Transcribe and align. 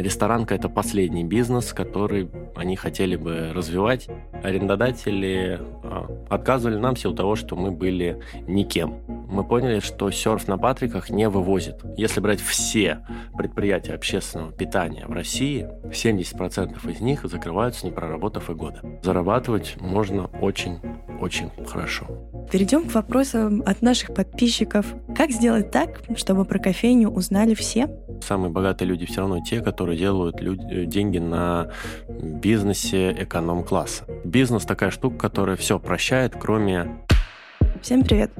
ресторанка– 0.00 0.54
это 0.56 0.68
последний 0.68 1.24
бизнес, 1.24 1.72
который 1.72 2.30
они 2.56 2.76
хотели 2.76 3.16
бы 3.16 3.52
развивать. 3.54 4.08
Арендодатели 4.42 5.60
а, 5.82 6.06
отказывали 6.28 6.76
нам 6.76 6.94
в 6.94 6.98
силу 6.98 7.14
того, 7.14 7.36
что 7.36 7.56
мы 7.56 7.70
были 7.70 8.20
никем. 8.46 8.96
Мы 9.28 9.44
поняли, 9.44 9.80
что 9.80 10.10
серф 10.10 10.48
на 10.48 10.58
Патриках 10.58 11.10
не 11.10 11.28
вывозит. 11.28 11.76
Если 11.96 12.20
брать 12.20 12.40
все 12.40 13.06
предприятия 13.36 13.94
общественного 13.94 14.52
питания 14.52 15.06
в 15.06 15.12
России, 15.12 15.68
70% 15.84 16.90
из 16.90 17.00
них 17.00 17.24
закрываются, 17.24 17.86
не 17.86 17.92
проработав 17.92 18.50
и 18.50 18.54
года. 18.54 18.80
Зарабатывать 19.02 19.76
можно 19.80 20.26
очень-очень 20.40 21.50
хорошо. 21.66 22.06
Перейдем 22.50 22.88
к 22.88 22.94
вопросам 22.94 23.62
от 23.64 23.82
наших 23.82 24.14
подписчиков. 24.14 24.86
Как 25.16 25.30
сделать 25.30 25.70
так, 25.70 26.00
чтобы 26.16 26.44
про 26.44 26.58
кофейню 26.58 27.08
узнали 27.08 27.54
все? 27.54 27.88
Самые 28.22 28.50
богатые 28.50 28.88
люди 28.88 29.06
все 29.06 29.20
равно 29.20 29.40
те, 29.40 29.60
которые 29.60 29.98
делают 29.98 30.40
люди, 30.40 30.84
деньги 30.84 31.18
на 31.18 31.70
бизнесе 32.08 33.12
эконом-класса. 33.12 34.04
Бизнес 34.24 34.64
такая 34.64 34.90
штука, 34.90 35.18
которая 35.18 35.56
все 35.56 35.78
прощает, 35.78 36.34
кроме... 36.38 37.02
Всем 37.82 38.02
привет! 38.02 38.30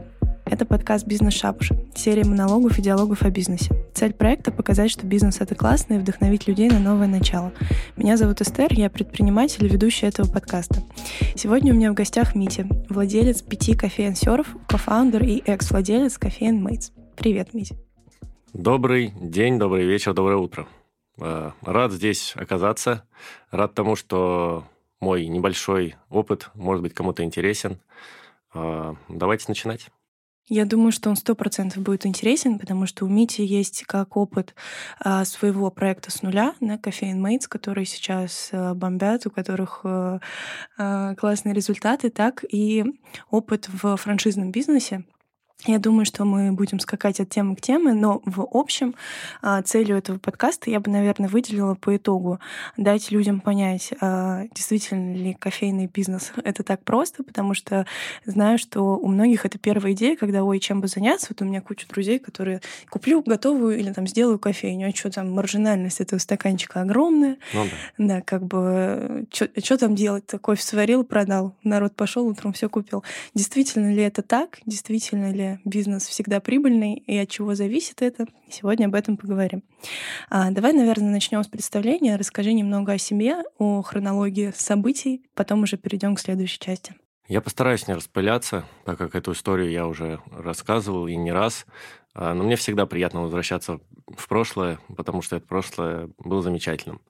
Это 0.44 0.66
подкаст 0.66 1.06
«Бизнес 1.06 1.34
Шапуш», 1.34 1.70
серия 1.94 2.24
монологов 2.24 2.76
и 2.76 2.82
диалогов 2.82 3.22
о 3.22 3.30
бизнесе. 3.30 3.72
Цель 3.94 4.12
проекта— 4.12 4.50
показать, 4.52 4.90
что 4.90 5.06
бизнес— 5.06 5.36
это 5.40 5.54
классно 5.54 5.94
и 5.94 5.98
вдохновить 5.98 6.48
людей 6.48 6.68
на 6.68 6.80
новое 6.80 7.06
начало. 7.06 7.52
Меня 7.96 8.16
зовут 8.16 8.40
Эстер, 8.40 8.72
я 8.72 8.90
предприниматель 8.90 9.64
и 9.64 9.68
ведущая 9.68 10.08
этого 10.08 10.28
подкаста. 10.28 10.82
Сегодня 11.36 11.72
у 11.72 11.76
меня 11.76 11.92
в 11.92 11.94
гостях 11.94 12.34
Мити, 12.34 12.66
владелец 12.88 13.42
пяти 13.42 13.74
кофеин 13.74 14.16
Серф, 14.16 14.56
кофаундер 14.68 15.22
и 15.22 15.40
экс-владелец 15.46 16.18
кофеин 16.18 16.64
Мейтс. 16.64 16.90
Привет, 17.16 17.54
Мити. 17.54 17.76
Добрый 18.52 19.12
день, 19.20 19.60
добрый 19.60 19.84
вечер, 19.84 20.12
доброе 20.12 20.38
утро. 20.38 20.66
Э, 21.18 21.52
рад 21.62 21.92
здесь 21.92 22.32
оказаться. 22.34 23.04
Рад 23.52 23.74
тому, 23.74 23.94
что 23.94 24.64
мой 24.98 25.28
небольшой 25.28 25.94
опыт 26.08 26.50
может 26.54 26.82
быть 26.82 26.92
кому-то 26.92 27.22
интересен. 27.22 27.78
Э, 28.52 28.94
давайте 29.08 29.44
начинать. 29.46 29.86
Я 30.48 30.64
думаю, 30.64 30.90
что 30.90 31.10
он 31.10 31.16
сто 31.16 31.36
процентов 31.36 31.84
будет 31.84 32.06
интересен, 32.06 32.58
потому 32.58 32.86
что 32.86 33.04
у 33.04 33.08
Мити 33.08 33.40
есть 33.42 33.84
как 33.84 34.16
опыт 34.16 34.56
а, 34.98 35.24
своего 35.24 35.70
проекта 35.70 36.10
с 36.10 36.22
нуля, 36.22 36.54
на 36.58 36.74
Caffeine 36.74 37.20
Mates, 37.20 37.46
которые 37.48 37.86
сейчас 37.86 38.50
бомбят, 38.52 39.26
у 39.26 39.30
которых 39.30 39.84
классные 40.76 41.54
результаты, 41.54 42.10
так 42.10 42.44
и 42.50 42.84
опыт 43.30 43.68
в 43.68 43.96
франшизном 43.96 44.50
бизнесе, 44.50 45.04
я 45.66 45.78
думаю, 45.78 46.06
что 46.06 46.24
мы 46.24 46.52
будем 46.52 46.78
скакать 46.80 47.20
от 47.20 47.28
темы 47.28 47.54
к 47.54 47.60
теме, 47.60 47.92
но 47.92 48.22
в 48.24 48.46
общем 48.52 48.94
а, 49.42 49.62
целью 49.62 49.96
этого 49.96 50.18
подкаста 50.18 50.70
я 50.70 50.80
бы, 50.80 50.90
наверное, 50.90 51.28
выделила 51.28 51.74
по 51.74 51.96
итогу 51.96 52.40
дать 52.76 53.10
людям 53.10 53.40
понять, 53.40 53.92
а, 54.00 54.44
действительно 54.54 55.14
ли 55.14 55.34
кофейный 55.34 55.86
бизнес— 55.86 56.32
это 56.44 56.62
так 56.62 56.82
просто, 56.82 57.22
потому 57.22 57.54
что 57.54 57.86
знаю, 58.24 58.58
что 58.58 58.96
у 58.96 59.06
многих 59.06 59.44
это 59.44 59.58
первая 59.58 59.92
идея, 59.92 60.16
когда, 60.16 60.44
ой, 60.44 60.60
чем 60.60 60.80
бы 60.80 60.88
заняться. 60.88 61.28
Вот 61.30 61.42
у 61.42 61.44
меня 61.44 61.60
куча 61.60 61.86
друзей, 61.88 62.18
которые 62.18 62.60
куплю 62.88 63.22
готовую 63.22 63.78
или 63.78 63.92
там 63.92 64.06
сделаю 64.06 64.38
кофейню, 64.38 64.88
а 64.88 64.96
что 64.96 65.10
там, 65.10 65.30
маржинальность 65.32 66.00
этого 66.00 66.18
стаканчика 66.18 66.80
огромная. 66.80 67.36
Ну, 67.52 67.64
да. 67.98 68.06
да, 68.06 68.20
как 68.22 68.44
бы, 68.44 69.26
что 69.30 69.78
там 69.78 69.94
делать? 69.94 70.24
Кофе 70.40 70.62
сварил, 70.62 71.04
продал, 71.04 71.54
народ 71.62 71.94
пошел 71.94 72.26
утром 72.26 72.52
все 72.52 72.68
купил. 72.68 73.04
Действительно 73.34 73.92
ли 73.92 74.02
это 74.02 74.22
так? 74.22 74.58
Действительно 74.64 75.32
ли 75.32 75.49
бизнес 75.64 76.06
всегда 76.06 76.40
прибыльный 76.40 76.94
и 76.94 77.16
от 77.16 77.28
чего 77.28 77.54
зависит 77.54 78.02
это. 78.02 78.26
Сегодня 78.50 78.86
об 78.86 78.94
этом 78.94 79.16
поговорим. 79.16 79.62
А, 80.28 80.50
давай, 80.50 80.72
наверное, 80.72 81.10
начнем 81.10 81.42
с 81.42 81.48
представления. 81.48 82.16
Расскажи 82.16 82.52
немного 82.52 82.92
о 82.92 82.98
себе, 82.98 83.42
о 83.58 83.82
хронологии 83.82 84.52
событий, 84.54 85.22
потом 85.34 85.62
уже 85.62 85.76
перейдем 85.76 86.14
к 86.14 86.20
следующей 86.20 86.58
части. 86.58 86.94
Я 87.30 87.40
постараюсь 87.40 87.86
не 87.86 87.94
распыляться, 87.94 88.64
так 88.84 88.98
как 88.98 89.14
эту 89.14 89.32
историю 89.32 89.70
я 89.70 89.86
уже 89.86 90.18
рассказывал 90.32 91.06
и 91.06 91.14
не 91.14 91.30
раз. 91.30 91.64
А, 92.14 92.34
но 92.34 92.44
мне 92.44 92.56
всегда 92.56 92.86
приятно 92.86 93.22
возвращаться 93.22 93.80
в 94.06 94.28
прошлое, 94.28 94.78
потому 94.96 95.22
что 95.22 95.36
это 95.36 95.46
прошлое 95.46 96.10
было 96.18 96.42
замечательным. 96.42 97.00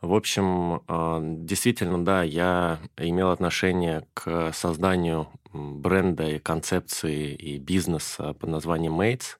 В 0.00 0.14
общем, 0.14 0.82
а, 0.88 1.20
действительно, 1.22 2.04
да, 2.04 2.22
я 2.22 2.78
имел 2.96 3.30
отношение 3.30 4.06
к 4.14 4.52
созданию 4.52 5.28
бренда 5.52 6.24
и 6.24 6.38
концепции 6.38 7.34
и 7.34 7.58
бизнеса 7.58 8.34
под 8.34 8.48
названием 8.50 9.00
Mates. 9.00 9.36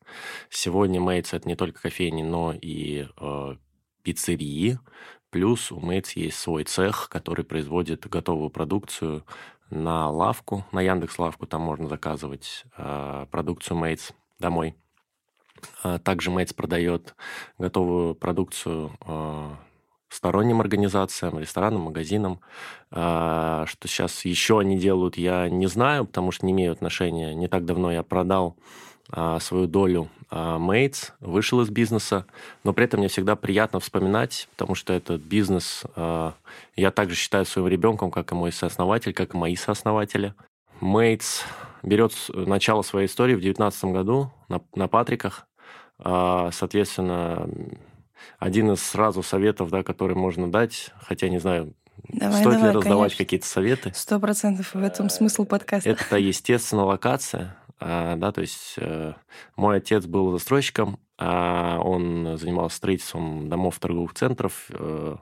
Сегодня 0.51 1.01
Mates— 1.01 1.29
это 1.33 1.49
не 1.49 1.57
только 1.57 1.83
кофейни, 1.83 2.23
но 2.23 2.53
и 2.53 3.09
э, 3.17 3.57
пиццерии. 4.03 4.79
Плюс 5.31 5.73
у 5.73 5.81
Mates 5.81 6.11
есть 6.17 6.37
свой 6.39 6.65
цех, 6.65 7.09
который 7.09 7.45
производит 7.45 8.07
готовую 8.07 8.51
продукцию 8.51 9.25
на 9.71 10.11
лавку, 10.11 10.67
на 10.73 10.83
Яндекс 10.83 11.19
Лавку. 11.19 11.47
Там 11.47 11.63
можно 11.63 11.89
заказывать 11.89 12.65
э, 12.77 13.27
продукцию 13.31 13.79
Mates 13.79 14.13
домой. 14.39 14.77
А 15.83 15.99
также 15.99 16.31
Mates 16.31 16.55
продает 16.55 17.15
готовую 17.59 18.15
продукцию 18.15 18.93
э, 19.07 19.51
сторонним 20.09 20.61
организациям, 20.61 21.39
ресторанам, 21.39 21.83
магазинам. 21.83 22.41
А, 22.91 23.65
что 23.67 23.89
сейчас 23.89 24.25
еще 24.25 24.61
они 24.61 24.79
делают, 24.79 25.17
я 25.17 25.49
не 25.49 25.67
знаю, 25.67 26.05
потому 26.05 26.33
что 26.33 26.45
не 26.47 26.53
имею 26.53 26.73
отношения. 26.73 27.35
Не 27.35 27.49
так 27.49 27.65
давно 27.65 27.91
я 27.91 28.03
продал 28.03 28.57
а, 29.11 29.41
свою 29.41 29.67
долю 29.67 30.09
Мейтс, 30.31 31.11
вышел 31.21 31.61
из 31.61 31.69
бизнеса, 31.69 32.25
но 32.65 32.73
при 32.73 32.87
этом 32.87 33.01
мне 33.01 33.09
всегда 33.09 33.37
приятно 33.37 33.81
вспоминать, 33.81 34.49
потому 34.57 34.75
что 34.75 34.95
этот 34.95 35.21
бизнес 35.21 35.85
я 35.95 36.91
также 36.91 37.17
считаю 37.17 37.45
своим 37.45 37.69
ребенком, 37.69 38.11
как 38.11 38.33
и 38.33 38.35
мой 38.35 38.51
сооснователь, 38.51 39.13
как 39.13 39.35
и 39.35 39.37
мои 39.37 39.57
сооснователи. 39.57 40.33
Мейтс 40.81 41.43
берет 41.83 42.13
начало 42.29 42.83
своей 42.83 43.07
истории 43.07 43.35
в 43.35 43.41
2019 43.41 43.85
году 43.87 44.33
на, 44.49 44.61
на 44.75 44.89
Патриках. 44.89 45.47
Соответственно, 46.03 47.49
один 48.39 48.73
из 48.73 48.83
сразу 48.83 49.23
советов, 49.23 49.71
да, 49.71 49.83
который 49.83 50.17
можно 50.17 50.51
дать, 50.51 50.91
хотя 51.01 51.29
не 51.29 51.39
знаю, 51.39 51.75
Давай, 52.09 52.41
Стоит 52.41 52.57
давай, 52.57 52.71
ли 52.71 52.77
раздавать 52.77 53.17
какие-то 53.17 53.47
советы? 53.47 53.93
Сто 53.95 54.19
процентов 54.19 54.75
в 54.75 54.83
этом 54.83 55.09
смысл 55.09 55.45
подкаста. 55.45 55.89
Это, 55.89 56.17
естественно, 56.17 56.85
локация. 56.85 57.57
А, 57.79 58.17
да, 58.17 58.33
то 58.33 58.41
есть 58.41 58.75
э, 58.77 59.15
мой 59.57 59.77
отец 59.79 60.07
был 60.07 60.31
застройщиком, 60.33 60.99
а 61.19 61.79
он 61.81 62.37
занимался 62.39 62.77
строительством 62.77 63.49
домов 63.49 63.79
торговых 63.79 64.15
центров 64.15 64.67
э, 64.71 65.17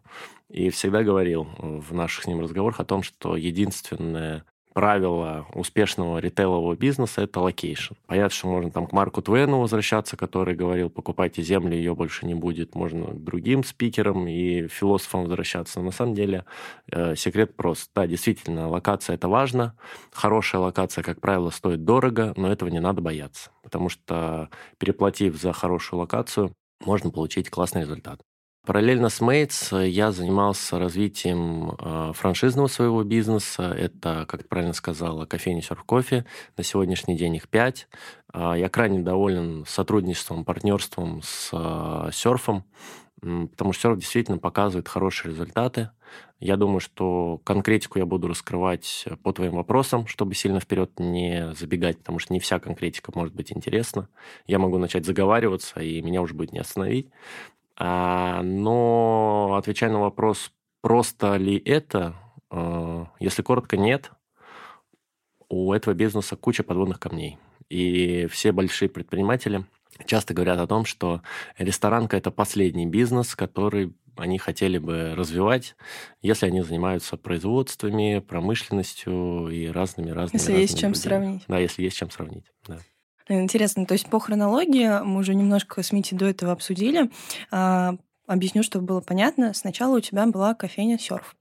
и 0.49 0.71
всегда 0.71 1.03
говорил 1.03 1.49
в 1.59 1.95
наших 1.95 2.25
с 2.25 2.27
ним 2.27 2.41
разговорах 2.41 2.81
о 2.81 2.85
том, 2.85 3.03
что 3.03 3.37
единственное 3.37 4.45
правило 4.73 5.47
успешного 5.55 6.19
ритейлового 6.19 6.77
бизнеса– 6.77 7.23
это 7.23 7.41
location. 7.41 7.95
Понятно, 8.07 8.31
что 8.31 8.49
можно 8.49 8.71
там 8.71 8.87
к 8.87 8.93
Марку 8.93 9.23
Твену 9.23 9.61
возвращаться, 9.61 10.17
который 10.17 10.55
говорил, 10.55 10.91
покупайте 10.91 11.43
землю, 11.43 11.77
ее 11.77 11.95
больше 11.95 12.27
не 12.27 12.35
будет. 12.35 12.75
Можно 12.75 13.07
к 13.07 13.25
другим 13.25 13.65
спикерам 13.65 14.27
и 14.29 14.69
философам 14.69 15.23
возвращаться. 15.23 15.81
Но 15.81 15.87
на 15.87 15.93
самом 15.93 16.15
деле 16.15 16.45
э, 16.91 17.17
секрет 17.17 17.57
прост. 17.57 17.91
Да, 17.95 18.07
действительно, 18.07 18.69
локация– 18.69 19.15
это 19.17 19.29
важно. 19.29 19.75
Хорошая 20.13 20.61
локация, 20.63 21.03
как 21.03 21.21
правило, 21.21 21.51
стоит 21.51 21.85
дорого, 21.85 22.33
но 22.37 22.51
этого 22.51 22.69
не 22.69 22.81
надо 22.81 23.01
бояться. 23.01 23.51
Потому 23.63 23.89
что 23.89 24.49
переплатив 24.79 25.41
за 25.41 25.53
хорошую 25.53 26.01
локацию, 26.01 26.53
можно 26.85 27.11
получить 27.11 27.51
классный 27.51 27.83
результат. 27.83 28.21
Параллельно 28.67 29.09
с 29.09 29.23
Mates 29.23 29.75
э, 29.75 29.89
я 29.89 30.13
занимался 30.13 30.79
развитием 30.79 31.73
э, 31.79 32.13
франшизного 32.15 32.67
своего 32.67 33.03
бизнеса. 33.05 33.75
Это, 33.77 34.27
как 34.29 34.43
ты 34.43 34.49
правильно 34.49 34.75
сказала, 34.75 35.25
кофейня 35.25 35.63
Серф 35.63 35.83
Кофе. 35.85 36.27
На 36.59 36.63
сегодняшний 36.63 37.17
день 37.17 37.37
их 37.37 37.49
пять. 37.49 37.89
Э, 38.35 38.53
я 38.59 38.69
крайне 38.69 38.99
доволен 38.99 39.65
сотрудничеством, 39.67 40.45
партнерством 40.45 41.23
с 41.23 42.11
серфом, 42.13 42.65
потому 43.23 43.73
что 43.73 43.83
серф 43.83 43.99
действительно 43.99 44.37
показывает 44.37 44.89
хорошие 44.89 45.33
результаты. 45.33 45.91
Я 46.39 46.57
думаю, 46.57 46.81
что 46.81 47.41
конкретику 47.45 47.99
я 47.99 48.05
буду 48.05 48.29
раскрывать 48.29 49.07
по 49.23 49.33
твоим 49.33 49.55
вопросам, 49.55 50.07
чтобы 50.07 50.35
сильно 50.35 50.61
вперед 50.61 50.91
не 50.99 51.55
забегать, 51.55 51.99
потому 51.99 52.19
что 52.19 52.35
не 52.35 52.41
вся 52.41 52.59
конкретика 52.59 53.11
может 53.15 53.35
быть 53.35 53.53
интересна. 53.53 54.09
Я 54.47 54.59
могу 54.59 54.77
начать 54.77 55.07
заговариваться, 55.07 55.81
и 55.81 56.03
меня 56.03 56.21
уже 56.21 56.35
будет 56.35 56.53
не 56.53 56.59
остановить. 56.59 57.11
А, 57.83 58.43
но 58.43 59.55
отвечая 59.59 59.91
на 59.91 60.01
вопрос, 60.01 60.53
просто 60.83 61.37
ли 61.37 61.57
это, 61.57 62.15
э, 62.51 63.07
если 63.21 63.41
коротко, 63.41 63.79
нет. 63.79 64.11
У 65.49 65.73
этого 65.73 65.95
бизнеса 65.95 66.37
куча 66.37 66.63
подводных 66.63 67.01
камней. 67.01 67.39
И 67.71 68.27
все 68.31 68.53
большие 68.53 68.91
предприниматели 68.91 69.65
часто 70.05 70.35
говорят 70.35 70.59
о 70.61 70.67
том, 70.67 70.85
что 70.85 71.23
ресторанка– 71.57 72.17
это 72.19 72.31
последний 72.31 72.87
бизнес, 72.87 73.35
который 73.35 73.95
они 74.17 74.37
хотели 74.37 74.77
бы 74.77 75.15
развивать, 75.17 75.75
если 76.21 76.47
они 76.47 76.61
занимаются 76.61 77.17
производствами, 77.17 78.19
промышленностью 78.19 79.49
и 79.49 79.69
разными-разными... 79.69 80.39
Если 80.39 80.53
разными 80.53 80.61
есть 80.61 80.79
чем 80.79 80.93
другими. 80.93 81.03
сравнить. 81.03 81.45
Да, 81.49 81.59
если 81.59 81.83
есть 81.83 81.97
чем 81.97 82.11
сравнить, 82.11 82.45
да. 82.67 82.79
Интересно, 83.31 83.87
то 83.87 83.95
есть 83.95 84.09
по 84.09 84.19
хронологии 84.19 85.03
мы 85.05 85.21
уже 85.21 85.35
немножко 85.35 85.83
с 85.83 85.93
Мити 85.93 86.15
до 86.15 86.27
этого 86.27 86.51
обсудили. 86.51 87.11
А, 87.53 87.95
объясню, 88.27 88.65
чтобы 88.65 88.87
было 88.87 89.01
понятно. 89.01 89.55
Сначала 89.55 89.97
у 89.97 90.01
тебя 90.01 90.27
была 90.27 90.55
кофейня 90.55 90.99
«Серф». 90.99 91.37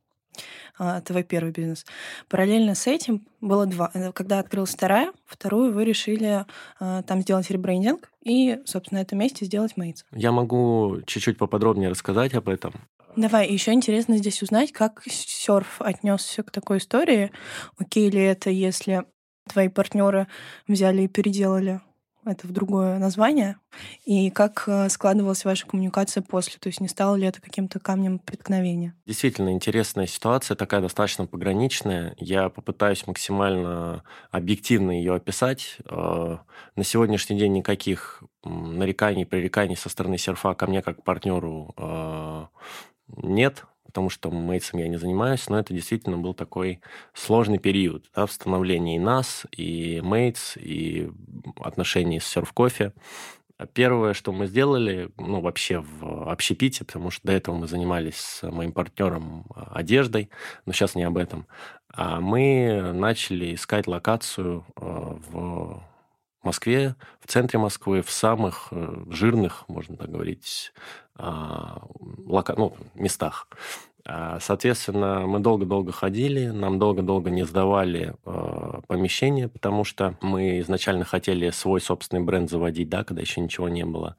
А, 0.77 1.01
твой 1.01 1.24
первый 1.24 1.51
бизнес. 1.51 1.86
Параллельно 2.30 2.75
с 2.75 2.88
этим 2.88 3.27
было 3.41 3.65
два. 3.65 3.91
Э, 3.94 4.12
когда 4.12 4.39
открылась 4.39 4.69
вторая, 4.69 5.12
вторую 5.25 5.74
вы 5.74 5.83
решили 5.83 6.45
а, 6.80 7.01
там 7.03 7.21
сделать 7.21 7.50
ребрендинг 7.50 8.12
и, 8.24 8.59
собственно, 8.65 9.00
на 9.00 9.03
этом 9.03 9.18
месте 9.18 9.45
сделать 9.45 9.75
Мейтс. 9.75 10.06
Я 10.12 10.31
могу 10.31 11.00
чуть-чуть 11.06 11.38
поподробнее 11.38 11.89
рассказать 11.89 12.33
об 12.36 12.47
этом. 12.47 12.74
Давай, 13.15 13.51
еще 13.51 13.74
интересно 13.74 14.18
здесь 14.18 14.41
узнать, 14.41 14.71
как 14.71 15.01
серф 15.06 15.81
отнесся 15.81 16.44
к 16.44 16.51
такой 16.51 16.77
истории. 16.77 17.31
Окей 17.77 18.09
ли 18.09 18.21
это, 18.21 18.50
если 18.50 19.03
твои 19.50 19.68
партнеры 19.68 20.28
взяли 20.68 21.04
и 21.04 21.07
переделали 21.07 21.81
это 22.25 22.48
в 22.48 22.51
другое 22.51 22.98
название, 23.00 23.57
и 24.06 24.30
как 24.30 24.63
э, 24.68 24.90
складывалась 24.90 25.46
ваша 25.46 25.66
коммуникация 25.66 26.22
после, 26.22 26.60
то 26.60 26.68
есть 26.68 26.81
не 26.81 26.88
стало 26.88 27.16
ли 27.16 27.25
это 27.25 27.42
каким-то 27.42 27.80
камнем 27.80 28.19
преткновения? 28.19 28.94
Действительно 29.06 29.51
интересная 29.51 30.06
ситуация, 30.06 30.56
такая 30.56 30.81
достаточно 30.81 31.25
пограничная. 31.25 32.16
Я 32.18 32.50
попытаюсь 32.50 33.07
максимально 33.07 34.04
объективно 34.31 34.92
ее 34.92 35.16
описать. 35.16 35.78
Э, 35.86 36.38
на 36.75 36.84
сегодняшний 36.84 37.38
день 37.38 37.54
никаких 37.54 38.24
нареканий, 38.44 39.25
пререканий 39.25 39.75
со 39.75 39.90
стороны 39.90 40.18
серфа 40.18 40.54
ко 40.54 40.68
мне 40.68 40.81
как 40.81 41.04
партнеру 41.04 41.74
э, 41.78 42.46
нет 43.18 43.66
потому 43.89 44.12
что 44.12 44.30
мейтсом 44.30 44.80
я 44.80 44.88
не 44.88 44.97
занимаюсь, 44.97 45.50
но 45.50 45.57
это 45.57 45.74
действительно 45.74 46.15
был 46.18 46.36
такой 46.36 46.80
сложный 47.15 47.57
период 47.57 48.06
да, 48.15 48.27
в 48.27 48.31
становлении 48.31 49.00
нас, 49.00 49.47
и 49.57 50.00
мейтс, 50.03 50.57
и 50.57 51.09
отношений 51.59 52.19
с 52.19 52.27
серф-кофе. 52.27 52.94
Первое, 53.74 54.13
что 54.13 54.31
мы 54.31 54.45
сделали, 54.45 55.09
ну, 55.18 55.41
вообще 55.41 55.80
в 55.80 56.31
общепите, 56.31 56.86
потому 56.86 57.09
что 57.09 57.25
до 57.25 57.33
этого 57.33 57.56
мы 57.56 57.68
занимались 57.68 58.18
с 58.18 58.50
моим 58.50 58.71
партнером 58.71 59.45
а, 59.56 59.71
одеждой, 59.74 60.30
но 60.68 60.71
сейчас 60.71 60.94
не 60.94 61.03
об 61.03 61.18
этом, 61.18 61.47
а 61.91 62.21
мы 62.21 62.94
начали 62.94 63.56
искать 63.56 63.88
локацию 63.88 64.65
а, 64.75 65.81
в 66.41 66.45
Москве, 66.45 66.95
в 67.19 67.27
центре 67.27 67.59
Москвы, 67.59 68.01
в 68.01 68.12
самых 68.12 68.68
э, 68.71 69.03
жирных, 69.09 69.65
можно 69.68 69.97
так 69.97 70.09
говорить, 70.09 70.71
а, 71.15 71.81
лока... 72.25 72.56
ну, 72.57 72.74
местах. 72.95 73.47
А, 74.06 74.39
соответственно, 74.39 75.27
мы 75.27 75.39
долго-долго 75.39 75.91
ходили, 75.91 76.47
нам 76.47 76.80
долго-долго 76.80 77.30
не 77.30 77.44
сдавали 77.44 78.15
э, 78.25 78.81
помещение, 78.88 79.50
потому 79.50 79.83
что 79.83 80.15
мы 80.21 80.59
изначально 80.59 81.06
хотели 81.06 81.50
свой 81.50 81.81
собственный 81.81 82.24
бренд 82.24 82.50
заводить, 82.50 82.89
да, 82.89 83.03
когда 83.03 83.21
еще 83.21 83.41
ничего 83.41 83.69
не 83.69 83.86
было. 83.86 84.15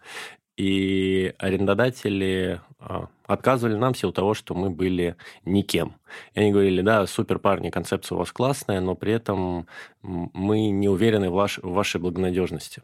И 0.56 1.35
арендодатели 1.38 2.61
э, 2.81 3.00
отказывали 3.25 3.76
нам 3.76 3.94
в 3.94 3.99
силу 3.99 4.12
того, 4.12 4.35
что 4.35 4.55
мы 4.55 4.70
были 4.70 5.17
никем. 5.44 5.97
И 6.35 6.41
они 6.41 6.52
говорили, 6.52 6.82
да, 6.82 7.06
супер, 7.06 7.38
парни, 7.38 7.70
концепция 7.70 8.17
у 8.17 8.19
вас 8.19 8.32
классная, 8.32 8.81
но 8.81 8.94
при 8.94 9.12
этом 9.12 9.67
мы 10.02 10.69
не 10.69 10.88
уверены 10.88 11.31
в, 11.31 11.35
ваш, 11.35 11.58
в 11.58 11.70
вашей 11.70 12.00
благонадежности. 12.00 12.82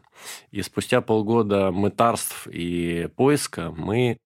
И 0.52 0.62
спустя 0.62 1.00
полгода 1.00 1.70
мытарств 1.70 2.46
и 2.46 3.08
поиска 3.16 3.72
мы 3.76 4.18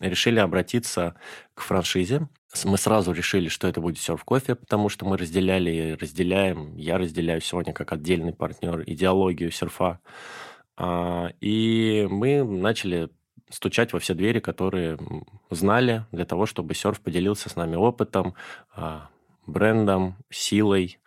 решили 0.00 0.38
обратиться 0.38 1.14
к 1.54 1.62
франшизе. 1.62 2.28
Мы 2.64 2.78
сразу 2.78 3.12
решили, 3.12 3.48
что 3.48 3.66
это 3.66 3.80
будет 3.80 3.98
серф 3.98 4.24
кофе, 4.24 4.54
потому 4.54 4.88
что 4.88 5.06
мы 5.06 5.16
разделяли 5.16 5.70
и 5.70 5.94
разделяем, 5.94 6.76
я 6.76 6.98
разделяю 6.98 7.40
сегодня 7.40 7.72
как 7.72 7.92
отдельный 7.92 8.32
партнер 8.32 8.84
идеологию 8.86 9.50
серфа. 9.50 10.00
А, 10.76 11.30
и 11.40 12.06
мы 12.10 12.42
начали 12.42 13.10
стучать 13.50 13.92
во 13.92 13.98
все 13.98 14.14
двери, 14.14 14.40
которые 14.40 14.98
знали, 15.50 16.06
для 16.10 16.24
того, 16.24 16.46
чтобы 16.46 16.74
серф 16.74 17.00
поделился 17.00 17.48
с 17.48 17.56
нами 17.56 17.76
опытом, 17.76 18.34
а, 18.74 19.08
брендом, 19.46 20.16
силой, 20.30 20.98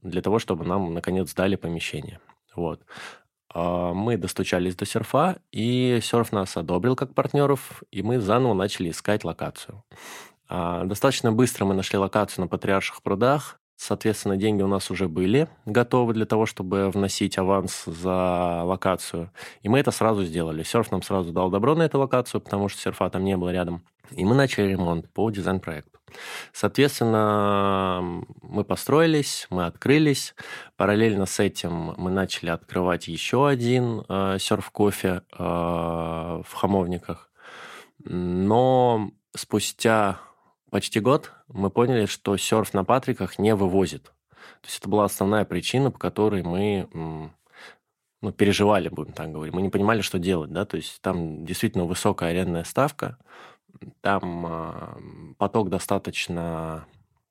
для 0.00 0.22
того, 0.22 0.38
чтобы 0.38 0.64
нам, 0.64 0.94
наконец, 0.94 1.34
дали 1.34 1.56
помещение. 1.56 2.20
Вот. 2.54 2.82
А, 3.52 3.92
мы 3.92 4.16
достучались 4.16 4.76
до 4.76 4.86
серфа, 4.86 5.40
и 5.50 5.98
серф 6.02 6.32
нас 6.32 6.56
одобрил 6.56 6.94
как 6.94 7.14
партнеров, 7.14 7.82
и 7.90 8.02
мы 8.02 8.20
заново 8.20 8.54
начали 8.54 8.90
искать 8.90 9.24
локацию. 9.24 9.82
Достаточно 10.48 11.30
быстро 11.30 11.64
мы 11.64 11.74
нашли 11.74 11.96
локацию 11.96 12.42
на 12.42 12.48
Патриарших 12.48 13.04
прудах. 13.04 13.59
Соответственно, 13.82 14.36
деньги 14.36 14.60
у 14.60 14.66
нас 14.66 14.90
уже 14.90 15.08
были 15.08 15.48
готовы 15.64 16.12
для 16.12 16.26
того, 16.26 16.44
чтобы 16.44 16.90
вносить 16.90 17.38
аванс 17.38 17.84
за 17.86 18.60
локацию. 18.62 19.30
И 19.62 19.70
мы 19.70 19.78
это 19.78 19.90
сразу 19.90 20.22
сделали. 20.22 20.62
Серф 20.64 20.90
нам 20.90 21.00
сразу 21.00 21.32
дал 21.32 21.48
добро 21.48 21.74
на 21.74 21.84
эту 21.84 21.98
локацию, 21.98 22.42
потому 22.42 22.68
что 22.68 22.78
серфа 22.78 23.08
там 23.08 23.24
не 23.24 23.38
было 23.38 23.48
рядом. 23.48 23.82
И 24.10 24.22
мы 24.22 24.34
начали 24.34 24.66
ремонт 24.66 25.10
по 25.10 25.30
дизайн-проекту. 25.30 25.98
Соответственно, 26.52 28.22
мы 28.42 28.64
построились, 28.64 29.46
мы 29.48 29.64
открылись. 29.64 30.34
Параллельно 30.76 31.24
с 31.24 31.40
этим 31.40 31.94
мы 31.96 32.10
начали 32.10 32.50
открывать 32.50 33.08
еще 33.08 33.48
один 33.48 34.04
э, 34.06 34.36
серф-кофе 34.38 35.22
э, 35.32 35.42
в 35.42 36.52
Хамовниках. 36.52 37.30
Но 38.04 39.10
спустя 39.34 40.20
почти 40.70 41.00
год 41.00 41.32
мы 41.48 41.70
поняли, 41.70 42.06
что 42.06 42.36
серф 42.36 42.74
на 42.74 42.84
Патриках 42.84 43.38
не 43.38 43.54
вывозит. 43.54 44.04
То 44.04 44.66
есть 44.66 44.78
это 44.78 44.88
была 44.88 45.04
основная 45.04 45.44
причина, 45.44 45.90
по 45.90 45.98
которой 45.98 46.42
мы 46.42 46.88
ну, 48.22 48.32
переживали, 48.32 48.88
будем 48.88 49.12
так 49.12 49.32
говорить. 49.32 49.54
Мы 49.54 49.62
не 49.62 49.70
понимали, 49.70 50.00
что 50.00 50.18
делать, 50.18 50.52
да, 50.52 50.64
то 50.64 50.76
есть 50.76 51.00
там 51.00 51.44
действительно 51.44 51.84
высокая 51.84 52.30
арендная 52.30 52.64
ставка, 52.64 53.16
там 54.00 54.46
э, 54.46 55.34
поток 55.38 55.70
достаточно 55.70 56.86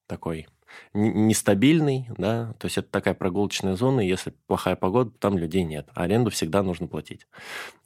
такой 0.08 0.48
нестабильный, 0.94 2.08
да, 2.18 2.54
то 2.60 2.66
есть 2.66 2.78
это 2.78 2.90
такая 2.90 3.14
прогулочная 3.14 3.76
зона, 3.76 4.02
и 4.02 4.08
если 4.08 4.34
плохая 4.48 4.76
погода, 4.76 5.12
там 5.20 5.38
людей 5.38 5.64
нет, 5.64 5.88
а 5.94 6.04
аренду 6.04 6.30
всегда 6.32 6.64
нужно 6.64 6.88
платить. 6.88 7.28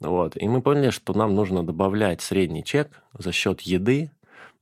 Вот. 0.00 0.36
И 0.36 0.46
мы 0.48 0.62
поняли, 0.62 0.90
что 0.90 1.12
нам 1.12 1.34
нужно 1.34 1.64
добавлять 1.64 2.20
средний 2.20 2.64
чек 2.64 3.02
за 3.16 3.32
счет 3.32 3.62
еды, 3.62 4.10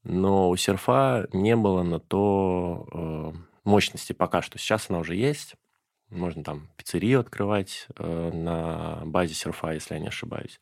но 0.04 0.50
у 0.50 0.56
серфа 0.56 1.28
не 1.32 1.56
было 1.56 1.82
на 1.82 2.00
то 2.00 2.86
э, 2.92 3.32
мощности 3.64 4.12
пока 4.12 4.42
что. 4.42 4.58
Сейчас 4.58 4.86
она 4.88 4.98
уже 4.98 5.14
есть. 5.14 5.54
Можно 6.10 6.44
там 6.44 6.68
пиццерию 6.76 7.20
открывать 7.20 7.86
э, 7.96 8.30
на 8.32 9.02
базе 9.06 9.34
серфа, 9.34 9.72
если 9.72 9.94
я 9.94 10.00
не 10.00 10.08
ошибаюсь. 10.08 10.60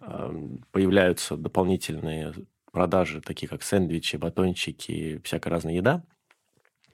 Э, 0.00 0.32
появляются 0.70 1.36
дополнительные 1.36 2.34
продажи, 2.72 3.20
такие 3.20 3.48
как 3.48 3.62
сэндвичи, 3.62 4.16
батончики, 4.16 5.20
всякая 5.24 5.50
разная 5.50 5.74
еда. 5.74 6.02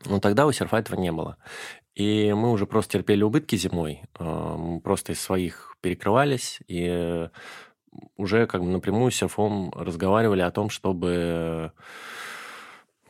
Но 0.05 0.19
тогда 0.19 0.47
у 0.47 0.52
серфа 0.52 0.78
этого 0.78 0.99
не 0.99 1.12
было. 1.12 1.37
И 1.95 2.33
мы 2.33 2.50
уже 2.50 2.66
просто 2.66 2.99
терпели 2.99 3.23
убытки 3.23 3.57
зимой, 3.57 4.02
э, 4.19 4.25
мы 4.25 4.81
просто 4.81 5.12
из 5.12 5.21
своих 5.21 5.76
перекрывались, 5.83 6.61
и 6.66 7.28
уже 8.16 8.46
как 8.46 8.62
бы 8.62 8.68
напрямую 8.68 9.11
с 9.11 9.16
серфом 9.16 9.70
разговаривали 9.75 10.40
о 10.40 10.50
том, 10.50 10.70
чтобы 10.70 11.72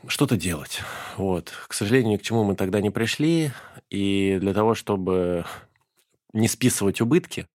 что-то 0.09 0.37
делать. 0.37 0.81
Вот. 1.17 1.53
К 1.69 1.73
сожалению, 1.73 2.13
ни 2.13 2.17
к 2.17 2.23
чему 2.23 2.45
мы 2.45 2.57
тогда 2.57 2.81
не 2.81 2.91
пришли, 2.91 3.53
и 3.91 4.39
для 4.41 4.55
того, 4.55 4.75
чтобы 4.75 5.45
не 6.33 6.49
списывать 6.49 7.01
убытки, 7.01 7.47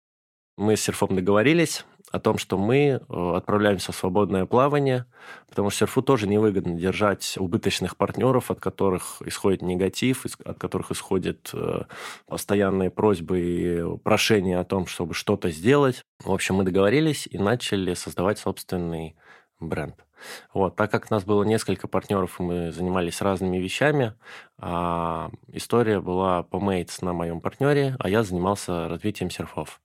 мы 0.58 0.78
с 0.78 0.82
серфом 0.82 1.16
договорились 1.16 1.86
о 2.12 2.20
том, 2.20 2.38
что 2.38 2.58
мы 2.58 2.78
э, 2.78 3.34
отправляемся 3.36 3.92
в 3.92 3.96
свободное 3.96 4.46
плавание, 4.46 5.06
потому 5.50 5.70
что 5.70 5.80
серфу 5.80 6.02
тоже 6.02 6.28
невыгодно 6.28 6.76
держать 6.76 7.38
убыточных 7.38 7.98
партнеров, 7.98 8.50
от 8.50 8.60
которых 8.60 9.22
исходит 9.26 9.62
негатив, 9.62 10.26
от 10.46 10.58
которых 10.58 10.92
исходят 10.92 11.50
э, 11.54 11.82
постоянные 12.26 12.90
просьбы 12.90 13.40
и 13.40 13.98
прошения 14.00 14.60
о 14.60 14.64
том, 14.64 14.88
чтобы 14.88 15.14
что-то 15.14 15.50
сделать. 15.52 16.04
В 16.24 16.32
общем, 16.32 16.56
мы 16.56 16.64
договорились 16.64 17.28
и 17.30 17.38
начали 17.38 17.94
создавать 17.94 18.40
собственный 18.40 19.16
бренд. 19.60 19.96
Вот, 20.54 20.76
так 20.76 20.90
как 20.90 21.08
у 21.10 21.14
нас 21.14 21.24
было 21.24 21.44
несколько 21.44 21.88
партнеров, 21.88 22.40
мы 22.40 22.72
занимались 22.72 23.22
разными 23.22 23.58
вещами, 23.58 24.14
а, 24.58 25.30
история 25.50 26.00
была 26.00 26.44
по 26.44 26.58
Mates 26.58 26.98
на 27.02 27.14
моем 27.14 27.40
партнере, 27.40 27.96
а 28.00 28.10
я 28.10 28.24
занимался 28.24 28.88
развитием 28.88 29.30
серфов. 29.30 29.80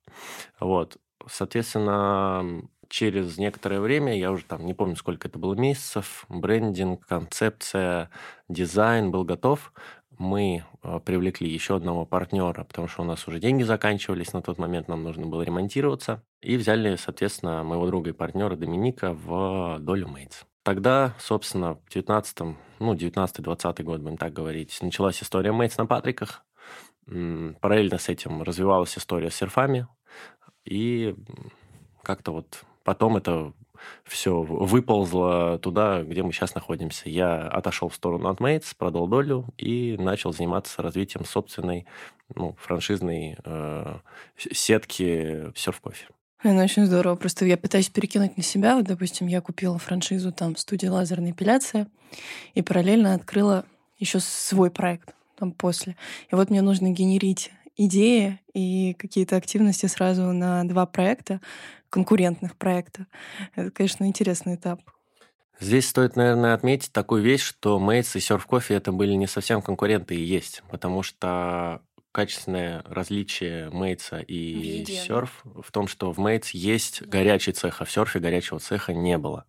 Вот. 0.59 0.97
Соответственно, 1.27 2.63
через 2.89 3.37
некоторое 3.37 3.79
время, 3.79 4.17
я 4.17 4.31
уже 4.31 4.45
там 4.45 4.65
не 4.65 4.73
помню, 4.73 4.95
сколько 4.95 5.27
это 5.27 5.39
было 5.39 5.55
месяцев, 5.55 6.25
брендинг, 6.29 7.05
концепция, 7.05 8.09
дизайн 8.49 9.11
был 9.11 9.23
готов. 9.23 9.73
Мы 10.19 10.63
э, 10.83 10.99
привлекли 11.03 11.49
еще 11.49 11.75
одного 11.75 12.05
партнера, 12.05 12.63
потому 12.63 12.87
что 12.87 13.01
у 13.01 13.05
нас 13.05 13.27
уже 13.27 13.39
деньги 13.39 13.63
заканчивались 13.63 14.31
на 14.33 14.43
тот 14.43 14.59
момент, 14.59 14.87
нам 14.87 15.03
нужно 15.03 15.25
было 15.25 15.41
ремонтироваться. 15.41 16.23
И 16.41 16.55
взяли, 16.55 16.95
соответственно, 16.97 17.63
моего 17.63 17.87
друга 17.87 18.11
и 18.11 18.13
партнера 18.13 18.55
Доминика 18.55 19.13
в 19.13 19.79
долю 19.79 20.07
Мейтс. 20.09 20.43
Тогда, 20.63 21.15
собственно, 21.19 21.75
в 21.75 21.89
19 21.89 22.55
ну, 22.79 22.93
19-20 22.93 23.83
год, 23.83 24.01
будем 24.01 24.17
так 24.17 24.33
говорить, 24.33 24.77
началась 24.81 25.23
история 25.23 25.51
Мейтс 25.51 25.77
на 25.77 25.85
Патриках. 25.85 26.43
Параллельно 27.05 27.97
с 27.97 28.07
этим 28.07 28.43
развивалась 28.43 28.97
история 28.97 29.29
с 29.29 29.35
серфами. 29.35 29.87
И 30.65 31.15
как-то 32.03 32.31
вот 32.31 32.63
потом 32.83 33.17
это 33.17 33.53
все 34.03 34.41
выползло 34.41 35.57
туда, 35.59 36.03
где 36.03 36.23
мы 36.23 36.31
сейчас 36.31 36.55
находимся. 36.55 37.09
Я 37.09 37.47
отошел 37.47 37.89
в 37.89 37.95
сторону 37.95 38.29
от 38.29 38.39
Mates, 38.39 38.73
продал 38.77 39.07
долю 39.07 39.45
и 39.57 39.95
начал 39.99 40.33
заниматься 40.33 40.81
развитием 40.81 41.25
собственной 41.25 41.85
ну, 42.35 42.55
франшизной 42.59 43.37
э, 43.43 43.97
сетки 44.37 45.51
Coffee. 45.53 45.95
Ну, 46.43 46.57
очень 46.57 46.85
здорово. 46.85 47.15
Просто 47.15 47.45
я 47.45 47.57
пытаюсь 47.57 47.89
перекинуть 47.89 48.35
на 48.35 48.43
себя. 48.43 48.75
Вот, 48.75 48.85
допустим, 48.85 49.27
я 49.27 49.39
купила 49.41 49.77
франшизу 49.79 50.31
там 50.31 50.57
студии 50.57 50.87
лазерной 50.87 51.31
эпиляции 51.31 51.87
и 52.53 52.61
параллельно 52.61 53.13
открыла 53.13 53.65
еще 53.97 54.19
свой 54.19 54.69
проект 54.69 55.15
там 55.37 55.51
после. 55.51 55.95
И 56.31 56.35
вот 56.35 56.49
мне 56.49 56.61
нужно 56.61 56.91
генерить 56.91 57.51
идеи 57.75 58.39
и 58.53 58.93
какие-то 58.93 59.35
активности 59.35 59.85
сразу 59.85 60.23
на 60.31 60.63
два 60.63 60.85
проекта, 60.85 61.41
конкурентных 61.89 62.55
проекта. 62.55 63.07
Это, 63.55 63.71
конечно, 63.71 64.05
интересный 64.05 64.55
этап. 64.55 64.81
Здесь 65.59 65.87
стоит, 65.87 66.15
наверное, 66.15 66.53
отметить 66.53 66.91
такую 66.91 67.23
вещь, 67.23 67.43
что 67.43 67.79
Мейтс 67.79 68.15
и 68.15 68.19
Surf 68.19 68.43
Coffee 68.47 68.75
это 68.75 68.91
были 68.91 69.13
не 69.13 69.27
совсем 69.27 69.61
конкуренты 69.61 70.15
и 70.15 70.21
есть, 70.21 70.63
потому 70.69 71.03
что 71.03 71.81
качественное 72.11 72.83
различие 72.85 73.69
Мейтса 73.71 74.19
и 74.19 74.85
Серф 74.85 75.43
в 75.43 75.71
том, 75.71 75.87
что 75.87 76.11
в 76.11 76.19
Мейтс 76.19 76.51
есть 76.51 77.01
горячий 77.01 77.51
цех, 77.51 77.81
а 77.81 77.85
в 77.85 77.91
Серфе 77.91 78.19
горячего 78.19 78.59
цеха 78.59 78.93
не 78.93 79.17
было. 79.17 79.45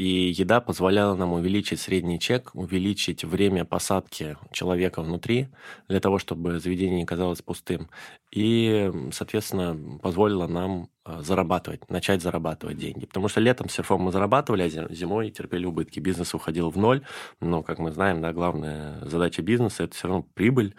И 0.00 0.30
еда 0.30 0.62
позволяла 0.62 1.14
нам 1.14 1.34
увеличить 1.34 1.78
средний 1.78 2.18
чек, 2.18 2.52
увеличить 2.54 3.22
время 3.22 3.66
посадки 3.66 4.38
человека 4.50 5.02
внутри, 5.02 5.48
для 5.88 6.00
того, 6.00 6.18
чтобы 6.18 6.58
заведение 6.58 7.00
не 7.00 7.04
казалось 7.04 7.42
пустым. 7.42 7.90
И, 8.30 8.90
соответственно, 9.12 9.98
позволила 9.98 10.46
нам 10.46 10.88
а, 11.04 11.20
зарабатывать, 11.20 11.90
начать 11.90 12.22
зарабатывать 12.22 12.78
деньги. 12.78 13.04
Потому 13.04 13.28
что 13.28 13.40
летом 13.42 13.68
серфом 13.68 14.00
мы 14.00 14.10
зарабатывали, 14.10 14.62
а 14.62 14.94
зимой 14.94 15.28
терпели 15.32 15.66
убытки. 15.66 16.00
Бизнес 16.00 16.32
уходил 16.32 16.70
в 16.70 16.78
ноль. 16.78 17.02
Но, 17.42 17.62
как 17.62 17.78
мы 17.78 17.92
знаем, 17.92 18.22
да, 18.22 18.32
главная 18.32 19.04
задача 19.04 19.42
бизнеса– 19.42 19.82
это 19.84 19.94
все 19.94 20.08
равно 20.08 20.24
прибыль. 20.32 20.74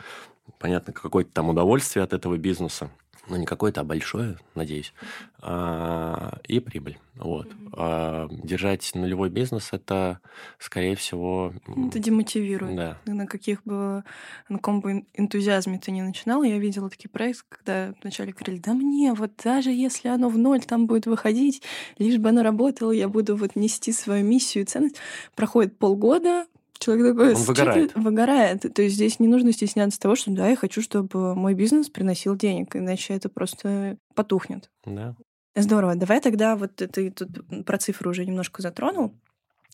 Понятно, 0.58 0.94
какое-то 0.94 1.32
там 1.32 1.50
удовольствие 1.50 2.02
от 2.02 2.14
этого 2.14 2.38
бизнеса 2.38 2.90
ну, 3.32 3.38
не 3.38 3.46
какое-то, 3.46 3.82
а 3.82 3.84
большое, 3.86 4.38
надеюсь, 4.56 4.94
а, 5.42 6.38
и 6.48 6.60
прибыль. 6.60 7.00
Вот. 7.16 7.48
А 7.74 8.28
держать 8.30 8.92
нулевой 8.94 9.30
бизнес– 9.30 9.70
это, 9.72 10.20
скорее 10.60 10.96
всего... 10.96 11.54
Это 11.88 12.00
демотивирует. 12.00 12.76
Да. 12.76 12.98
На 13.06 13.26
каких 13.26 13.64
бы, 13.64 14.04
на 14.50 14.58
каком 14.58 14.82
бы 14.82 15.06
энтузиазме 15.14 15.80
ты 15.80 15.92
не 15.92 16.02
начинал, 16.02 16.44
я 16.44 16.58
видела 16.58 16.90
такие 16.90 17.10
проекты, 17.10 17.44
когда 17.50 17.94
вначале 18.02 18.34
говорили, 18.34 18.60
да 18.60 18.74
мне, 18.74 19.14
вот 19.14 19.32
даже 19.42 19.72
если 19.72 20.10
оно 20.10 20.28
в 20.28 20.38
ноль 20.38 20.62
там 20.62 20.86
будет 20.86 21.06
выходить, 21.06 21.62
лишь 21.98 22.18
бы 22.18 22.30
оно 22.30 22.44
работало, 22.44 22.92
я 22.92 23.08
буду 23.08 23.38
вот 23.38 23.56
нести 23.56 23.94
свою 23.94 24.26
миссию 24.26 24.64
и 24.64 24.68
ценность. 24.68 24.98
Проходит 25.36 25.78
полгода, 25.78 26.46
человек 26.82 27.16
такой 27.16 27.36
Он 27.36 27.42
выгорает. 27.44 27.96
выгорает. 27.96 28.74
То 28.74 28.82
есть 28.82 28.96
здесь 28.96 29.20
не 29.20 29.28
нужно 29.28 29.54
стесняться 29.54 30.00
того, 30.00 30.16
что 30.16 30.32
да, 30.32 30.50
я 30.50 30.56
хочу, 30.56 30.82
чтобы 30.82 31.36
мой 31.36 31.54
бизнес 31.54 31.90
приносил 31.90 32.36
денег, 32.36 32.76
иначе 32.76 33.14
это 33.14 33.30
просто 33.30 33.98
потухнет. 34.16 34.70
Да. 34.86 35.16
Здорово. 35.56 35.96
Давай 35.96 36.20
тогда 36.22 36.56
вот 36.56 36.76
ты 36.76 37.12
тут 37.12 37.66
про 37.66 37.78
цифры 37.78 38.10
уже 38.10 38.26
немножко 38.26 38.62
затронул. 38.62 39.14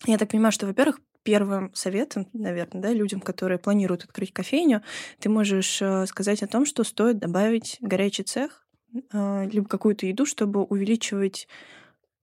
Я 0.06 0.18
так 0.18 0.30
понимаю, 0.30 0.52
что, 0.52 0.68
во-первых, 0.68 1.00
первым 1.24 1.74
советом, 1.74 2.28
наверное, 2.34 2.82
да, 2.82 2.94
людям, 2.94 3.20
которые 3.20 3.58
планируют 3.58 4.04
открыть 4.04 4.32
кофейню, 4.32 4.82
ты 5.20 5.30
можешь 5.30 5.82
э, 5.82 6.06
сказать 6.06 6.42
о 6.44 6.48
том, 6.48 6.66
что 6.66 6.84
стоит 6.84 7.20
добавить 7.20 7.78
горячий 7.82 8.24
цех, 8.24 8.66
э, 9.12 9.50
либо 9.52 9.68
какую-то 9.68 10.06
еду, 10.06 10.26
чтобы 10.26 10.64
увеличивать 10.64 11.48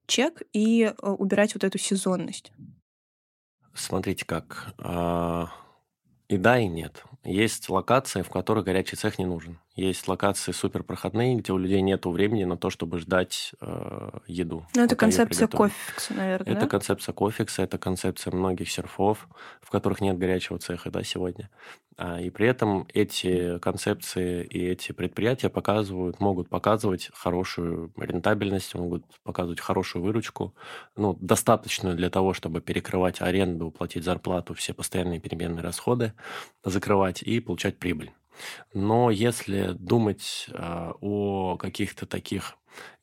чек 0.06 0.42
и 0.52 0.84
э, 0.84 1.06
убирать 1.06 1.54
вот 1.54 1.64
эту 1.64 1.78
сезонность. 1.78 2.52
Смотрите 3.74 4.24
как. 4.24 4.72
А, 4.78 5.48
и 6.28 6.36
да, 6.36 6.58
и 6.58 6.66
нет. 6.66 7.04
Есть 7.24 7.68
локации, 7.68 8.22
в 8.22 8.30
которых 8.30 8.64
горячий 8.64 8.96
цех 8.96 9.18
не 9.18 9.26
нужен. 9.26 9.58
Есть 9.74 10.06
локации 10.06 10.52
суперпроходные, 10.52 11.34
где 11.34 11.52
у 11.52 11.58
людей 11.58 11.80
нет 11.80 12.06
времени 12.06 12.44
на 12.44 12.56
то, 12.56 12.70
чтобы 12.70 13.00
ждать 13.00 13.52
э, 13.60 14.10
еду. 14.28 14.64
Ну, 14.76 14.84
это 14.84 14.94
концепция 14.94 15.48
кофикса, 15.48 16.14
наверное. 16.14 16.52
Это 16.52 16.60
да? 16.62 16.66
концепция 16.68 17.12
кофикса, 17.12 17.62
это 17.62 17.76
концепция 17.76 18.32
многих 18.32 18.70
серфов, 18.70 19.28
в 19.60 19.70
которых 19.70 20.00
нет 20.00 20.16
горячего 20.16 20.60
цеха 20.60 20.90
да, 20.90 21.02
сегодня. 21.02 21.50
А, 21.96 22.20
и 22.20 22.30
при 22.30 22.46
этом 22.46 22.86
эти 22.94 23.58
концепции 23.58 24.44
и 24.44 24.64
эти 24.64 24.92
предприятия 24.92 25.48
показывают, 25.48 26.20
могут 26.20 26.48
показывать 26.48 27.10
хорошую 27.12 27.92
рентабельность, 27.96 28.76
могут 28.76 29.04
показывать 29.24 29.60
хорошую 29.60 30.04
выручку, 30.04 30.54
ну, 30.96 31.16
достаточную 31.20 31.96
для 31.96 32.10
того, 32.10 32.32
чтобы 32.32 32.60
перекрывать 32.60 33.20
аренду, 33.20 33.72
платить 33.72 34.04
зарплату, 34.04 34.54
все 34.54 34.72
постоянные 34.72 35.18
переменные 35.18 35.62
расходы, 35.62 36.12
закрывать 36.64 37.22
и 37.22 37.40
получать 37.40 37.78
прибыль. 37.78 38.12
Но 38.72 39.10
если 39.10 39.72
думать 39.72 40.46
э, 40.50 40.92
о 41.00 41.56
каких-то 41.56 42.06
таких 42.06 42.56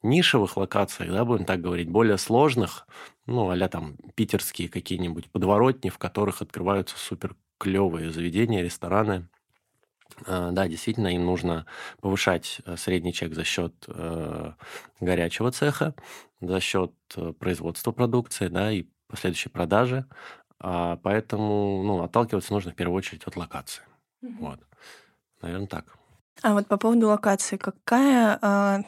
нишевых 0.03 0.57
локациях, 0.57 1.11
да, 1.11 1.25
будем 1.25 1.45
так 1.45 1.61
говорить, 1.61 1.89
более 1.89 2.17
сложных, 2.17 2.87
ну, 3.25 3.49
а 3.49 3.67
там 3.69 3.95
питерские 4.15 4.69
какие-нибудь 4.69 5.29
подворотни, 5.31 5.89
в 5.89 5.97
которых 5.97 6.41
открываются 6.41 6.97
супер 6.97 7.35
клевые 7.57 8.11
заведения, 8.11 8.63
рестораны, 8.63 9.27
э, 10.25 10.49
да, 10.51 10.67
действительно, 10.67 11.13
им 11.13 11.25
нужно 11.25 11.65
повышать 12.01 12.61
э, 12.65 12.75
средний 12.77 13.13
чек 13.13 13.33
за 13.33 13.43
счет 13.43 13.73
э, 13.87 14.53
горячего 14.99 15.51
цеха, 15.51 15.93
за 16.41 16.59
счет 16.59 16.91
производства 17.39 17.91
продукции, 17.91 18.47
да, 18.47 18.71
и 18.71 18.85
последующей 19.07 19.49
продажи. 19.49 20.05
А, 20.63 20.97
поэтому, 20.97 21.83
ну, 21.83 22.03
отталкиваться 22.03 22.53
нужно 22.53 22.71
в 22.71 22.75
первую 22.75 22.97
очередь 22.97 23.23
от 23.25 23.35
локации. 23.35 23.83
Mm-hmm. 24.23 24.37
Вот. 24.39 24.59
Наверное, 25.41 25.67
так. 25.67 25.85
А 26.41 26.53
вот 26.53 26.67
по 26.67 26.77
поводу 26.77 27.07
локации, 27.07 27.57
какая 27.57 28.39
а, 28.41 28.81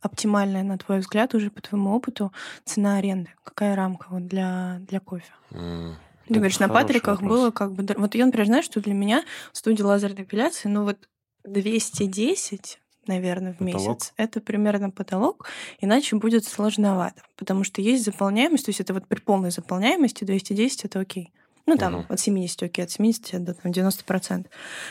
оптимальная, 0.00 0.62
на 0.62 0.78
твой 0.78 1.00
взгляд, 1.00 1.34
уже 1.34 1.50
по 1.50 1.60
твоему 1.60 1.94
опыту, 1.94 2.32
цена 2.64 2.96
аренды? 2.96 3.30
Какая 3.44 3.74
рамка 3.76 4.06
вот 4.10 4.26
для, 4.26 4.78
для 4.88 5.00
кофе? 5.00 5.32
Mm. 5.50 5.94
Ты 6.28 6.34
говоришь, 6.34 6.60
на 6.60 6.68
Патриках 6.68 7.20
вопрос. 7.20 7.38
было 7.38 7.50
как 7.50 7.72
бы... 7.72 7.84
Вот 7.96 8.14
я, 8.14 8.24
например, 8.24 8.46
знаю, 8.46 8.62
что 8.62 8.80
для 8.80 8.94
меня 8.94 9.24
студия 9.52 9.84
лазерной 9.84 10.22
эпиляции, 10.22 10.68
ну 10.68 10.84
вот 10.84 11.08
210 11.44 12.78
наверное, 13.06 13.54
в 13.54 13.58
потолок. 13.58 13.88
месяц. 13.88 14.12
Это 14.16 14.40
примерно 14.40 14.90
потолок, 14.90 15.48
иначе 15.80 16.14
будет 16.16 16.44
сложновато, 16.44 17.22
потому 17.36 17.64
что 17.64 17.80
есть 17.80 18.04
заполняемость, 18.04 18.66
то 18.66 18.68
есть 18.68 18.80
это 18.80 18.94
вот 18.94 19.08
при 19.08 19.18
полной 19.18 19.50
заполняемости 19.50 20.22
210 20.22 20.84
это 20.84 21.00
окей. 21.00 21.32
Ну, 21.66 21.76
там, 21.76 21.94
угу. 21.94 22.04
от 22.08 22.20
70, 22.20 22.62
окей, 22.62 22.84
от 22.84 22.90
70 22.90 23.44
до 23.44 23.54
там, 23.54 23.72
90%. 23.72 24.46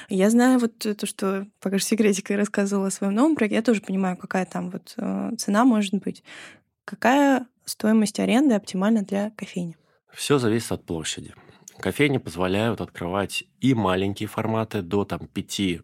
Я 0.09 0.29
знаю 0.29 0.59
вот 0.59 0.77
то, 0.79 1.05
что, 1.05 1.47
пока 1.59 1.77
же 1.77 1.83
секретика 1.83 2.33
я 2.33 2.39
рассказывала 2.39 2.88
о 2.88 2.91
своем 2.91 3.13
новом 3.13 3.35
проекте, 3.35 3.55
я 3.55 3.61
тоже 3.61 3.81
понимаю, 3.81 4.17
какая 4.17 4.45
там 4.45 4.69
вот 4.69 4.93
э, 4.97 5.31
цена 5.38 5.65
может 5.65 5.95
быть. 5.95 6.23
Какая 6.85 7.45
стоимость 7.65 8.19
аренды 8.19 8.55
оптимальна 8.55 9.03
для 9.03 9.31
кофейни? 9.31 9.77
Все 10.13 10.39
зависит 10.39 10.71
от 10.71 10.85
площади. 10.85 11.33
Кофейни 11.79 12.17
позволяют 12.17 12.81
открывать 12.81 13.45
и 13.61 13.73
маленькие 13.73 14.27
форматы 14.27 14.81
до 14.81 15.05
там, 15.05 15.27
5, 15.27 15.59
э, 15.59 15.79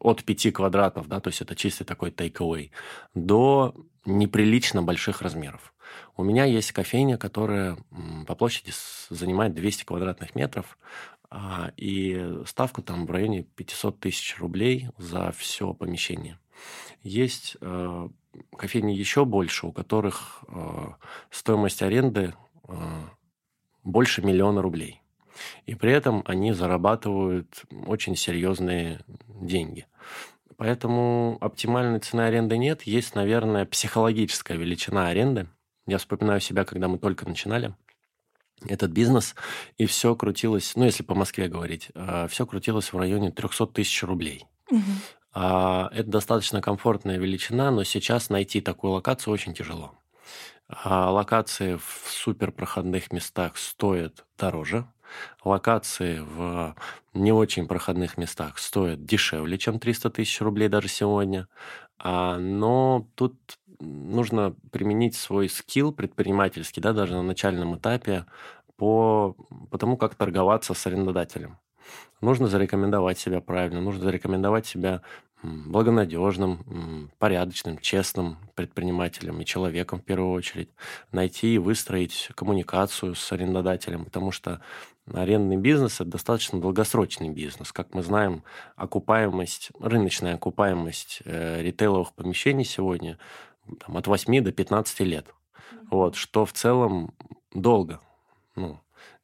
от 0.00 0.24
5 0.24 0.52
квадратов, 0.52 1.08
да, 1.08 1.20
то 1.20 1.28
есть 1.28 1.40
это 1.40 1.56
чистый 1.56 1.84
такой 1.84 2.10
take-away, 2.10 2.70
до 3.14 3.74
неприлично 4.04 4.82
больших 4.82 5.22
размеров. 5.22 5.72
У 6.20 6.22
меня 6.22 6.44
есть 6.44 6.72
кофейня, 6.72 7.16
которая 7.16 7.78
по 8.26 8.34
площади 8.34 8.72
занимает 9.08 9.54
200 9.54 9.84
квадратных 9.84 10.34
метров, 10.34 10.76
а, 11.30 11.72
и 11.78 12.42
ставка 12.44 12.82
там 12.82 13.06
в 13.06 13.10
районе 13.10 13.44
500 13.44 14.00
тысяч 14.00 14.38
рублей 14.38 14.90
за 14.98 15.32
все 15.32 15.72
помещение. 15.72 16.38
Есть 17.02 17.56
э, 17.62 18.08
кофейни 18.54 18.92
еще 18.92 19.24
больше, 19.24 19.66
у 19.66 19.72
которых 19.72 20.44
э, 20.48 20.88
стоимость 21.30 21.80
аренды 21.80 22.34
э, 22.68 22.74
больше 23.82 24.20
миллиона 24.20 24.60
рублей. 24.60 25.00
И 25.64 25.74
при 25.74 25.90
этом 25.90 26.22
они 26.26 26.52
зарабатывают 26.52 27.64
очень 27.86 28.14
серьезные 28.14 29.00
деньги. 29.26 29.86
Поэтому 30.58 31.38
оптимальной 31.40 32.00
цены 32.00 32.20
аренды 32.20 32.58
нет. 32.58 32.82
Есть, 32.82 33.14
наверное, 33.14 33.64
психологическая 33.64 34.58
величина 34.58 35.08
аренды– 35.08 35.48
я 35.90 35.98
вспоминаю 35.98 36.40
себя, 36.40 36.64
когда 36.64 36.88
мы 36.88 36.98
только 36.98 37.28
начинали 37.28 37.74
этот 38.66 38.90
бизнес, 38.90 39.34
и 39.78 39.86
все 39.86 40.14
крутилось, 40.14 40.74
ну, 40.76 40.84
если 40.84 41.02
по 41.02 41.14
Москве 41.14 41.48
говорить, 41.48 41.88
а, 41.94 42.28
все 42.28 42.46
крутилось 42.46 42.92
в 42.92 42.98
районе 42.98 43.30
300 43.30 43.66
тысяч 43.68 44.02
рублей. 44.02 44.44
Угу. 44.70 44.80
Это 45.32 46.04
достаточно 46.06 46.60
комфортная 46.60 47.16
величина, 47.16 47.70
но 47.70 47.84
сейчас 47.84 48.30
найти 48.30 48.60
такую 48.60 48.94
локацию 48.94 49.32
очень 49.32 49.54
тяжело. 49.54 49.94
А, 50.68 51.10
локации 51.10 51.76
в 51.76 52.10
суперпроходных 52.10 53.12
местах 53.12 53.56
стоят 53.56 54.24
дороже. 54.38 54.86
Локации 55.44 56.20
в 56.20 56.74
не 57.14 57.32
очень 57.32 57.66
проходных 57.66 58.18
местах 58.18 58.58
стоят 58.58 59.04
дешевле, 59.04 59.58
чем 59.58 59.78
300 59.78 60.10
тысяч 60.10 60.40
рублей 60.40 60.68
даже 60.68 60.88
сегодня. 60.88 61.48
А, 61.98 62.38
но 62.38 63.08
тут 63.14 63.36
нужно 63.80 64.54
применить 64.72 65.16
свой 65.16 65.48
скилл 65.48 65.92
предпринимательский, 65.92 66.82
да, 66.82 66.92
даже 66.92 67.14
на 67.14 67.22
начальном 67.22 67.76
этапе, 67.76 68.26
по, 68.76 69.36
по 69.70 69.78
тому, 69.78 69.96
как 69.96 70.14
торговаться 70.14 70.74
с 70.74 70.86
арендодателем. 70.86 71.58
Нужно 72.20 72.46
зарекомендовать 72.48 73.18
себя 73.18 73.40
правильно, 73.40 73.80
нужно 73.80 74.04
зарекомендовать 74.04 74.66
себя 74.66 75.02
благонадежным, 75.42 77.10
порядочным, 77.18 77.78
честным 77.78 78.38
предпринимателем 78.54 79.40
и 79.40 79.44
человеком 79.44 80.00
в 80.00 80.04
первую 80.04 80.32
очередь. 80.32 80.70
Найти 81.12 81.54
и 81.54 81.58
выстроить 81.58 82.30
коммуникацию 82.34 83.14
с 83.14 83.32
арендодателем, 83.32 84.04
потому 84.04 84.32
что 84.32 84.60
арендный 85.12 85.56
бизнес– 85.56 85.94
это 86.00 86.10
достаточно 86.10 86.60
долгосрочный 86.60 87.30
бизнес. 87.30 87.72
Как 87.72 87.94
мы 87.94 88.02
знаем, 88.02 88.44
окупаемость, 88.76 89.70
рыночная 89.80 90.34
окупаемость 90.34 91.22
э, 91.24 91.62
ритейловых 91.62 92.12
помещений 92.12 92.64
сегодня 92.64 93.18
там, 93.86 93.96
от 93.96 94.06
8 94.06 94.42
до 94.44 94.52
15 94.52 95.00
лет. 95.00 95.26
Вот, 95.90 96.16
что 96.16 96.44
в 96.44 96.52
целом 96.52 97.14
долго. 97.52 98.00
Ну, 98.56 98.78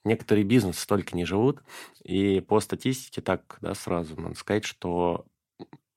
некоторые 0.04 0.44
бизнесы 0.44 0.80
столько 0.80 1.16
не 1.16 1.25
живут. 1.25 1.62
И 2.02 2.40
по 2.40 2.61
статистике 2.61 3.20
так 3.20 3.58
да, 3.61 3.75
сразу 3.75 4.20
надо 4.20 4.35
сказать, 4.35 4.64
что 4.64 5.26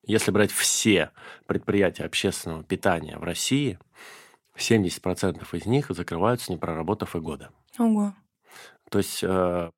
если 0.09 0.31
брать 0.31 0.51
все 0.51 1.11
предприятия 1.45 2.03
общественного 2.03 2.63
питания 2.63 3.17
в 3.17 3.23
России, 3.23 3.77
70% 4.57 5.47
из 5.55 5.65
них 5.67 5.87
закрываются, 5.89 6.51
не 6.51 6.57
проработав 6.57 7.15
и 7.15 7.19
года. 7.19 7.51
Ого. 7.77 8.15
То 8.89 8.97
есть, 8.97 9.23
э, 9.23 9.71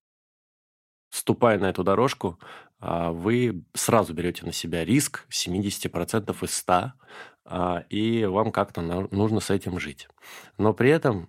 ступая 1.09 1.59
на 1.59 1.65
эту 1.65 1.83
дорожку, 1.83 2.39
э, 2.79 3.09
вы 3.09 3.65
сразу 3.73 4.13
берете 4.13 4.45
на 4.45 4.53
себя 4.53 4.85
риск 4.85 5.25
70% 5.29 6.41
из 6.43 6.55
100, 6.55 6.93
э, 7.43 7.83
и 7.89 8.23
вам 8.23 8.53
как-то 8.53 8.81
нужно 8.81 9.41
с 9.41 9.50
этим 9.50 9.81
жить. 9.81 10.07
Но 10.57 10.73
при 10.73 10.91
этом, 10.91 11.27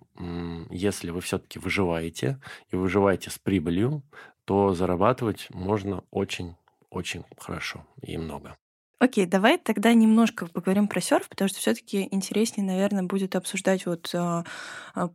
если 0.69 1.09
вы 1.09 1.19
все-таки 1.19 1.59
выживаете, 1.59 2.39
и 2.69 2.77
выживаете 2.77 3.29
с 3.29 3.37
прибылью, 3.37 4.01
то 4.45 4.73
зарабатывать 4.73 5.47
можно 5.49 6.05
очень-очень 6.09 7.25
хорошо 7.37 7.85
и 8.01 8.17
много. 8.17 8.55
Окей, 9.03 9.25
давай 9.25 9.57
тогда 9.57 9.93
немножко 9.93 10.45
поговорим 10.45 10.87
про 10.87 11.01
серф, 11.01 11.27
потому 11.27 11.49
что 11.49 11.59
все-таки 11.59 12.07
интереснее, 12.11 12.65
наверное, 12.65 13.03
будет 13.03 13.35
обсуждать 13.35 13.85
вот 13.85 14.09
а, 14.15 14.45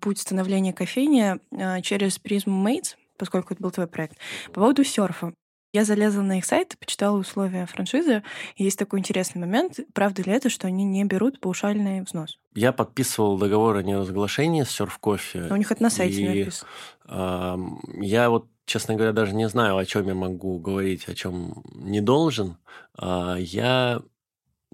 путь 0.01 0.19
становления 0.19 0.75
кофейни 0.75 1.39
а, 1.51 1.81
через 1.81 2.19
призму 2.19 2.69
Mates, 2.69 2.97
поскольку 3.17 3.55
это 3.55 3.63
был 3.63 3.71
твой 3.71 3.87
проект. 3.87 4.19
По 4.49 4.61
поводу 4.61 4.85
серфа. 4.85 5.33
Я 5.73 5.87
залезла 5.87 6.21
на 6.21 6.37
их 6.37 6.45
сайт, 6.45 6.77
почитала 6.79 7.17
условия 7.17 7.65
франшизы, 7.65 8.23
и 8.57 8.65
есть 8.65 8.79
такой 8.79 8.99
интересный 8.99 9.41
момент. 9.41 9.81
Правда 9.95 10.21
ли 10.21 10.33
это, 10.33 10.51
что 10.51 10.67
они 10.67 10.85
не 10.85 11.05
берут 11.05 11.41
паушальный 11.41 12.03
взнос? 12.03 12.39
Я 12.55 12.73
подписывал 12.73 13.39
договор 13.39 13.77
о 13.77 13.83
неразглашении 13.83 14.65
с 14.65 14.81
Surf 14.81 14.93
Coffee. 15.01 15.51
У 15.51 15.57
них 15.57 15.73
это 15.73 15.83
на 15.83 15.89
сайте 15.89 16.21
и, 16.21 16.29
написано. 16.29 16.69
Э, 17.07 17.57
я 18.03 18.29
вот 18.29 18.49
честно 18.69 18.95
говоря, 18.95 19.13
даже 19.13 19.35
не 19.35 19.49
знаю, 19.49 19.77
о 19.77 19.85
чем 19.85 20.07
я 20.07 20.15
могу 20.15 20.59
говорить, 20.59 21.09
о 21.09 21.15
чем 21.15 21.65
не 21.75 22.01
должен. 22.01 22.59
А, 22.97 23.37
я 23.37 24.01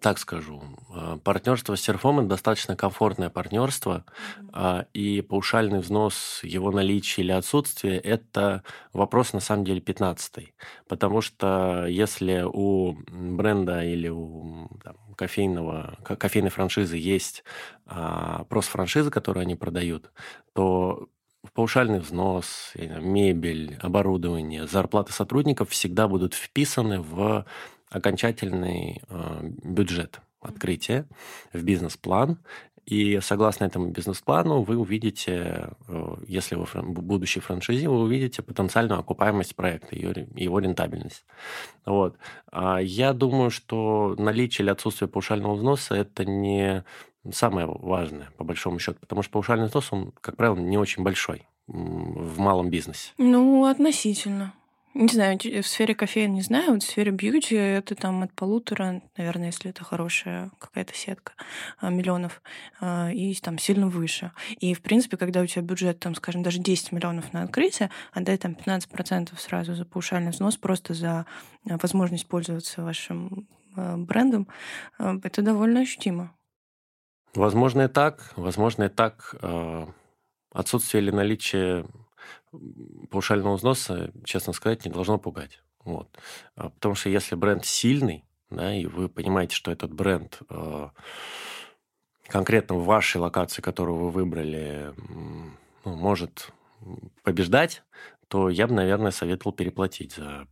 так 0.03 0.19
скажу, 0.19 0.63
а, 0.91 1.19
партнерство 1.19 1.77
с 1.77 1.81
Серфом 1.81 2.19
это 2.19 2.29
достаточно 2.31 2.77
комфортное 2.77 3.31
партнерство, 3.31 4.05
mm-hmm. 4.39 4.87
и 4.93 5.21
паушальный 5.23 5.79
взнос, 5.79 6.41
его 6.43 6.73
наличие 6.73 7.25
или 7.25 7.33
отсутствие– 7.33 7.99
это 8.01 8.65
вопрос 8.93 9.33
на 9.33 9.41
самом 9.41 9.65
деле 9.65 9.81
15 9.81 10.53
Потому 10.89 11.21
что 11.21 11.87
если 11.87 12.43
у 12.45 12.97
бренда 13.09 13.85
или 13.85 14.09
у 14.09 14.69
там, 14.83 14.97
кофейного, 15.17 15.97
кофейной 16.03 16.51
франшизы 16.51 16.97
есть 16.97 17.45
а, 17.87 18.45
просто 18.49 18.73
франшиза, 18.73 19.13
которую 19.13 19.43
они 19.43 19.55
продают, 19.55 20.11
то 20.53 21.09
паушальный 21.53 22.01
взнос, 22.01 22.73
мебель, 22.75 23.77
оборудование, 23.81 24.67
зарплаты 24.67 25.13
сотрудников 25.13 25.71
всегда 25.71 26.09
будут 26.09 26.35
вписаны 26.35 27.01
в 27.01 27.45
окончательный 27.91 29.03
э, 29.09 29.41
бюджет 29.63 30.21
открытия, 30.41 31.07
в 31.53 31.63
бизнес-план. 31.63 32.39
И 32.87 33.19
согласно 33.23 33.65
этому 33.65 33.91
бизнес-плану 33.91 34.63
вы 34.63 34.77
увидите, 34.77 35.71
э, 35.89 36.17
если 36.27 36.57
вы 36.57 36.67
будущий 36.83 37.41
франшизе, 37.41 37.89
вы 37.89 38.03
увидите 38.03 38.43
потенциальную 38.43 39.01
окупаемость 39.01 39.57
проекта, 39.57 39.97
ее, 39.97 40.29
его 40.35 40.59
рентабельность. 40.59 41.25
Вот. 41.87 42.17
А 42.53 42.79
я 42.79 43.15
думаю, 43.15 43.51
что 43.51 44.15
наличие 44.19 44.65
или 44.65 44.71
отсутствие 44.71 45.09
паушального 45.09 45.55
взноса– 45.55 45.95
это 45.97 46.25
не 46.27 46.85
самое 47.33 47.67
важное, 47.67 48.31
по 48.37 48.45
большому 48.45 48.79
счету, 48.79 48.99
потому 49.01 49.23
что 49.23 49.33
паушальный 49.33 49.67
взнос, 49.67 49.93
он, 49.93 50.13
как 50.21 50.37
правило, 50.37 50.57
не 50.57 50.79
очень 50.79 51.03
большой 51.03 51.47
в 51.67 52.39
малом 52.39 52.71
бизнесе. 52.71 53.13
Ну, 53.19 53.65
относительно. 53.65 54.53
Не 54.95 55.09
знаю, 55.09 55.41
в 55.41 55.67
сфере 55.67 55.93
кофеин 55.97 56.35
не 56.35 56.43
знаю, 56.43 56.75
вот 56.75 56.85
в 56.85 56.87
сфере 56.87 57.11
бьюти 57.11 57.57
это 57.57 57.97
там 57.97 58.23
от 58.23 58.33
полутора, 58.33 59.03
наверное, 59.17 59.47
если 59.47 59.71
это 59.71 59.83
хорошая 59.83 60.53
какая-то 60.61 60.95
сетка, 60.95 61.33
а, 61.81 61.91
миллионов, 61.91 62.41
а, 62.81 63.11
и 63.11 63.35
там 63.35 63.59
сильно 63.59 63.89
выше. 63.89 64.31
И, 64.61 64.73
в 64.73 64.83
принципе, 64.83 65.17
когда 65.17 65.41
у 65.41 65.47
тебя 65.47 65.63
бюджет, 65.63 65.99
там, 65.99 66.15
скажем, 66.15 66.45
даже 66.45 66.61
10 66.61 66.93
миллионов 66.93 67.33
на 67.33 67.43
открытие, 67.43 67.91
отдай 68.13 68.39
там 68.39 68.53
15% 68.53 69.37
сразу 69.37 69.75
за 69.75 69.85
паушальный 69.85 70.31
взнос, 70.31 70.59
просто 70.59 70.95
за 70.95 71.27
а, 71.69 71.77
возможность 71.83 72.29
пользоваться 72.29 72.83
вашим 72.83 73.49
брендом, 73.75 74.47
это 75.01 75.43
довольно 75.43 75.81
ощутимо. 75.81 76.33
Возможно 77.35 77.83
и 77.83 77.89
так, 77.89 78.33
возможно 78.37 78.85
и 78.85 78.89
так. 78.89 79.35
Отсутствие 80.51 81.03
или 81.03 81.11
наличие 81.11 81.87
паушального 83.11 83.57
взноса, 83.57 84.13
честно 84.25 84.53
сказать, 84.53 84.85
не 84.85 84.91
должно 84.91 85.19
пугать. 85.19 85.61
Вот. 85.85 86.09
А 86.57 86.71
потому 86.71 86.95
что 86.95 87.09
если 87.11 87.35
бренд 87.35 87.65
сильный, 87.65 88.25
да, 88.51 88.75
и 88.75 88.87
вы 88.87 89.09
понимаете, 89.09 89.55
что 89.55 89.73
этот 89.73 89.93
бренд 89.93 90.39
э, 90.49 90.89
конкретно 92.29 92.77
в 92.77 92.85
вашей 92.85 93.19
локации, 93.19 93.63
которую 93.63 93.99
вы 93.99 94.11
выбрали, 94.11 94.95
ну, 95.85 95.97
может 95.97 96.53
побеждать, 97.23 97.83
то 98.29 98.49
я 98.49 98.67
бы, 98.67 98.75
наверное, 98.75 99.11
советовал 99.11 99.53
переплатить 99.53 100.15
за 100.15 100.47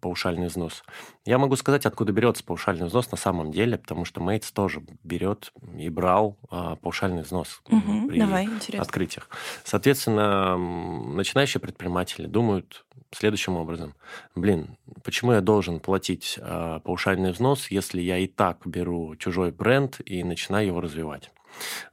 паушальный 0.00 0.46
взнос. 0.46 0.84
Я 1.24 1.38
могу 1.38 1.56
сказать, 1.56 1.86
откуда 1.86 2.12
берется 2.12 2.44
паушальный 2.44 2.86
взнос 2.86 3.10
на 3.10 3.16
самом 3.16 3.50
деле, 3.50 3.78
потому 3.78 4.04
что 4.04 4.20
Мейтс 4.20 4.52
тоже 4.52 4.82
берет 5.02 5.52
и 5.76 5.88
брал 5.88 6.38
а, 6.50 6.76
паушальный 6.76 7.22
взнос 7.22 7.60
угу, 7.68 8.08
при 8.08 8.20
давай, 8.20 8.44
интересно. 8.44 8.82
открытиях. 8.82 9.28
Соответственно, 9.64 10.56
начинающие 10.56 11.60
предприниматели 11.60 12.26
думают 12.26 12.84
следующим 13.12 13.56
образом. 13.56 13.94
Блин, 14.34 14.76
почему 15.02 15.32
я 15.32 15.40
должен 15.40 15.80
платить 15.80 16.38
а, 16.40 16.80
паушальный 16.80 17.32
взнос, 17.32 17.70
если 17.70 18.00
я 18.00 18.18
и 18.18 18.26
так 18.26 18.66
беру 18.66 19.16
чужой 19.16 19.50
бренд 19.50 20.00
и 20.04 20.22
начинаю 20.22 20.68
его 20.68 20.80
развивать? 20.80 21.30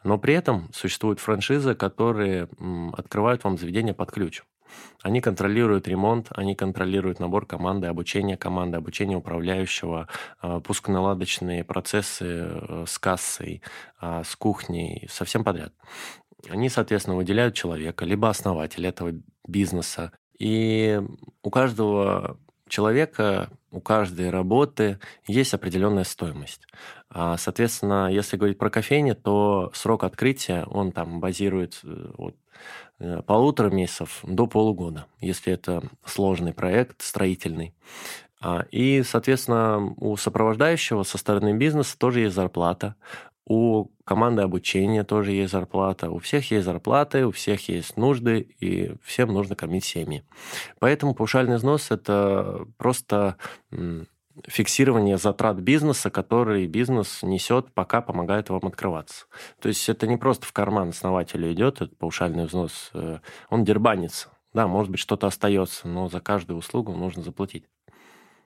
Но 0.03 0.17
при 0.17 0.33
этом 0.33 0.69
существуют 0.73 1.19
франшизы, 1.19 1.75
которые 1.75 2.49
открывают 2.93 3.43
вам 3.43 3.57
заведение 3.57 3.93
под 3.93 4.11
ключ. 4.11 4.41
Они 5.01 5.21
контролируют 5.21 5.87
ремонт, 5.87 6.27
они 6.31 6.55
контролируют 6.55 7.19
набор 7.19 7.45
команды, 7.45 7.87
обучение 7.87 8.37
команды, 8.37 8.77
обучение 8.77 9.17
управляющего, 9.17 10.07
а, 10.39 10.59
пусконаладочные 10.59 11.63
процессы 11.63 12.25
э, 12.25 12.85
с 12.87 12.99
кассой, 12.99 13.61
а, 13.99 14.23
с 14.23 14.35
кухней, 14.35 15.07
совсем 15.09 15.43
подряд. 15.43 15.73
Они, 16.49 16.69
соответственно, 16.69 17.15
выделяют 17.15 17.55
человека, 17.55 18.05
либо 18.05 18.29
основателя 18.29 18.89
этого 18.89 19.13
бизнеса. 19.47 20.11
И 20.37 21.01
у 21.43 21.49
каждого 21.49 22.37
человека, 22.67 23.49
у 23.71 23.79
каждой 23.81 24.29
работы 24.29 24.99
есть 25.27 25.53
определенная 25.53 26.03
стоимость. 26.03 26.67
А, 27.13 27.37
соответственно, 27.37 28.09
если 28.11 28.37
говорить 28.37 28.57
про 28.57 28.69
кофейни, 28.69 29.13
то 29.13 29.71
срок 29.73 30.03
открытия, 30.03 30.63
он 30.65 30.91
там 30.91 31.19
базирует 31.19 31.79
э, 31.83 32.11
Э, 33.03 33.23
полутора 33.25 33.71
месяцев 33.71 34.19
до 34.21 34.45
полугода, 34.45 35.07
если 35.19 35.53
это 35.53 35.81
сложный 36.05 36.53
проект, 36.53 37.01
строительный. 37.01 37.73
А, 38.39 38.65
и, 38.69 39.01
соответственно, 39.01 39.93
у 39.97 40.15
сопровождающего 40.17 41.01
со 41.01 41.17
стороны 41.17 41.53
бизнеса 41.53 41.97
тоже 41.97 42.21
есть 42.21 42.35
зарплата, 42.35 42.95
у 43.43 43.87
команды 44.05 44.43
обучения 44.43 45.03
тоже 45.03 45.31
есть 45.31 45.51
зарплата, 45.51 46.11
у 46.11 46.19
всех 46.19 46.51
есть 46.51 46.65
зарплаты, 46.65 47.25
у 47.25 47.31
всех 47.31 47.67
есть 47.69 47.97
нужды, 47.97 48.41
и 48.59 48.93
всем 49.03 49.33
нужно 49.33 49.55
кормить 49.55 49.83
семьи. 49.83 50.23
Поэтому 50.79 51.15
паушальный 51.15 51.55
взнос– 51.55 51.87
это 51.89 52.67
просто 52.77 53.37
фиксирование 54.47 55.17
затрат 55.17 55.57
бизнеса, 55.57 56.09
который 56.09 56.67
бизнес 56.67 57.23
несет, 57.23 57.73
пока 57.73 58.01
помогает 58.01 58.49
вам 58.49 58.65
открываться. 58.65 59.25
То 59.59 59.69
есть 59.69 59.87
это 59.89 60.07
не 60.07 60.17
просто 60.17 60.45
в 60.45 60.53
карман 60.53 60.89
основателю 60.89 61.51
идет, 61.51 61.75
этот 61.75 61.97
паушальный 61.97 62.45
взнос, 62.45 62.91
э, 62.93 63.19
он 63.49 63.63
дербанится 63.63 64.29
Да, 64.53 64.67
может 64.67 64.91
быть, 64.91 64.99
что-то 64.99 65.27
остается, 65.27 65.87
но 65.87 66.09
за 66.09 66.19
каждую 66.19 66.57
услугу 66.57 66.93
нужно 66.93 67.23
заплатить. 67.23 67.65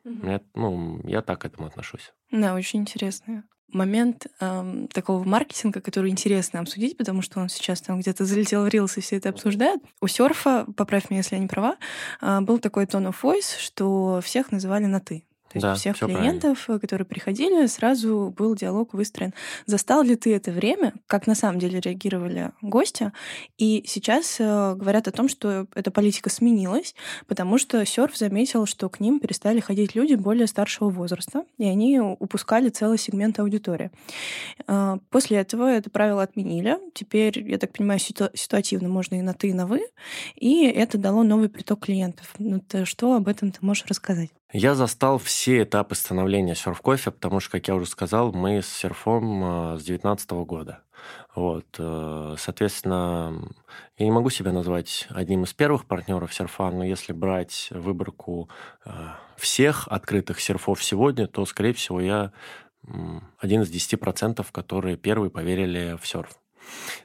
Угу. 0.03 0.27
Я, 0.27 0.41
ну, 0.53 1.01
я 1.03 1.21
так 1.21 1.41
к 1.41 1.45
этому 1.45 1.67
отношусь. 1.67 2.13
Да, 2.31 2.53
очень 2.53 2.81
интересно. 2.81 3.43
Момент 3.73 4.27
эм, 4.39 4.87
такого 4.89 5.23
маркетинга, 5.23 5.81
который 5.81 6.11
интересно 6.11 6.59
обсудить, 6.59 6.95
потому 6.97 7.23
что 7.23 7.39
он 7.39 7.49
сейчас 7.49 7.81
там 7.81 7.99
где-то 7.99 8.23
залетел 8.23 8.63
в 8.63 8.67
рилс 8.67 8.97
и 8.97 9.01
все 9.01 9.17
это 9.17 9.29
обсуждают. 9.29 9.81
У 9.99 10.07
серфа, 10.07 10.65
поправь 10.77 11.09
меня, 11.09 11.21
если 11.21 11.35
я 11.35 11.41
не 11.41 11.47
права, 11.47 11.75
э, 12.21 12.41
был 12.41 12.59
такой 12.59 12.85
tone 12.85 13.09
of 13.09 13.15
voice, 13.21 13.57
что 13.57 14.21
всех 14.23 14.51
называли 14.51 14.85
на 14.85 14.99
«ты». 14.99 15.25
То 15.55 15.57
есть 15.57 15.63
да, 15.63 15.73
у 15.73 15.75
всех 15.93 15.97
клиентов, 15.99 16.65
правильно. 16.65 16.81
которые 16.81 17.05
приходили, 17.05 17.65
сразу 17.67 18.33
был 18.35 18.55
диалог 18.55 18.93
выстроен. 18.93 19.33
Застал 19.65 20.03
ли 20.03 20.17
ты 20.17 20.35
это 20.35 20.51
время, 20.51 20.93
как 21.07 21.27
на 21.27 21.35
самом 21.35 21.59
деле 21.59 21.79
реагировали 21.79 22.51
гости? 22.61 23.13
И 23.57 23.85
сейчас 23.87 24.35
э, 24.39 24.75
говорят 24.75 25.07
о 25.07 25.13
том, 25.13 25.29
что 25.29 25.67
эта 25.73 25.91
политика 25.91 26.29
сменилась, 26.29 26.93
потому 27.25 27.57
что 27.57 27.85
серф 27.85 28.17
заметил, 28.17 28.65
что 28.65 28.89
к 28.89 28.99
ним 28.99 29.21
перестали 29.21 29.61
ходить 29.61 29.95
люди 29.95 30.15
более 30.15 30.47
старшего 30.47 30.89
возраста, 30.89 31.45
и 31.57 31.63
они 31.63 32.01
упускали 32.01 32.67
целый 32.67 32.97
сегмент 32.97 33.39
аудитории. 33.39 33.91
Э, 34.67 34.97
после 35.09 35.37
этого 35.37 35.71
это 35.71 35.89
правило 35.89 36.21
отменили. 36.21 36.79
Теперь, 36.93 37.49
я 37.49 37.57
так 37.57 37.71
понимаю, 37.71 38.01
ситу- 38.01 38.31
ситуативно 38.33 38.89
можно 38.89 39.15
и 39.15 39.21
на 39.21 39.33
ты, 39.33 39.51
и 39.51 39.53
на 39.53 39.67
вы. 39.67 39.85
И 40.35 40.65
это 40.65 40.97
дало 40.97 41.23
новый 41.23 41.47
приток 41.47 41.85
клиентов. 41.85 42.33
Ну, 42.39 42.61
что 42.83 43.13
об 43.13 43.29
этом 43.29 43.53
ты 43.53 43.59
можешь 43.61 43.85
рассказать? 43.85 44.31
Я 44.57 44.73
застал 44.73 45.17
все 45.17 45.63
этапы 45.63 45.95
становления 45.95 46.55
серф-кофе, 46.55 47.11
потому 47.11 47.41
что, 47.41 47.51
как 47.51 47.67
я 47.67 47.75
уже 47.75 47.87
сказал, 47.87 48.31
мы 48.31 48.61
с 48.61 48.67
серфом 48.67 49.43
э, 49.43 49.77
с 49.77 49.83
2019 49.83 50.31
года. 50.47 50.79
Вот, 51.35 51.65
э, 51.77 52.35
соответственно, 52.39 53.49
я 53.97 54.05
не 54.05 54.13
могу 54.13 54.29
себя 54.29 54.53
назвать 54.53 55.07
одним 55.09 55.43
из 55.43 55.51
первых 55.51 55.83
партнеров 55.83 56.33
серфа, 56.33 56.71
но 56.71 56.85
если 56.85 57.11
брать 57.11 57.67
выборку 57.71 58.47
э, 58.85 58.91
всех 59.35 59.89
открытых 59.89 60.39
серфов 60.39 60.81
сегодня, 60.81 61.27
то, 61.27 61.45
скорее 61.45 61.73
всего, 61.73 61.99
я 61.99 62.31
один 63.39 63.63
из 63.63 63.69
10%, 63.69 64.45
которые 64.53 64.95
первые 64.95 65.31
поверили 65.31 65.97
в 66.01 66.07
серф. 66.07 66.29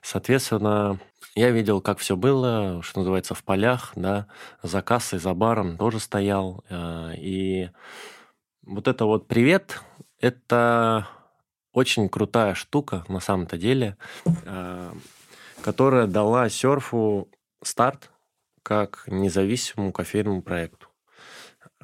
Соответственно, 0.02 1.00
я 1.34 1.50
видел, 1.50 1.80
как 1.80 1.98
все 1.98 2.16
было, 2.16 2.82
что 2.82 3.00
называется, 3.00 3.34
в 3.34 3.44
полях, 3.44 3.92
да, 3.94 4.26
за 4.62 4.82
кассой, 4.82 5.18
за 5.18 5.32
баром 5.34 5.76
тоже 5.76 6.00
стоял. 6.00 6.64
Э, 6.68 7.12
и 7.16 7.70
вот 8.62 8.88
это 8.88 9.04
вот 9.04 9.28
привет, 9.28 9.80
это 10.18 11.08
очень 11.72 12.08
крутая 12.08 12.54
штука 12.54 13.04
на 13.08 13.20
самом-то 13.20 13.56
деле, 13.56 13.96
э, 14.24 14.92
которая 15.62 16.06
дала 16.06 16.48
серфу 16.48 17.28
старт 17.62 18.10
как 18.62 19.04
независимому 19.06 19.92
кофейному 19.92 20.42
проекту, 20.42 20.88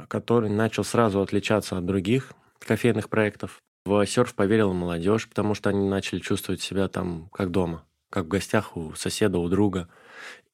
который 0.09 0.51
начал 0.51 0.85
сразу 0.85 1.21
отличаться 1.21 1.79
от 1.79 1.87
других 1.87 2.33
кофейных 2.59 3.09
проектов. 3.09 3.63
В 3.85 4.05
серф 4.07 4.35
поверила 4.35 4.73
молодежь, 4.73 5.29
потому 5.29 5.55
что 5.55 5.71
они 5.71 5.89
начали 5.89 6.19
чувствовать 6.19 6.61
себя 6.61 6.89
там 6.89 7.29
как 7.33 7.53
дома, 7.53 7.85
как 8.11 8.27
в 8.27 8.29
гостях 8.29 8.77
у 8.77 8.95
соседа, 8.95 9.39
у 9.39 9.49
друга. 9.49 9.89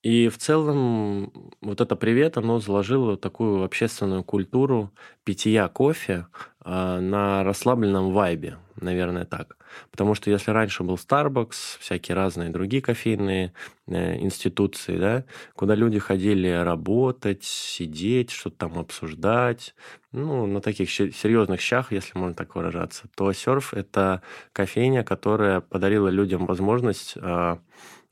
И 0.02 0.28
в 0.28 0.38
целом 0.38 1.32
вот 1.60 1.80
это 1.80 1.96
«Привет», 1.96 2.36
оно 2.36 2.58
заложило 2.58 3.16
такую 3.16 3.64
общественную 3.64 4.24
культуру 4.24 4.92
питья 5.24 5.68
кофе 5.68 6.26
на 6.64 7.44
расслабленном 7.44 8.12
вайбе, 8.12 8.58
наверное, 8.80 9.24
так. 9.24 9.56
Потому 9.90 10.14
что 10.14 10.30
если 10.30 10.50
раньше 10.50 10.82
был 10.82 10.94
Starbucks, 10.94 11.78
всякие 11.80 12.14
разные 12.14 12.50
другие 12.50 12.82
кофейные 12.82 13.52
э, 13.86 14.18
институции, 14.18 14.98
да, 14.98 15.24
куда 15.54 15.74
люди 15.74 15.98
ходили 15.98 16.48
работать, 16.48 17.44
сидеть, 17.44 18.30
что-то 18.30 18.68
там 18.68 18.78
обсуждать, 18.78 19.74
ну, 20.12 20.46
на 20.46 20.60
таких 20.60 20.90
серьезных 20.90 21.60
щах, 21.60 21.92
если 21.92 22.18
можно 22.18 22.34
так 22.34 22.54
выражаться, 22.54 23.04
то 23.16 23.32
серф– 23.32 23.74
это 23.74 24.22
кофейня, 24.52 25.04
которая 25.04 25.60
подарила 25.60 26.08
людям 26.08 26.46
возможность 26.46 27.14
э, 27.16 27.56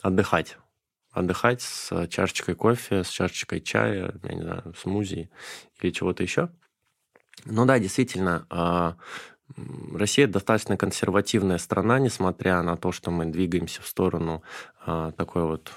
отдыхать 0.03 0.57
отдыхать 1.13 1.61
с 1.61 2.07
чашечкой 2.07 2.55
кофе, 2.55 3.03
с 3.03 3.09
чашечкой 3.09 3.61
чая, 3.61 4.15
я 4.23 4.33
не 4.33 4.43
знаю, 4.43 4.75
смузи 4.79 5.29
или 5.81 5.91
чего-то 5.91 6.23
еще. 6.23 6.51
Ну 7.45 7.65
да, 7.67 7.79
действительно, 7.79 8.47
а, 8.51 8.97
Россия 9.95 10.27
достаточно 10.27 10.77
консервативная 10.77 11.59
страна, 11.59 11.99
несмотря 11.99 12.63
на 12.63 12.77
то, 12.77 12.93
что 12.93 13.11
мы 13.11 13.27
двигаемся 13.27 13.83
в 13.83 13.87
сторону 13.87 14.43
а, 14.85 15.13
такой 15.13 15.45
вот 15.45 15.73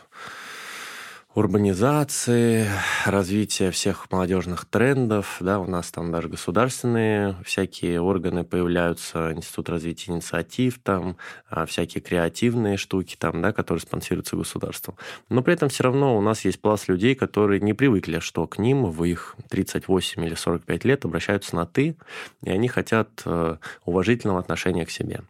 урбанизации, 1.35 2.67
развития 3.05 3.71
всех 3.71 4.11
молодежных 4.11 4.65
трендов, 4.65 5.37
да, 5.39 5.59
у 5.59 5.65
нас 5.65 5.91
там 5.91 6.11
даже 6.11 6.29
государственные 6.29 7.35
всякие 7.43 8.01
органы 8.01 8.43
появляются, 8.43 9.33
Институт 9.33 9.69
развития 9.69 10.11
инициатив, 10.11 10.79
там 10.83 11.17
а, 11.49 11.65
всякие 11.65 12.01
креативные 12.01 12.77
штуки, 12.77 13.15
там, 13.17 13.41
да, 13.41 13.51
которые 13.51 13.81
спонсируются 13.81 14.35
государством. 14.35 14.95
Но 15.29 15.41
при 15.41 15.55
этом 15.55 15.69
все 15.69 15.83
равно 15.83 16.17
у 16.17 16.21
нас 16.21 16.45
есть 16.45 16.61
пласт 16.61 16.87
людей, 16.87 17.15
которые 17.15 17.59
не 17.59 17.73
привыкли, 17.73 18.19
что 18.19 18.45
к 18.45 18.59
ним 18.59 18.85
в 18.85 19.03
их 19.03 19.35
38 19.49 20.23
или 20.25 20.35
45 20.35 20.85
лет 20.85 21.05
обращаются 21.05 21.55
на 21.55 21.65
«ты», 21.65 21.95
и 22.43 22.49
они 22.49 22.67
хотят 22.67 23.09
э, 23.25 23.57
уважительного 23.85 24.39
отношения 24.39 24.85
к 24.85 24.91
себе. 24.91 25.21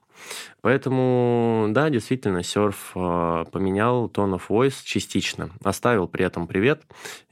Поэтому, 0.61 1.67
да, 1.69 1.89
действительно, 1.89 2.43
серф 2.43 2.91
э, 2.95 3.45
поменял 3.51 4.07
tone 4.07 4.35
of 4.35 4.43
voice 4.47 4.81
частично, 4.83 5.51
оставил 5.63 6.07
при 6.07 6.25
этом 6.25 6.47
привет. 6.47 6.83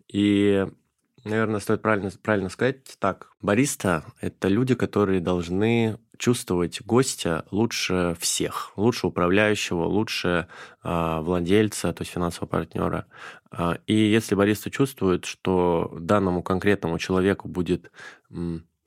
И, 0.08 0.68
наверное, 1.24 1.60
стоит 1.60 1.82
правильно, 1.82 2.12
правильно 2.22 2.50
сказать 2.50 2.84
так. 3.00 3.32
Бариста– 3.42 4.04
это 4.22 4.48
люди, 4.48 4.76
которые 4.76 5.22
должны 5.22 5.98
чувствовать 6.18 6.82
гостя 6.82 7.46
лучше 7.50 8.16
всех, 8.20 8.74
лучше 8.76 9.08
управляющего, 9.08 9.86
лучше 9.86 10.48
э, 10.84 11.20
владельца, 11.22 11.94
то 11.94 12.02
есть 12.04 12.12
финансового 12.12 12.48
партнера. 12.48 13.08
Э, 13.52 13.78
и 13.88 13.96
если 13.96 14.36
бариста 14.36 14.70
чувствует, 14.70 15.26
что 15.26 15.98
данному 16.00 16.44
конкретному 16.44 17.00
человеку 17.00 17.48
будет 17.48 17.92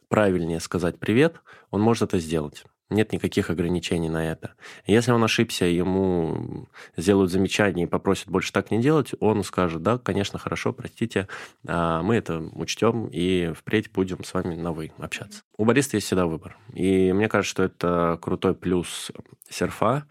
правильнее 0.08 0.60
сказать 0.60 0.98
привет, 1.00 1.40
он 1.70 1.80
может 1.80 2.04
это 2.04 2.18
сделать. 2.18 2.64
Нет 2.90 3.12
никаких 3.12 3.50
ограничений 3.50 4.08
на 4.08 4.30
это. 4.30 4.54
Если 4.86 5.10
он 5.10 5.24
ошибся, 5.24 5.64
ему 5.64 6.68
сделают 6.96 7.30
замечание 7.30 7.86
и 7.86 7.88
попросят 7.88 8.28
больше 8.28 8.52
так 8.52 8.70
не 8.70 8.80
делать, 8.80 9.12
он 9.20 9.42
скажет, 9.42 9.82
да, 9.82 9.98
конечно, 9.98 10.38
хорошо, 10.38 10.72
простите, 10.72 11.28
а, 11.66 12.02
мы 12.02 12.16
это 12.16 12.40
учтем 12.40 13.08
и 13.10 13.52
впредь 13.54 13.90
будем 13.90 14.22
с 14.22 14.34
вами 14.34 14.54
на 14.54 14.72
«вы» 14.72 14.92
общаться. 14.98 15.42
У 15.56 15.64
бариста 15.64 15.96
есть 15.96 16.06
всегда 16.06 16.26
выбор. 16.26 16.58
И 16.74 17.12
мне 17.12 17.28
кажется, 17.28 17.50
что 17.50 17.62
это 17.62 18.18
крутой 18.20 18.54
плюс 18.54 19.10
серфа, 19.48 20.06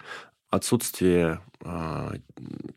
отсутствие 0.54 1.42
э, 1.62 2.12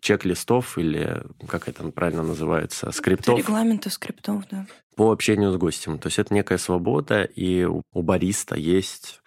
чек-листов 0.00 0.78
или, 0.78 1.22
как 1.46 1.68
это 1.68 1.84
правильно 1.90 2.22
называется, 2.22 2.90
скриптов. 2.90 3.38
Регламента 3.38 3.90
скриптов, 3.90 4.44
да. 4.50 4.66
По 4.96 5.12
общению 5.12 5.52
с 5.52 5.56
гостем. 5.56 5.98
То 5.98 6.08
есть 6.08 6.18
это 6.18 6.34
некая 6.34 6.58
свобода, 6.58 7.22
и 7.22 7.64
у 7.64 7.82
бариста 8.02 8.56
есть 8.56 9.20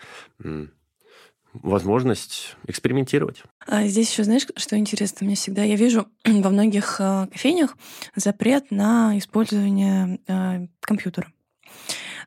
возможность 1.53 2.55
экспериментировать. 2.67 3.43
А 3.65 3.87
здесь 3.87 4.11
еще, 4.11 4.23
знаешь, 4.23 4.45
что 4.55 4.77
интересно? 4.77 5.25
Мне 5.25 5.35
всегда, 5.35 5.63
я 5.63 5.75
вижу 5.75 6.07
во 6.25 6.49
многих 6.49 6.97
э, 6.99 7.27
кофейнях 7.31 7.77
запрет 8.15 8.71
на 8.71 9.17
использование 9.17 10.19
э, 10.27 10.67
компьютера. 10.81 11.31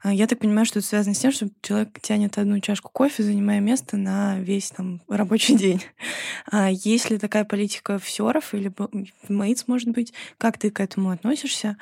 А, 0.02 0.12
я 0.12 0.26
так 0.26 0.40
понимаю, 0.40 0.66
что 0.66 0.80
это 0.80 0.88
связано 0.88 1.14
с 1.14 1.18
тем, 1.18 1.30
что 1.30 1.48
человек 1.62 2.00
тянет 2.00 2.36
одну 2.38 2.58
чашку 2.60 2.90
кофе, 2.92 3.22
занимая 3.22 3.60
место 3.60 3.96
на 3.96 4.38
весь 4.40 4.70
там 4.70 5.00
рабочий 5.08 5.54
день. 5.56 5.82
А 6.50 6.70
есть 6.70 7.10
ли 7.10 7.18
такая 7.18 7.44
политика 7.44 7.98
в 7.98 8.08
Сёров 8.08 8.54
или 8.54 8.72
в 8.76 9.30
Мейтс, 9.30 9.68
может 9.68 9.88
быть? 9.90 10.12
Как 10.38 10.58
ты 10.58 10.70
к 10.70 10.80
этому 10.80 11.10
относишься? 11.10 11.76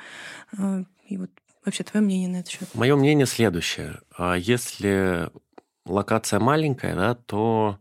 А, 0.57 0.83
и 1.07 1.17
вот 1.17 1.31
вообще 1.65 1.83
твое 1.83 2.05
мнение 2.05 2.29
на 2.29 2.37
этот 2.37 2.51
счет? 2.51 2.69
Мое 2.73 2.95
мнение 2.95 3.25
следующее. 3.25 3.99
А 4.17 4.35
если 4.35 5.29
локация 5.85 6.39
маленькая, 6.39 6.95
да, 6.95 7.15
то 7.15 7.77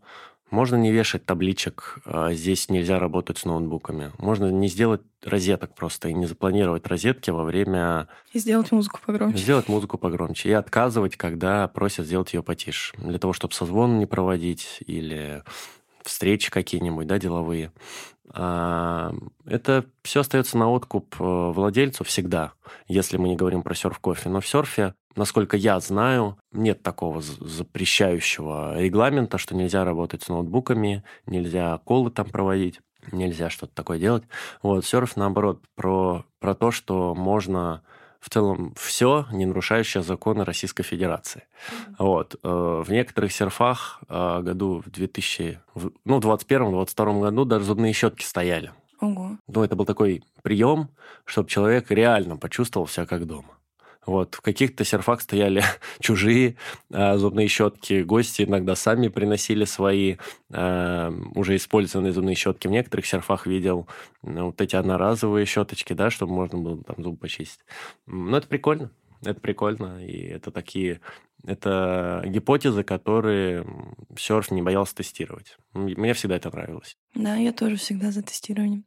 можно 0.50 0.74
не 0.74 0.90
вешать 0.90 1.24
табличек, 1.24 2.00
а, 2.04 2.32
здесь 2.32 2.68
нельзя 2.68 2.98
работать 2.98 3.38
с 3.38 3.44
ноутбуками. 3.44 4.10
Можно 4.18 4.50
не 4.50 4.66
сделать 4.66 5.02
розеток 5.22 5.74
просто 5.74 6.08
и 6.08 6.14
не 6.14 6.26
запланировать 6.26 6.86
розетки 6.88 7.30
во 7.30 7.44
время... 7.44 8.08
И 8.32 8.40
сделать 8.40 8.72
музыку 8.72 8.98
погромче. 9.04 9.38
Сделать 9.38 9.68
музыку 9.68 9.96
погромче. 9.96 10.48
И 10.48 10.52
отказывать, 10.52 11.16
когда 11.16 11.68
просят 11.68 12.06
сделать 12.06 12.34
ее 12.34 12.42
потише. 12.42 12.96
Для 12.96 13.18
того, 13.18 13.32
чтобы 13.32 13.54
созвон 13.54 14.00
не 14.00 14.06
проводить 14.06 14.78
или 14.86 15.44
встречи 16.02 16.50
какие-нибудь, 16.50 17.06
да, 17.06 17.18
деловые. 17.18 17.72
А, 18.32 19.12
это 19.44 19.86
все 20.02 20.20
остается 20.20 20.56
на 20.56 20.70
откуп 20.70 21.16
э, 21.18 21.24
владельцу 21.24 22.04
всегда, 22.04 22.52
если 22.86 23.16
мы 23.16 23.28
не 23.28 23.36
говорим 23.36 23.62
про 23.62 23.74
серф-кофе. 23.74 24.28
Но 24.28 24.40
в 24.40 24.46
серфе, 24.46 24.94
насколько 25.16 25.56
я 25.56 25.80
знаю, 25.80 26.38
нет 26.52 26.82
такого 26.82 27.20
запрещающего 27.22 28.80
регламента, 28.80 29.38
что 29.38 29.56
нельзя 29.56 29.84
работать 29.84 30.22
с 30.22 30.28
ноутбуками, 30.28 31.02
нельзя 31.26 31.78
колы 31.84 32.10
там 32.10 32.28
проводить. 32.28 32.80
Нельзя 33.10 33.50
что-то 33.50 33.74
такое 33.74 33.98
делать. 33.98 34.24
Вот, 34.62 34.84
серф, 34.84 35.16
наоборот, 35.16 35.62
про, 35.74 36.24
про 36.38 36.54
то, 36.54 36.70
что 36.70 37.14
можно 37.14 37.82
в 38.20 38.28
целом 38.28 38.74
все, 38.76 39.26
не 39.32 39.46
нарушающее 39.46 40.02
законы 40.02 40.44
Российской 40.44 40.82
Федерации. 40.82 41.42
Mm-hmm. 41.42 41.94
Вот. 41.98 42.36
Э, 42.42 42.82
в 42.86 42.90
некоторых 42.90 43.32
серфах 43.32 44.00
э, 44.08 44.40
году 44.42 44.82
в 44.84 44.90
2000, 44.90 45.60
ну, 46.04 46.20
в 46.20 46.26
2021-2022 46.26 47.20
году 47.20 47.44
даже 47.44 47.64
зубные 47.64 47.92
щетки 47.92 48.24
стояли. 48.24 48.72
Ого. 49.00 49.38
Ну, 49.48 49.62
это 49.64 49.74
был 49.74 49.86
такой 49.86 50.22
прием, 50.42 50.90
чтобы 51.24 51.48
человек 51.48 51.90
реально 51.90 52.36
почувствовал 52.36 52.86
себя 52.86 53.06
как 53.06 53.26
дома. 53.26 53.54
Вот. 54.06 54.34
В 54.34 54.40
каких-то 54.40 54.84
серфах 54.84 55.20
стояли 55.20 55.62
чужие 56.00 56.56
э, 56.90 57.16
зубные 57.16 57.48
щетки. 57.48 58.02
Гости 58.02 58.42
иногда 58.42 58.74
сами 58.74 59.08
приносили 59.08 59.64
свои 59.64 60.16
э, 60.50 61.12
уже 61.34 61.56
использованные 61.56 62.12
зубные 62.12 62.34
щетки. 62.34 62.66
В 62.66 62.70
некоторых 62.70 63.06
серфах 63.06 63.46
видел 63.46 63.88
ну, 64.22 64.46
вот 64.46 64.60
эти 64.60 64.76
одноразовые 64.76 65.46
щеточки, 65.46 65.92
да, 65.92 66.10
чтобы 66.10 66.32
можно 66.32 66.58
было 66.58 66.82
там 66.82 67.02
зуб 67.02 67.20
почистить. 67.20 67.60
Ну, 68.06 68.36
это 68.36 68.46
прикольно. 68.46 68.90
Это 69.22 69.38
прикольно. 69.38 70.04
И 70.04 70.22
это 70.26 70.50
такие 70.50 71.00
это 71.46 72.22
гипотезы, 72.26 72.82
которые 72.82 73.66
серф 74.18 74.50
не 74.50 74.62
боялся 74.62 74.94
тестировать. 74.94 75.56
Мне 75.72 76.14
всегда 76.14 76.36
это 76.36 76.50
нравилось. 76.50 76.96
Да, 77.14 77.36
я 77.36 77.52
тоже 77.52 77.76
всегда 77.76 78.10
за 78.10 78.22
тестирование. 78.22 78.82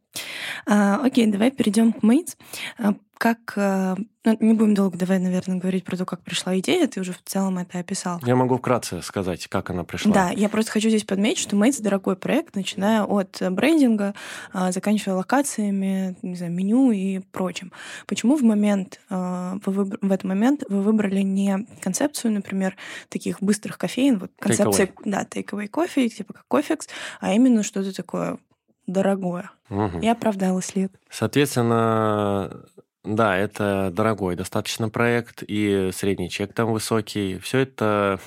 А, 0.66 1.04
окей, 1.04 1.26
давай 1.26 1.50
перейдем 1.50 1.92
к 1.92 2.02
Mates. 2.02 2.36
А, 2.78 2.94
как... 3.18 3.54
А, 3.56 3.96
ну, 4.24 4.36
не 4.40 4.54
будем 4.54 4.74
долго, 4.74 4.96
давай, 4.96 5.18
наверное, 5.18 5.58
говорить 5.58 5.84
про 5.84 5.96
то, 5.96 6.06
как 6.06 6.22
пришла 6.22 6.58
идея, 6.58 6.86
ты 6.86 7.00
уже 7.00 7.12
в 7.12 7.22
целом 7.24 7.58
это 7.58 7.78
описал. 7.78 8.20
Я 8.24 8.36
могу 8.36 8.56
вкратце 8.56 9.02
сказать, 9.02 9.46
как 9.48 9.68
она 9.68 9.84
пришла. 9.84 10.12
Да, 10.12 10.30
я 10.30 10.48
просто 10.48 10.72
хочу 10.72 10.88
здесь 10.88 11.04
подметить, 11.04 11.42
что 11.42 11.56
Mates— 11.56 11.80
дорогой 11.82 12.16
проект, 12.16 12.56
начиная 12.56 13.02
от 13.02 13.42
брендинга, 13.50 14.14
а, 14.52 14.72
заканчивая 14.72 15.16
локациями, 15.16 16.16
не 16.22 16.36
знаю, 16.36 16.52
меню 16.52 16.90
и 16.90 17.18
прочим. 17.32 17.72
Почему 18.06 18.36
в 18.36 18.42
момент, 18.42 19.00
а, 19.10 19.58
вы 19.66 19.84
в 19.84 20.10
этот 20.12 20.24
момент 20.24 20.64
вы 20.68 20.80
выбрали 20.80 21.20
не 21.20 21.66
концепцию, 21.80 22.32
например, 22.44 22.76
таких 23.08 23.42
быстрых 23.42 23.78
кофеин, 23.78 24.18
вот 24.18 24.30
концепция, 24.38 24.86
take 24.86 25.00
да, 25.04 25.24
take-away 25.24 25.68
кофе, 25.68 26.08
типа 26.08 26.34
как 26.34 26.44
кофекс, 26.46 26.88
а 27.20 27.32
именно 27.32 27.62
что-то 27.62 27.94
такое 27.94 28.38
дорогое. 28.86 29.50
Угу. 29.70 30.00
И 30.00 30.06
оправдалось 30.06 30.76
ли 30.76 30.90
Соответственно, 31.08 32.66
да, 33.02 33.36
это 33.36 33.90
дорогой 33.92 34.36
достаточно 34.36 34.90
проект, 34.90 35.42
и 35.46 35.90
средний 35.92 36.28
чек 36.28 36.52
там 36.52 36.72
высокий. 36.72 37.38
Все 37.38 37.60
это, 37.60 38.20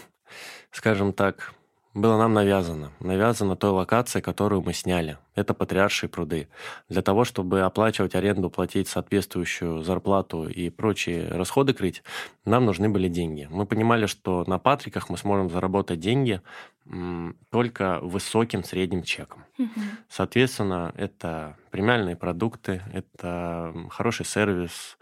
скажем 0.72 1.14
так, 1.14 1.54
было 1.98 2.18
нам 2.18 2.34
навязано. 2.34 2.92
Навязано 3.00 3.56
той 3.56 3.72
локации, 3.72 4.22
которую 4.22 4.62
мы 4.62 4.74
сняли. 4.74 5.18
Это 5.36 5.54
Патриаршие 5.54 6.10
пруды. 6.10 6.48
Для 6.90 7.02
того, 7.02 7.24
чтобы 7.24 7.62
оплачивать 7.62 8.16
аренду, 8.16 8.50
платить 8.50 8.88
соответствующую 8.88 9.84
зарплату 9.84 10.48
и 10.48 10.70
прочие 10.70 11.28
расходы 11.28 11.74
крыть, 11.74 12.04
нам 12.46 12.66
нужны 12.66 12.90
были 12.90 13.08
деньги. 13.08 13.48
Мы 13.50 13.66
понимали, 13.66 14.06
что 14.06 14.44
на 14.48 14.60
Патриках 14.60 15.10
мы 15.10 15.18
сможем 15.18 15.50
заработать 15.50 16.00
деньги 16.00 16.42
только 17.50 18.00
высоким 18.02 18.64
средним 18.64 19.04
чеком. 19.04 19.44
Угу. 19.58 19.82
Соответственно, 20.08 20.94
это 20.96 21.58
премиальные 21.72 22.16
продукты, 22.16 22.82
это 22.94 23.74
хороший 23.90 24.26
сервис, 24.26 24.98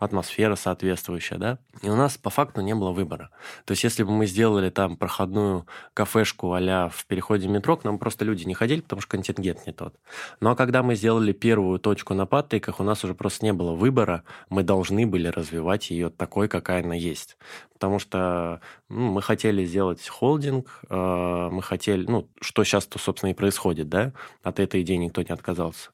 атмосфера 0.00 0.56
соответствующая, 0.56 1.36
да. 1.36 1.58
И 1.82 1.90
у 1.90 1.94
нас 1.94 2.16
по 2.16 2.30
факту 2.30 2.62
не 2.62 2.74
было 2.74 2.90
выбора. 2.90 3.30
То 3.66 3.72
есть, 3.72 3.84
если 3.84 4.02
бы 4.02 4.10
мы 4.10 4.26
сделали 4.26 4.70
там 4.70 4.96
проходную 4.96 5.66
кафешку 5.94 6.54
а 6.54 6.88
в 6.88 7.04
переходе 7.06 7.48
метро, 7.48 7.76
к 7.76 7.84
нам 7.84 7.98
просто 7.98 8.24
люди 8.24 8.44
не 8.44 8.54
ходили, 8.54 8.80
потому 8.80 9.02
что 9.02 9.10
контингент 9.10 9.66
не 9.66 9.72
тот. 9.72 9.94
Ну 10.40 10.50
а 10.50 10.56
когда 10.56 10.82
мы 10.82 10.94
сделали 10.94 11.32
первую 11.32 11.78
точку 11.78 12.14
на 12.14 12.24
Патриках, 12.24 12.80
у 12.80 12.82
нас 12.82 13.04
уже 13.04 13.14
просто 13.14 13.44
не 13.44 13.52
было 13.52 13.72
выбора, 13.72 14.24
мы 14.48 14.62
должны 14.62 15.06
были 15.06 15.28
развивать 15.28 15.90
ее 15.90 16.08
такой, 16.08 16.48
какая 16.48 16.82
она 16.82 16.94
есть. 16.94 17.36
Потому 17.74 17.98
что 17.98 18.60
ну, 18.88 19.12
мы 19.12 19.22
хотели 19.22 19.64
сделать 19.66 20.06
холдинг, 20.08 20.80
э, 20.88 21.48
мы 21.52 21.62
хотели, 21.62 22.06
ну, 22.06 22.28
что 22.40 22.64
сейчас-то, 22.64 22.98
собственно, 22.98 23.30
и 23.30 23.34
происходит, 23.34 23.88
да, 23.90 24.12
от 24.42 24.60
этой 24.60 24.80
идеи 24.80 24.96
никто 24.96 25.22
не 25.22 25.30
отказался. 25.30 25.90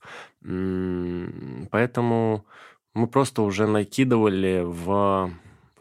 Поэтому 1.70 2.44
мы 2.96 3.06
просто 3.08 3.42
уже 3.42 3.66
накидывали 3.66 4.62
в 4.64 5.30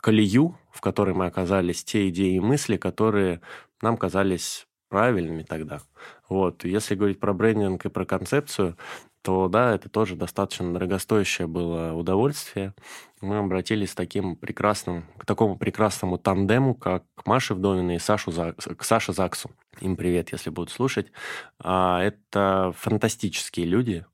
колею, 0.01 0.57
в 0.69 0.81
которой 0.81 1.15
мы 1.15 1.25
оказались, 1.25 1.83
те 1.83 2.09
идеи 2.09 2.35
и 2.35 2.39
мысли, 2.41 2.75
которые 2.75 3.41
нам 3.81 3.95
казались 3.97 4.67
правильными 4.89 5.43
тогда. 5.43 5.79
Вот. 6.27 6.65
Если 6.65 6.95
говорить 6.95 7.19
про 7.19 7.33
брендинг 7.33 7.85
и 7.85 7.89
про 7.89 8.05
концепцию, 8.05 8.77
то 9.21 9.47
да, 9.47 9.73
это 9.73 9.89
тоже 9.89 10.15
достаточно 10.15 10.71
дорогостоящее 10.73 11.47
было 11.47 11.93
удовольствие. 11.93 12.73
Мы 13.21 13.37
обратились 13.37 13.93
к 13.93 13.95
таким 13.95 14.35
прекрасным, 14.35 15.05
к 15.17 15.25
такому 15.25 15.57
прекрасному 15.57 16.17
тандему, 16.17 16.75
как 16.75 17.03
Маше 17.25 17.55
Вдовиной 17.55 17.95
и 17.95 17.99
Сашу, 17.99 18.31
к 18.31 18.83
Саше 18.83 19.13
Заксу. 19.13 19.49
Им 19.79 19.95
привет, 19.95 20.33
если 20.33 20.49
будут 20.49 20.69
слушать. 20.69 21.11
А, 21.59 22.03
это 22.03 22.73
фантастические 22.77 23.65
люди, 23.65 24.05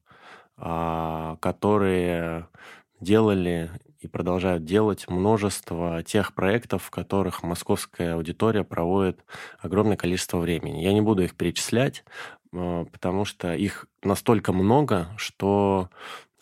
а, 0.56 1.38
которые 1.42 2.48
делали 3.02 3.70
и 4.00 4.08
продолжают 4.08 4.66
делать 4.66 5.08
множество 5.08 6.02
тех 6.04 6.34
проектов, 6.34 6.84
в 6.84 6.90
которых 6.90 7.44
московская 7.44 8.16
аудитория 8.16 8.64
проводит 8.64 9.24
огромное 9.60 9.98
количество 9.98 10.38
времени. 10.38 10.82
Я 10.82 10.94
не 10.94 11.02
буду 11.02 11.24
их 11.24 11.36
перечислять, 11.36 12.04
э, 12.54 12.86
потому 12.92 13.26
что 13.26 13.54
их 13.54 13.88
настолько 14.04 14.54
много, 14.54 15.08
что 15.18 15.90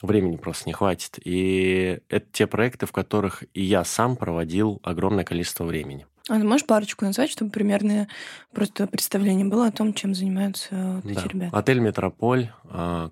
времени 0.01 0.37
просто 0.37 0.69
не 0.69 0.73
хватит. 0.73 1.19
И 1.23 1.99
это 2.07 2.25
те 2.31 2.47
проекты, 2.47 2.85
в 2.85 2.91
которых 2.91 3.43
и 3.53 3.61
я 3.61 3.83
сам 3.83 4.15
проводил 4.15 4.79
огромное 4.83 5.25
количество 5.25 5.65
времени. 5.65 6.05
А 6.29 6.37
ты 6.37 6.43
можешь 6.43 6.67
парочку 6.67 7.05
назвать, 7.05 7.31
чтобы 7.31 7.51
примерно 7.51 8.07
просто 8.53 8.85
представление 8.85 9.45
было 9.45 9.67
о 9.67 9.71
том, 9.71 9.93
чем 9.93 10.13
занимаются 10.13 11.01
вот 11.03 11.13
да. 11.13 11.19
эти 11.19 11.27
ребята? 11.27 11.57
Отель 11.57 11.79
«Метрополь», 11.79 12.51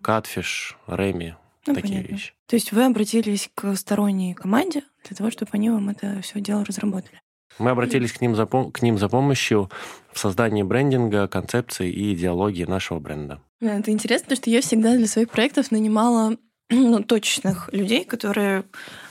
«Катфиш», 0.01 0.77
«Реми», 0.85 1.33
ну, 1.71 1.75
такие 1.75 1.95
понятно. 1.95 2.13
вещи. 2.13 2.33
То 2.47 2.55
есть 2.55 2.71
вы 2.71 2.85
обратились 2.85 3.49
к 3.55 3.75
сторонней 3.75 4.33
команде 4.33 4.83
для 5.07 5.15
того, 5.15 5.31
чтобы 5.31 5.51
они 5.53 5.69
вам 5.69 5.89
это 5.89 6.21
все 6.21 6.39
дело 6.39 6.63
разработали? 6.65 7.21
Мы 7.59 7.71
обратились 7.71 8.11
к 8.11 8.21
ним, 8.21 8.35
за, 8.35 8.45
к 8.45 8.81
ним 8.81 8.97
за 8.97 9.09
помощью 9.09 9.69
в 10.13 10.19
создании 10.19 10.63
брендинга, 10.63 11.27
концепции 11.27 11.91
и 11.91 12.13
идеологии 12.13 12.65
нашего 12.65 12.99
бренда. 12.99 13.41
Это 13.59 13.91
интересно, 13.91 14.25
потому 14.25 14.37
что 14.37 14.49
я 14.49 14.61
всегда 14.61 14.95
для 14.95 15.07
своих 15.07 15.29
проектов 15.29 15.71
нанимала 15.71 16.37
ну, 16.69 17.03
точечных 17.03 17.69
людей, 17.73 18.03
которые, 18.03 18.65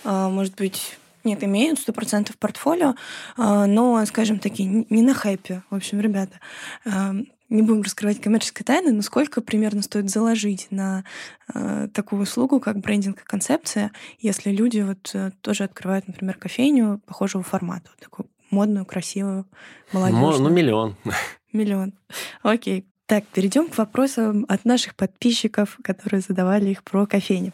а, 0.04 0.28
может 0.28 0.54
быть, 0.54 0.98
нет, 1.24 1.42
имеют 1.42 1.80
сто 1.80 1.92
процентов 1.92 2.38
портфолио, 2.38 2.94
а, 3.36 3.66
но, 3.66 4.04
скажем, 4.06 4.38
такие 4.38 4.86
не 4.88 5.02
на 5.02 5.12
хайпе. 5.12 5.62
В 5.70 5.74
общем, 5.74 6.00
ребята, 6.00 6.38
а, 6.84 7.14
не 7.48 7.62
будем 7.62 7.82
раскрывать 7.82 8.20
коммерческой 8.20 8.64
тайны, 8.64 8.92
но 8.92 9.02
сколько 9.02 9.40
примерно 9.40 9.82
стоит 9.82 10.10
заложить 10.10 10.68
на 10.70 11.04
э, 11.54 11.88
такую 11.92 12.22
услугу, 12.22 12.60
как 12.60 12.78
брендинг 12.78 13.20
и 13.20 13.24
концепция, 13.24 13.92
если 14.18 14.50
люди 14.50 14.80
вот 14.80 15.10
э, 15.14 15.30
тоже 15.40 15.64
открывают, 15.64 16.08
например, 16.08 16.36
кофейню 16.36 17.00
похожего 17.06 17.42
формата, 17.42 17.90
вот 17.90 18.00
такую 18.00 18.28
модную, 18.50 18.84
красивую, 18.84 19.46
молодежную. 19.92 20.40
Ну, 20.40 20.48
миллион. 20.50 20.96
Миллион. 21.52 21.94
Окей. 22.42 22.84
Так, 23.06 23.24
перейдем 23.26 23.68
к 23.68 23.78
вопросам 23.78 24.44
от 24.48 24.64
наших 24.64 24.96
подписчиков, 24.96 25.78
которые 25.84 26.20
задавали 26.20 26.70
их 26.70 26.82
про 26.82 27.06
кофейню. 27.06 27.52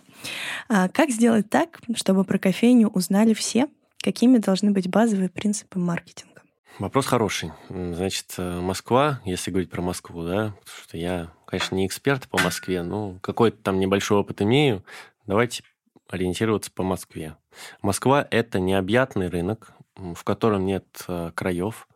А 0.70 0.88
как 0.88 1.10
сделать 1.10 1.50
так, 1.50 1.78
чтобы 1.94 2.24
про 2.24 2.38
кофейню 2.38 2.88
узнали 2.88 3.34
все? 3.34 3.68
Какими 3.98 4.38
должны 4.38 4.70
быть 4.70 4.88
базовые 4.88 5.28
принципы 5.28 5.78
маркетинга? 5.78 6.31
Вопрос 6.78 7.06
хороший. 7.06 7.52
Значит, 7.68 8.34
э, 8.38 8.60
Москва, 8.60 9.20
если 9.24 9.50
говорить 9.50 9.70
про 9.70 9.82
Москву, 9.82 10.24
да, 10.24 10.54
потому 10.58 10.82
что 10.82 10.96
я, 10.96 11.30
конечно, 11.44 11.74
не 11.74 11.86
эксперт 11.86 12.28
по 12.28 12.40
Москве, 12.42 12.82
но 12.82 13.18
какой-то 13.20 13.58
там 13.58 13.78
небольшой 13.78 14.18
опыт 14.18 14.40
имею. 14.40 14.82
Давайте 15.26 15.64
ориентироваться 16.08 16.70
по 16.70 16.82
Москве. 16.82 17.36
Москва– 17.82 18.26
это 18.30 18.58
необъятный 18.58 19.28
рынок, 19.28 19.72
в 19.96 20.24
котором 20.24 20.64
нет 20.64 21.04
э, 21.08 21.32
краев, 21.34 21.88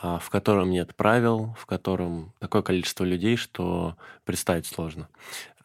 а 0.00 0.18
в 0.18 0.28
котором 0.28 0.70
нет 0.70 0.94
правил, 0.94 1.56
в 1.58 1.64
котором 1.64 2.34
такое 2.38 2.62
количество 2.62 3.04
людей, 3.04 3.36
что 3.36 3.96
представить 4.24 4.66
сложно. 4.66 5.08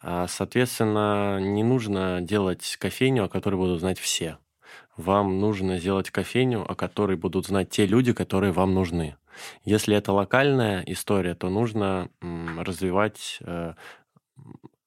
А, 0.00 0.26
соответственно, 0.26 1.38
не 1.38 1.62
нужно 1.62 2.20
делать 2.22 2.76
кофейню, 2.80 3.24
о 3.24 3.28
которой 3.28 3.56
будут 3.56 3.80
знать 3.80 3.98
все 3.98 4.38
вам 4.96 5.40
нужно 5.40 5.78
сделать 5.78 6.10
кофейню, 6.10 6.64
о 6.70 6.74
которой 6.74 7.16
будут 7.16 7.46
знать 7.46 7.70
те 7.70 7.86
люди, 7.86 8.12
которые 8.12 8.52
вам 8.52 8.74
нужны. 8.74 9.16
Если 9.64 9.96
это 9.96 10.12
локальная 10.12 10.82
история, 10.86 11.34
то 11.34 11.48
нужно 11.48 12.08
развивать 12.20 13.38
э, 13.40 13.74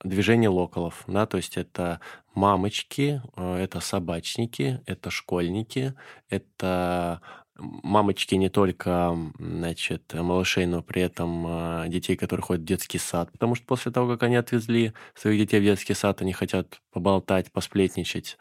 движение 0.04 0.50
локалов, 0.50 1.04
да, 1.08 1.26
то 1.26 1.38
есть 1.38 1.58
это 1.58 2.00
мамочки, 2.34 3.22
э, 3.36 3.56
это 3.58 3.80
собачники, 3.82 4.82
это 4.86 5.10
школьники, 5.10 5.96
это 6.30 7.22
мамочки 7.60 8.36
не 8.36 8.50
только, 8.50 9.18
значит, 9.40 10.14
малышей, 10.14 10.66
но 10.66 10.84
при 10.84 11.02
этом 11.02 11.46
а, 11.48 11.88
детей, 11.88 12.16
которые 12.16 12.44
ходят 12.44 12.62
в 12.64 12.68
детский 12.68 13.00
сад. 13.00 13.32
Потому 13.32 13.56
что 13.56 13.66
после 13.66 13.92
того, 13.92 14.12
как 14.12 14.24
они 14.24 14.36
отвезли 14.36 14.94
своих 15.16 15.40
детей 15.40 15.60
в 15.60 15.64
детский 15.64 15.94
сад, 15.94 16.22
они 16.22 16.34
хотят 16.34 16.80
поболтать, 16.92 17.52
посплетничать. 17.52 18.38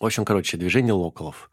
В 0.00 0.06
общем, 0.06 0.24
короче, 0.24 0.56
движение 0.56 0.94
локалов. 0.94 1.50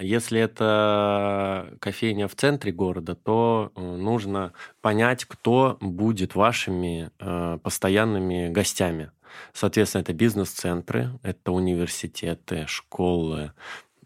Если 0.00 0.40
это 0.40 1.76
кофейня 1.78 2.26
в 2.26 2.34
центре 2.34 2.72
города, 2.72 3.14
то 3.14 3.70
э, 3.76 3.80
нужно 3.82 4.54
понять, 4.80 5.26
кто 5.26 5.76
будет 5.78 6.34
вашими 6.34 7.10
э, 7.18 7.58
постоянными 7.62 8.48
гостями. 8.48 9.10
Соответственно, 9.52 10.00
это 10.00 10.14
бизнес-центры, 10.14 11.10
это 11.22 11.52
университеты, 11.52 12.64
школы, 12.66 13.52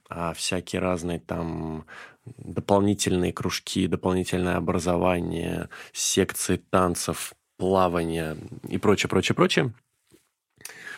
а 0.09 0.35
всякие 0.35 0.81
разные 0.81 1.21
там 1.21 1.87
дополнительные 2.25 3.33
кружки, 3.33 3.87
дополнительное 3.87 4.57
образование, 4.57 5.69
секции 5.93 6.57
танцев, 6.57 7.35
плавания 7.57 8.37
и 8.69 8.79
прочее, 8.79 9.09
прочее, 9.09 9.37
прочее, 9.37 9.73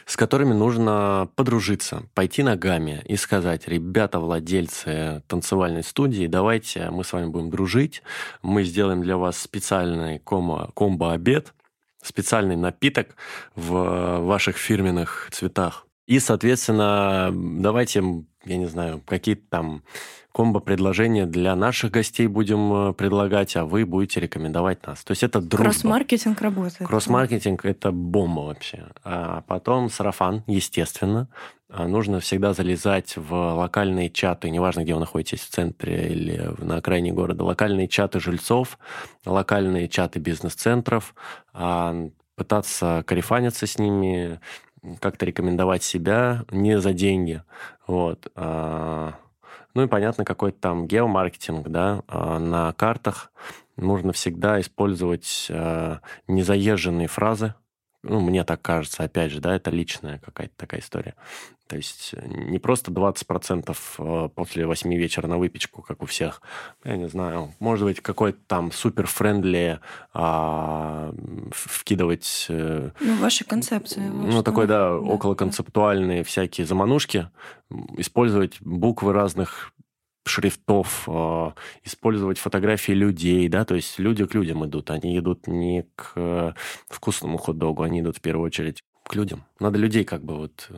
с 0.09 0.17
которыми 0.17 0.55
нужно 0.55 1.29
подружиться, 1.37 2.05
пойти 2.15 2.43
ногами 2.43 3.03
и 3.05 3.17
сказать, 3.17 3.69
ребята, 3.69 4.19
владельцы 4.19 5.23
танцевальной 5.29 5.85
студии, 5.85 6.27
давайте 6.27 6.89
мы 6.91 7.05
с 7.05 7.13
вами 7.13 7.27
будем 7.27 7.51
дружить, 7.51 8.03
мы 8.43 8.65
сделаем 8.65 9.03
для 9.03 9.19
вас 9.19 9.37
специальный 9.37 10.19
комбо-обед, 10.19 11.53
специальный 12.03 12.57
напиток 12.57 13.17
в 13.55 14.21
ваших 14.21 14.57
фирменных 14.57 15.29
цветах. 15.31 15.87
И, 16.07 16.21
соответственно, 16.21 17.31
давайте, 17.31 18.03
я 18.47 18.57
не 18.57 18.67
знаю, 18.67 19.03
какие-то 19.07 19.43
там 19.51 19.83
комбо-предложения 20.39 21.27
для 21.27 21.57
наших 21.57 21.91
гостей 21.91 22.29
будем 22.29 22.91
э, 22.91 22.93
предлагать, 22.93 23.57
а 23.57 23.65
вы 23.65 23.85
будете 23.85 24.21
рекомендовать 24.21 24.87
нас. 24.87 25.03
То 25.03 25.11
есть 25.11 25.25
это 25.25 25.41
дружба. 25.41 25.65
Кросс-маркетинг 25.65 26.41
работает. 26.41 26.89
Кросс-маркетинг– 26.89 27.65
это 27.65 27.91
бомба 27.91 28.43
вообще. 28.43 28.87
А 29.03 29.43
потом 29.49 29.91
сарафан, 29.91 30.45
естественно. 30.47 31.27
А 31.69 31.89
нужно 31.89 32.21
всегда 32.21 32.53
залезать 32.53 33.17
в 33.17 33.35
локальные 33.35 34.11
чаты, 34.11 34.51
неважно, 34.51 34.85
где 34.85 34.95
вы 34.95 35.01
находитесь, 35.01 35.41
в 35.41 35.51
центре 35.51 36.13
или 36.13 36.55
на 36.59 36.77
окраине 36.77 37.11
города, 37.11 37.43
локальные 37.43 37.89
чаты 37.89 38.21
жильцов, 38.21 38.79
локальные 39.27 39.89
чаты 39.89 40.21
бизнес-центров, 40.21 41.17
а, 41.53 42.11
пытаться 42.37 43.03
карифаниться 43.09 43.67
с 43.67 43.77
ними, 43.77 44.39
как-то 45.01 45.27
рекомендовать 45.27 45.83
себя 45.83 46.45
не 46.53 46.79
за 46.79 46.93
деньги. 46.93 47.43
Вот. 47.89 48.31
А, 48.37 49.15
ну 49.75 49.85
и, 49.85 49.87
понятно, 49.87 50.25
какой-то 50.25 50.59
там 50.59 50.87
геомаркетинг, 50.87 51.69
да, 51.69 52.03
а, 52.09 52.39
на 52.39 52.73
картах 52.73 53.33
нужно 53.77 54.13
всегда 54.13 54.61
использовать 54.61 55.49
а, 55.51 56.01
незаезженные 56.27 57.09
фразы, 57.09 57.55
ну, 58.03 58.21
мне 58.21 58.45
так 58.45 58.63
кажется, 58.63 59.03
опять 59.03 59.33
же, 59.33 59.41
да, 59.41 59.55
это 59.55 59.71
личная 59.71 60.19
какая-то 60.19 60.55
такая 60.57 60.81
история. 60.81 61.15
То 61.69 61.77
есть 61.77 62.15
э, 62.15 62.27
не 62.27 62.59
просто 62.59 62.91
20% 62.91 63.77
э, 63.99 64.29
после 64.35 64.67
8 64.67 64.95
вечера 64.95 65.27
на 65.27 65.37
выпечку, 65.37 65.83
как 65.83 66.03
у 66.03 66.07
всех. 66.07 66.41
Я 66.83 66.97
не 66.97 67.09
знаю, 67.09 67.55
может 67.61 67.85
быть, 67.85 68.01
какой-то 68.01 68.39
там 68.47 68.73
супер-френдли 68.73 69.81
а, 70.15 71.13
вкидывать... 71.51 72.47
Э, 72.49 72.91
ну, 73.01 73.17
ваши 73.17 73.45
концепции. 73.45 74.01
Ну, 74.01 74.43
такой, 74.43 74.67
да, 74.67 74.89
да 74.89 74.97
околоконцептуальные 74.97 76.23
да. 76.23 76.25
всякие 76.25 76.67
заманушки. 76.67 77.29
Использовать 77.99 78.61
буквы 78.63 79.13
разных 79.13 79.73
шрифтов, 80.25 81.05
э, 81.07 81.51
использовать 81.85 82.39
фотографии 82.39 82.93
людей, 82.93 83.47
да, 83.49 83.67
то 83.67 83.75
есть 83.75 83.99
люди 83.99 84.25
к 84.25 84.35
людям 84.35 84.65
идут, 84.65 84.91
они 84.91 85.19
идут 85.19 85.47
не 85.47 85.87
к 85.97 86.55
вкусному 86.89 87.37
хот-догу, 87.37 87.83
они 87.83 88.01
идут 88.01 88.17
в 88.17 88.21
первую 88.23 88.47
очередь 88.47 88.83
к 89.09 89.15
людям. 89.15 89.45
Надо 89.59 89.79
людей 89.79 90.05
как 90.05 90.23
бы 90.23 90.37
вот 90.37 90.69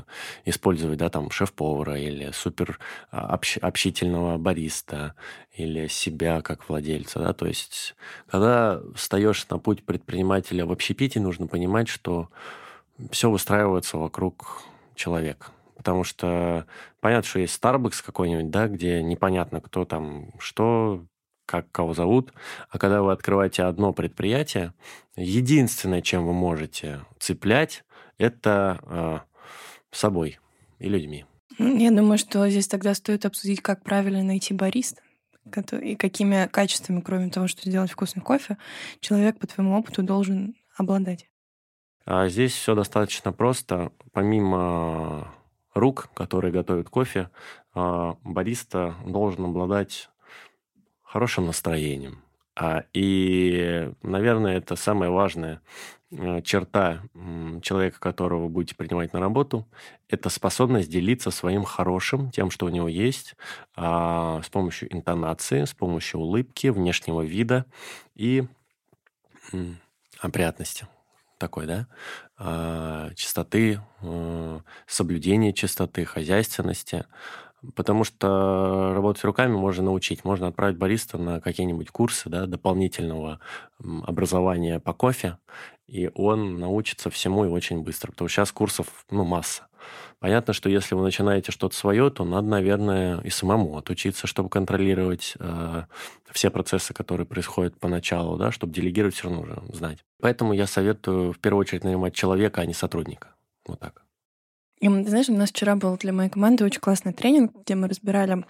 использовать, 0.45 0.99
да, 0.99 1.11
там, 1.11 1.31
шеф-повара 1.31 1.99
или 1.99 2.31
супер 2.33 2.79
а, 3.11 3.37
общ- 3.37 3.59
общительного 3.59 4.39
бариста 4.39 5.15
или 5.53 5.89
себя 5.89 6.41
как 6.41 6.69
владельца, 6.69 7.19
да, 7.19 7.33
то 7.35 7.47
есть 7.47 7.95
когда 8.29 8.81
встаешь 8.95 9.47
на 9.51 9.59
путь 9.59 9.85
предпринимателя 9.85 10.65
в 10.65 10.73
общепите, 10.73 11.21
нужно 11.21 11.49
понимать, 11.49 11.89
что 11.89 12.29
все 13.11 13.31
выстраивается 13.31 13.99
вокруг 13.99 14.63
человека. 14.95 15.49
Потому 15.77 16.05
что 16.05 16.67
понятно, 17.01 17.29
что 17.29 17.39
есть 17.39 17.59
Starbucks 17.59 18.05
какой-нибудь, 18.05 18.51
да, 18.51 18.69
где 18.69 19.03
непонятно, 19.03 19.61
кто 19.63 19.87
там, 19.87 20.29
что, 20.39 21.07
как 21.47 21.71
кого 21.73 21.95
зовут. 21.95 22.35
А 22.69 22.79
когда 22.79 23.01
вы 23.01 23.13
открываете 23.13 23.63
одно 23.63 23.95
предприятие, 23.95 24.75
единственное, 25.17 26.03
чем 26.03 26.27
вы 26.27 26.35
можете 26.35 27.01
цеплять, 27.19 27.85
это 28.21 28.79
э, 28.83 29.19
собой 29.91 30.39
и 30.79 30.89
людьми. 30.89 31.25
Я 31.59 31.91
думаю, 31.91 32.19
что 32.19 32.49
здесь 32.49 32.69
тогда 32.69 32.95
стоит 32.95 33.27
обсудить, 33.27 33.61
как 33.61 33.83
правильно 33.83 34.23
найти 34.23 34.55
бариста 34.55 35.03
и 35.83 35.97
какими 35.97 36.47
качествами, 36.47 37.01
кроме 37.01 37.31
того, 37.31 37.49
что 37.49 37.69
сделать 37.69 37.91
вкусный 37.91 38.23
кофе, 38.23 38.57
человек 39.01 39.39
по 39.39 39.47
твоему 39.47 39.77
опыту 39.77 40.03
должен 40.03 40.55
обладать. 40.77 41.29
А 42.05 42.29
здесь 42.29 42.53
все 42.53 42.75
достаточно 42.75 43.33
просто. 43.33 43.91
Помимо 44.13 45.35
рук, 45.75 46.11
которые 46.15 46.53
готовят 46.53 46.89
кофе, 46.89 47.31
а, 47.75 48.17
бариста 48.23 48.95
должен 49.07 49.47
обладать 49.47 50.09
хорошим 51.03 51.47
настроением. 51.47 52.23
А, 52.57 52.85
и, 52.93 53.91
наверное, 54.03 54.59
это 54.59 54.77
самая 54.77 55.11
важная 55.11 55.61
э, 56.11 56.43
черта 56.43 57.03
человека, 57.63 58.01
которого 58.01 58.43
вы 58.43 58.49
будете 58.49 58.75
принимать 58.75 59.13
на 59.13 59.21
работу, 59.21 59.67
это 60.09 60.29
способность 60.29 60.91
делиться 60.91 61.31
своим 61.31 61.65
хорошим, 61.65 62.31
тем, 62.31 62.51
что 62.51 62.67
у 62.67 62.71
него 62.71 62.89
есть, 62.89 63.37
а, 63.77 64.43
с 64.43 64.49
помощью 64.49 64.93
интонации, 64.95 65.65
с 65.65 65.75
помощью 65.75 66.21
улыбки, 66.21 66.69
внешнего 66.69 67.23
вида 67.23 67.67
и 68.15 68.45
опрятности 70.21 70.87
такой, 71.41 71.67
да, 71.67 71.87
а, 72.37 73.11
чистоты, 73.17 73.81
э, 74.03 74.61
соблюдения 74.87 75.53
чистоты, 75.53 76.05
хозяйственности. 76.05 77.07
Потому 77.75 78.05
что 78.05 78.93
работать 78.95 79.25
руками 79.25 79.53
можно 79.53 79.85
научить. 79.85 80.25
Можно 80.25 80.49
отправить 80.49 80.79
бариста 80.79 81.19
на 81.19 81.41
какие-нибудь 81.41 81.91
курсы 81.91 82.29
да, 82.29 82.47
дополнительного 82.47 83.41
образования 83.79 84.81
по 84.81 84.93
кофе, 84.93 85.39
и 85.87 86.11
он 86.15 86.59
научится 86.59 87.11
всему 87.11 87.45
и 87.45 87.49
очень 87.49 87.83
быстро. 87.83 88.13
Потому 88.13 88.29
что 88.29 88.37
сейчас 88.37 88.53
курсов 88.53 89.05
ну, 89.11 89.25
масса. 89.25 89.67
Понятно, 90.19 90.53
что 90.53 90.69
если 90.69 90.95
вы 90.95 91.03
начинаете 91.03 91.51
что-то 91.51 91.75
свое, 91.75 92.11
то 92.11 92.25
надо, 92.25 92.47
наверное, 92.47 93.21
и 93.23 93.31
самому 93.31 93.79
отучиться, 93.79 94.27
чтобы 94.27 94.51
контролировать 94.51 95.35
э, 95.39 95.85
все 96.31 96.51
процессы, 96.51 96.93
которые 96.93 97.27
происходят 97.27 97.79
поначалу, 97.79 98.37
да, 98.37 98.53
чтобы 98.53 98.75
делегировать 98.75 99.15
все 99.15 99.29
равно 99.29 99.43
уже 99.43 99.63
знать. 99.73 100.05
Поэтому 100.21 100.53
я 100.53 100.67
советую 100.67 101.33
в 101.33 101.39
первую 101.39 101.63
очередь 101.63 101.85
нанимать 101.85 102.15
человека, 102.15 102.61
а 102.61 102.67
не 102.67 102.75
сотрудника. 102.75 103.35
Вот 103.67 103.81
так. 103.81 104.03
И, 104.81 104.89
знаешь, 104.89 105.29
у 105.29 105.35
нас 105.35 105.51
вчера 105.51 105.77
был 105.77 105.97
для 105.97 106.13
моей 106.13 106.31
команды 106.31 106.65
очень 106.65 106.81
классный 106.81 107.13
тренинг, 107.13 107.53
где 107.65 107.75
мы 107.75 107.89
разбирали 107.89 108.45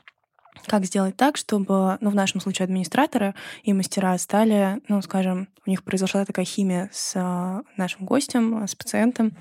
как 0.67 0.85
сделать 0.85 1.17
так, 1.17 1.37
чтобы, 1.37 1.97
ну, 2.01 2.11
в 2.11 2.15
нашем 2.15 2.41
случае 2.41 2.65
администраторы 2.65 3.35
и 3.63 3.73
мастера 3.73 4.17
стали, 4.19 4.81
ну, 4.89 5.01
скажем, 5.03 5.49
у 5.67 5.71
них 5.71 5.83
произошла 5.85 6.25
такая 6.25 6.45
химия 6.45 6.91
с 6.93 7.13
а, 7.17 7.63
нашим 7.77 8.05
гостем, 8.05 8.67
с 8.67 8.75
пациентом. 8.75 9.37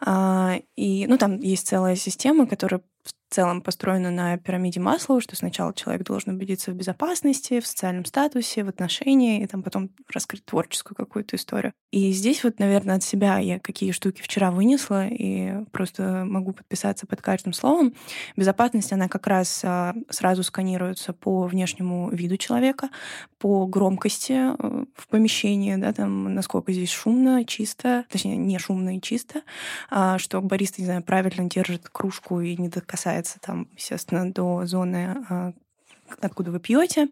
А, 0.00 0.56
и, 0.76 1.06
ну, 1.06 1.18
там 1.18 1.38
есть 1.38 1.66
целая 1.66 1.96
система, 1.96 2.46
которая 2.46 2.82
в 3.30 3.34
целом 3.34 3.62
построена 3.62 4.10
на 4.10 4.36
пирамиде 4.38 4.80
масла, 4.80 5.20
что 5.20 5.36
сначала 5.36 5.72
человек 5.72 6.02
должен 6.02 6.34
убедиться 6.34 6.72
в 6.72 6.74
безопасности, 6.74 7.60
в 7.60 7.66
социальном 7.66 8.04
статусе, 8.04 8.64
в 8.64 8.68
отношении, 8.68 9.42
и 9.42 9.46
там 9.46 9.62
потом 9.62 9.90
раскрыть 10.12 10.44
творческую 10.44 10.96
какую-то 10.96 11.36
историю. 11.36 11.72
И 11.92 12.10
здесь 12.10 12.42
вот, 12.42 12.58
наверное, 12.58 12.96
от 12.96 13.04
себя 13.04 13.38
я 13.38 13.60
какие 13.60 13.92
штуки 13.92 14.20
вчера 14.20 14.50
вынесла, 14.50 15.06
и 15.06 15.64
просто 15.70 16.24
могу 16.26 16.52
подписаться 16.52 17.06
под 17.06 17.22
каждым 17.22 17.52
словом. 17.52 17.94
Безопасность, 18.34 18.92
она 18.92 19.06
как 19.08 19.28
раз 19.28 19.60
а, 19.64 19.94
сразу 20.08 20.42
сканируется 20.42 21.12
по 21.12 21.44
внешнему 21.44 22.10
виду 22.10 22.36
человека, 22.36 22.90
по 23.38 23.66
громкости 23.66 24.32
э, 24.32 24.84
в 24.94 25.08
помещении, 25.08 25.76
да, 25.76 25.92
там, 25.92 26.34
насколько 26.34 26.72
здесь 26.72 26.90
шумно, 26.90 27.44
чисто, 27.44 28.04
точнее, 28.10 28.36
не 28.36 28.58
шумно 28.58 28.96
и 28.96 29.00
чисто, 29.00 29.42
а, 29.88 30.18
что 30.18 30.40
бариста, 30.42 30.80
не 30.82 30.86
знаю, 30.86 31.02
правильно 31.02 31.48
держит 31.48 31.88
кружку 31.88 32.40
и 32.40 32.56
не 32.56 32.68
докасается 32.68 33.19
там, 33.40 33.68
естественно, 33.76 34.32
до 34.32 34.66
зоны 34.66 35.24
а, 35.28 35.52
откуда 36.20 36.50
вы 36.50 36.60
пьете. 36.60 37.08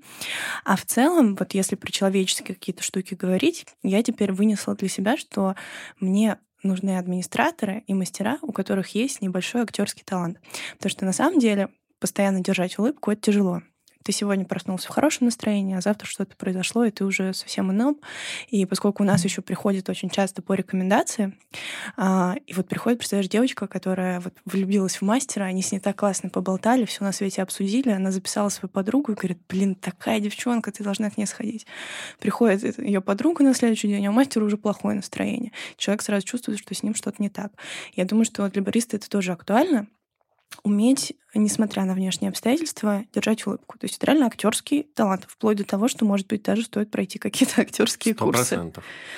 А 0.64 0.76
в 0.76 0.84
целом, 0.84 1.36
вот 1.36 1.54
если 1.54 1.76
про 1.76 1.90
человеческие 1.90 2.54
какие-то 2.54 2.82
штуки 2.82 3.14
говорить, 3.14 3.66
я 3.82 4.02
теперь 4.02 4.32
вынесла 4.32 4.74
для 4.74 4.88
себя, 4.88 5.16
что 5.16 5.54
мне 6.00 6.38
нужны 6.62 6.98
администраторы 6.98 7.84
и 7.86 7.94
мастера, 7.94 8.38
у 8.42 8.52
которых 8.52 8.94
есть 8.94 9.22
небольшой 9.22 9.62
актерский 9.62 10.02
талант. 10.04 10.38
Потому 10.76 10.90
что 10.90 11.04
на 11.04 11.12
самом 11.12 11.38
деле 11.38 11.68
постоянно 12.00 12.40
держать 12.40 12.78
улыбку— 12.78 13.10
это 13.12 13.22
тяжело 13.22 13.62
ты 14.08 14.12
сегодня 14.12 14.46
проснулся 14.46 14.88
в 14.88 14.90
хорошем 14.90 15.26
настроении, 15.26 15.76
а 15.76 15.82
завтра 15.82 16.06
что-то 16.06 16.34
произошло, 16.34 16.82
и 16.82 16.90
ты 16.90 17.04
уже 17.04 17.34
совсем 17.34 17.70
ином. 17.70 18.00
И 18.48 18.64
поскольку 18.64 19.02
у 19.02 19.06
нас 19.06 19.22
еще 19.22 19.42
приходит 19.42 19.90
очень 19.90 20.08
часто 20.08 20.40
по 20.40 20.54
рекомендации, 20.54 21.34
а, 21.98 22.36
и 22.46 22.54
вот 22.54 22.68
приходит, 22.68 23.00
представляешь, 23.00 23.28
девочка, 23.28 23.66
которая 23.66 24.20
вот 24.20 24.32
влюбилась 24.46 24.96
в 24.96 25.02
мастера, 25.02 25.44
они 25.44 25.60
с 25.60 25.72
ней 25.72 25.78
так 25.78 25.96
классно 25.96 26.30
поболтали, 26.30 26.86
все 26.86 27.04
на 27.04 27.12
свете 27.12 27.42
обсудили, 27.42 27.90
она 27.90 28.10
записала 28.10 28.48
свою 28.48 28.70
подругу 28.70 29.12
и 29.12 29.14
говорит, 29.14 29.40
блин, 29.46 29.74
такая 29.74 30.20
девчонка, 30.20 30.72
ты 30.72 30.82
должна 30.82 31.10
к 31.10 31.18
ней 31.18 31.26
сходить. 31.26 31.66
Приходит 32.18 32.78
ее 32.78 33.02
подруга 33.02 33.44
на 33.44 33.52
следующий 33.52 33.88
день, 33.88 34.06
а 34.06 34.10
у 34.10 34.14
мастера 34.14 34.42
уже 34.42 34.56
плохое 34.56 34.96
настроение. 34.96 35.52
Человек 35.76 36.00
сразу 36.00 36.24
чувствует, 36.24 36.58
что 36.58 36.74
с 36.74 36.82
ним 36.82 36.94
что-то 36.94 37.22
не 37.22 37.28
так. 37.28 37.52
Я 37.92 38.06
думаю, 38.06 38.24
что 38.24 38.48
для 38.48 38.62
бариста 38.62 38.96
это 38.96 39.10
тоже 39.10 39.32
актуально, 39.32 39.86
уметь, 40.62 41.14
несмотря 41.34 41.84
на 41.84 41.94
внешние 41.94 42.30
обстоятельства, 42.30 43.04
держать 43.12 43.46
улыбку. 43.46 43.78
То 43.78 43.84
есть 43.84 43.96
это 43.96 44.06
реально 44.06 44.26
актерский 44.26 44.82
талант, 44.82 45.26
вплоть 45.28 45.56
до 45.56 45.64
того, 45.64 45.88
что, 45.88 46.04
может 46.04 46.26
быть, 46.26 46.42
даже 46.42 46.62
стоит 46.62 46.90
пройти 46.90 47.18
какие-то 47.18 47.60
актерские 47.62 48.14
100%, 48.14 48.18
курсы. 48.18 48.72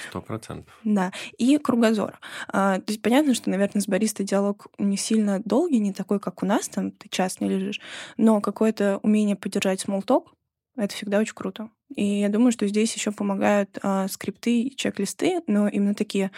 Сто 0.08 0.20
процентов. 0.20 0.78
Да. 0.84 1.12
И 1.38 1.58
кругозор. 1.58 2.18
А, 2.48 2.78
то 2.78 2.84
есть 2.88 3.02
понятно, 3.02 3.34
что, 3.34 3.50
наверное, 3.50 3.80
с 3.80 3.86
баристой 3.86 4.26
диалог 4.26 4.66
не 4.78 4.96
сильно 4.96 5.40
долгий, 5.44 5.78
не 5.78 5.92
такой, 5.92 6.20
как 6.20 6.42
у 6.42 6.46
нас, 6.46 6.68
там 6.68 6.90
ты 6.90 7.08
час 7.08 7.40
не 7.40 7.48
лежишь, 7.48 7.80
но 8.16 8.40
какое-то 8.40 8.98
умение 9.02 9.36
поддержать 9.36 9.80
смолток, 9.80 10.32
это 10.76 10.94
всегда 10.94 11.18
очень 11.18 11.34
круто. 11.34 11.70
И 11.94 12.20
я 12.20 12.28
думаю, 12.28 12.52
что 12.52 12.66
здесь 12.68 12.94
еще 12.94 13.10
помогают 13.10 13.78
а, 13.82 14.08
скрипты 14.08 14.62
и 14.62 14.76
чек-листы, 14.76 15.40
но 15.46 15.68
именно 15.68 15.94
такие 15.94 16.30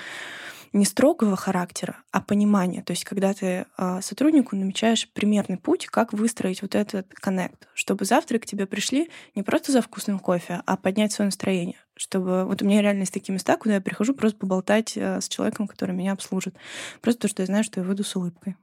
не 0.72 0.84
строгого 0.84 1.36
характера, 1.36 1.96
а 2.10 2.20
понимания. 2.20 2.82
То 2.82 2.92
есть, 2.92 3.04
когда 3.04 3.34
ты 3.34 3.66
э, 3.76 4.00
сотруднику 4.00 4.56
намечаешь 4.56 5.08
примерный 5.08 5.58
путь, 5.58 5.86
как 5.86 6.12
выстроить 6.12 6.62
вот 6.62 6.74
этот 6.74 7.12
коннект, 7.14 7.68
чтобы 7.74 8.04
завтра 8.04 8.38
к 8.38 8.46
тебе 8.46 8.66
пришли 8.66 9.10
не 9.34 9.42
просто 9.42 9.72
за 9.72 9.82
вкусным 9.82 10.18
кофе, 10.18 10.62
а 10.64 10.76
поднять 10.76 11.12
свое 11.12 11.26
настроение. 11.26 11.76
Чтобы 11.94 12.44
вот 12.44 12.62
у 12.62 12.64
меня 12.64 12.80
реально 12.80 13.00
есть 13.00 13.12
такие 13.12 13.32
места, 13.34 13.56
куда 13.56 13.74
я 13.74 13.80
прихожу 13.80 14.14
просто 14.14 14.38
поболтать 14.38 14.96
э, 14.96 15.20
с 15.20 15.28
человеком, 15.28 15.66
который 15.66 15.94
меня 15.94 16.12
обслужит. 16.12 16.54
Просто 17.00 17.22
то, 17.22 17.28
что 17.28 17.42
я 17.42 17.46
знаю, 17.46 17.64
что 17.64 17.80
я 17.80 17.86
выйду 17.86 18.04
с 18.04 18.16
улыбкой. 18.16 18.56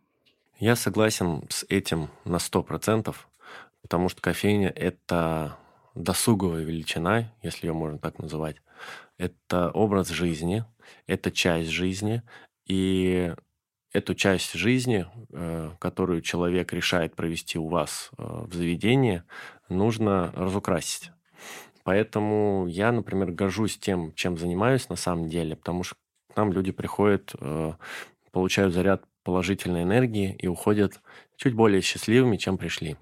Я 0.57 0.75
согласен 0.75 1.43
с 1.49 1.65
этим 1.69 2.09
на 2.25 2.39
сто 2.39 2.63
процентов, 2.63 3.29
потому 3.81 4.09
что 4.09 4.21
кофейня— 4.21 4.69
это 4.75 5.57
досуговая 5.95 6.63
величина, 6.63 7.31
если 7.43 7.67
ее 7.67 7.73
можно 7.73 7.97
так 7.97 8.19
называть. 8.19 8.57
Это 9.19 9.69
образ 9.69 10.09
жизни, 10.09 10.65
это 11.05 11.29
часть 11.29 11.69
жизни, 11.69 12.23
и 12.65 13.35
эту 13.91 14.15
часть 14.15 14.53
жизни, 14.53 15.05
э, 15.31 15.71
которую 15.79 16.21
человек 16.21 16.71
решает 16.73 17.15
провести 17.15 17.59
у 17.59 17.67
вас 17.67 18.11
э, 18.17 18.23
в 18.23 18.53
заведении, 18.53 19.23
нужно 19.67 20.31
разукрасить. 20.35 21.11
Поэтому 21.83 22.65
я, 22.67 22.91
например, 22.91 23.31
горжусь 23.31 23.77
тем, 23.77 24.13
чем 24.13 24.37
занимаюсь 24.37 24.89
на 24.89 24.95
самом 24.95 25.27
деле, 25.27 25.55
потому 25.55 25.83
что 25.83 25.95
к 26.33 26.37
нам 26.37 26.53
люди 26.53 26.71
приходят, 26.71 27.33
э, 27.39 27.73
получают 28.31 28.73
заряд 28.73 29.03
положительной 29.23 29.83
энергии 29.83 30.33
и 30.39 30.47
уходят 30.47 31.01
чуть 31.35 31.53
более 31.53 31.81
счастливыми, 31.81 32.37
чем 32.37 32.57
пришли. 32.57 32.95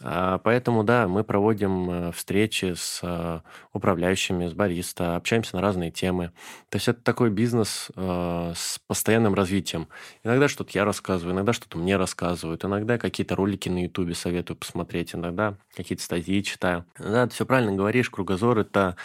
А, 0.00 0.38
поэтому, 0.38 0.82
да, 0.84 1.06
мы 1.06 1.22
проводим 1.22 1.90
э, 1.90 2.12
встречи 2.12 2.74
с 2.76 3.00
э, 3.02 3.40
управляющими, 3.72 4.48
с 4.48 4.52
бариста, 4.52 5.16
общаемся 5.16 5.56
на 5.56 5.62
разные 5.62 5.90
темы. 5.90 6.32
То 6.70 6.76
есть 6.76 6.88
это 6.88 7.00
такой 7.02 7.30
бизнес 7.30 7.88
э, 7.94 8.52
с 8.56 8.80
постоянным 8.86 9.34
развитием. 9.34 9.88
Иногда 10.24 10.48
что-то 10.48 10.70
я 10.74 10.84
рассказываю, 10.84 11.34
иногда 11.34 11.52
что-то 11.52 11.78
мне 11.78 11.96
рассказывают, 11.96 12.64
иногда 12.64 12.98
какие-то 12.98 13.36
ролики 13.36 13.68
на 13.68 13.84
Ютубе 13.84 14.14
советую 14.14 14.56
посмотреть, 14.56 15.14
иногда 15.14 15.56
какие-то 15.76 16.02
статьи 16.02 16.42
читаю. 16.42 16.84
Да, 16.98 17.26
ты 17.26 17.34
все 17.34 17.46
правильно 17.46 17.72
говоришь, 17.72 18.10
кругозор 18.10 18.58
это, 18.58 18.96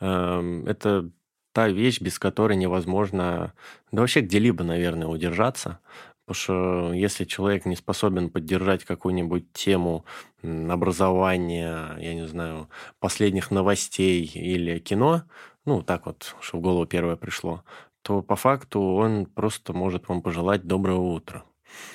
эм, 0.00 0.66
это 0.66 1.10
та 1.52 1.68
вещь, 1.68 2.00
без 2.02 2.18
которой 2.18 2.56
невозможно, 2.56 3.54
да 3.90 4.02
вообще 4.02 4.20
где-либо, 4.20 4.62
наверное, 4.62 5.06
удержаться. 5.08 5.80
Потому 6.26 6.34
что 6.42 6.92
если 6.92 7.24
человек 7.24 7.66
не 7.66 7.76
способен 7.76 8.30
поддержать 8.30 8.84
какую-нибудь 8.84 9.52
тему 9.52 10.04
образования, 10.42 11.96
я 11.98 12.14
не 12.14 12.26
знаю, 12.26 12.68
последних 12.98 13.52
новостей 13.52 14.24
или 14.24 14.80
кино, 14.80 15.22
ну, 15.64 15.82
так 15.82 16.06
вот, 16.06 16.34
что 16.40 16.58
в 16.58 16.60
голову 16.60 16.84
первое 16.84 17.14
пришло, 17.14 17.62
то 18.02 18.22
по 18.22 18.34
факту 18.34 18.80
он 18.80 19.26
просто 19.26 19.72
может 19.72 20.08
вам 20.08 20.20
пожелать 20.20 20.64
доброго 20.64 21.12
утра. 21.14 21.44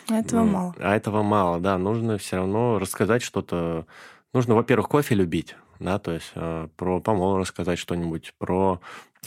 А 0.10 0.20
этого 0.20 0.44
мало. 0.44 0.76
А 0.80 0.96
этого 0.96 1.24
мало, 1.24 1.60
да. 1.60 1.78
Нужно 1.78 2.18
все 2.18 2.38
равно 2.38 2.80
рассказать 2.80 3.24
что-то. 3.24 3.86
Нужно, 4.34 4.56
во-первых, 4.56 4.88
кофе 4.88 5.16
любить, 5.16 5.56
да, 5.82 6.00
то 6.00 6.12
есть 6.12 6.32
э, 6.36 6.68
про 6.78 7.02
помол 7.02 7.38
рассказать 7.38 7.80
что-нибудь, 7.80 8.34
про 8.38 8.80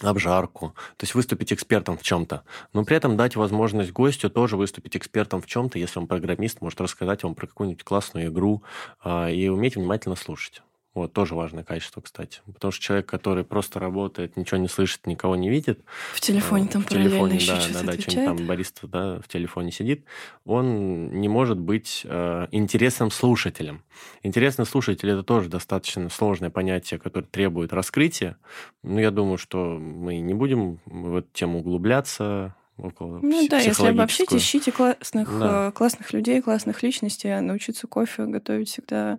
обжарку, 0.03 0.75
то 0.97 1.05
есть 1.05 1.15
выступить 1.15 1.53
экспертом 1.53 1.97
в 1.97 2.03
чем-то, 2.03 2.43
но 2.73 2.85
при 2.85 2.97
этом 2.97 3.17
дать 3.17 3.37
возможность 3.37 3.93
гостю 3.93 4.31
тоже 4.31 4.57
выступить 4.57 4.97
экспертом 4.97 5.41
в 5.41 5.47
чем-то, 5.47 5.79
если 5.79 5.99
он 5.99 6.07
программист, 6.07 6.61
может 6.61 6.81
рассказать 6.81 7.23
вам 7.23 7.35
про 7.35 7.47
какую-нибудь 7.47 7.85
классную 7.85 8.29
игру 8.29 8.63
э, 9.05 9.33
и 9.33 9.49
уметь 9.49 9.77
внимательно 9.77 10.17
слушать. 10.17 10.63
Вот, 10.95 11.13
тоже 11.13 11.35
важное 11.35 11.65
качество, 11.65 12.01
кстати. 12.01 12.41
Потому 12.47 12.71
что 12.71 12.83
человек, 12.83 13.07
который 13.07 13.43
просто 13.43 13.81
работает, 13.81 14.37
ничего 14.37 14.59
не 14.59 14.69
слышит, 14.69 15.07
никого 15.07 15.35
не 15.35 15.51
видит. 15.51 15.81
В 16.15 16.21
телефоне 16.21 16.69
там 16.69 16.83
в 16.83 16.87
телефоне, 16.87 17.35
еще 17.35 17.55
да, 17.55 17.61
что-то 17.61 17.81
да, 17.81 17.87
да, 17.87 17.93
отвечает. 17.93 18.27
там 18.27 18.47
бариста 18.47 18.87
да, 18.87 19.19
в 19.21 19.27
телефоне 19.27 19.73
сидит, 19.73 20.05
он 20.45 21.21
не 21.21 21.29
может 21.29 21.59
быть 21.59 22.03
э, 22.05 22.47
интересным 22.53 23.11
слушателем. 23.11 23.83
Интересный 24.23 24.67
слушатель– 24.67 25.11
это 25.11 25.25
тоже 25.25 25.49
достаточно 25.49 26.09
сложное 26.11 26.51
понятие, 26.51 27.01
которое 27.01 27.27
требует 27.27 27.73
раскрытия. 27.73 28.37
Но 28.85 29.01
я 29.01 29.11
думаю, 29.11 29.39
что 29.39 29.77
мы 29.77 30.21
не 30.21 30.35
будем 30.35 30.79
в 30.87 31.17
эту 31.17 31.29
тему 31.33 31.59
углубляться, 31.59 32.55
около 32.77 33.21
Ну 33.23 33.49
да, 33.49 33.59
если 33.59 33.87
обобщить, 33.89 34.33
ищите 34.33 34.73
классных, 34.73 35.29
да. 35.39 35.69
Э, 35.69 35.73
классных 35.73 36.13
людей, 36.13 36.43
классных 36.43 36.83
личностей, 36.83 37.29
а 37.29 37.41
научиться 37.41 37.87
кофе 37.87 38.27
готовить 38.27 38.69
всегда 38.69 39.19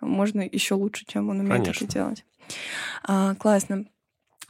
можно 0.00 0.40
еще 0.40 0.74
лучше, 0.74 1.04
чем 1.06 1.28
он 1.30 1.40
умеет 1.40 1.62
Конечно. 1.62 1.84
это 1.84 1.92
делать. 1.92 2.24
А, 3.02 3.34
классно. 3.34 3.86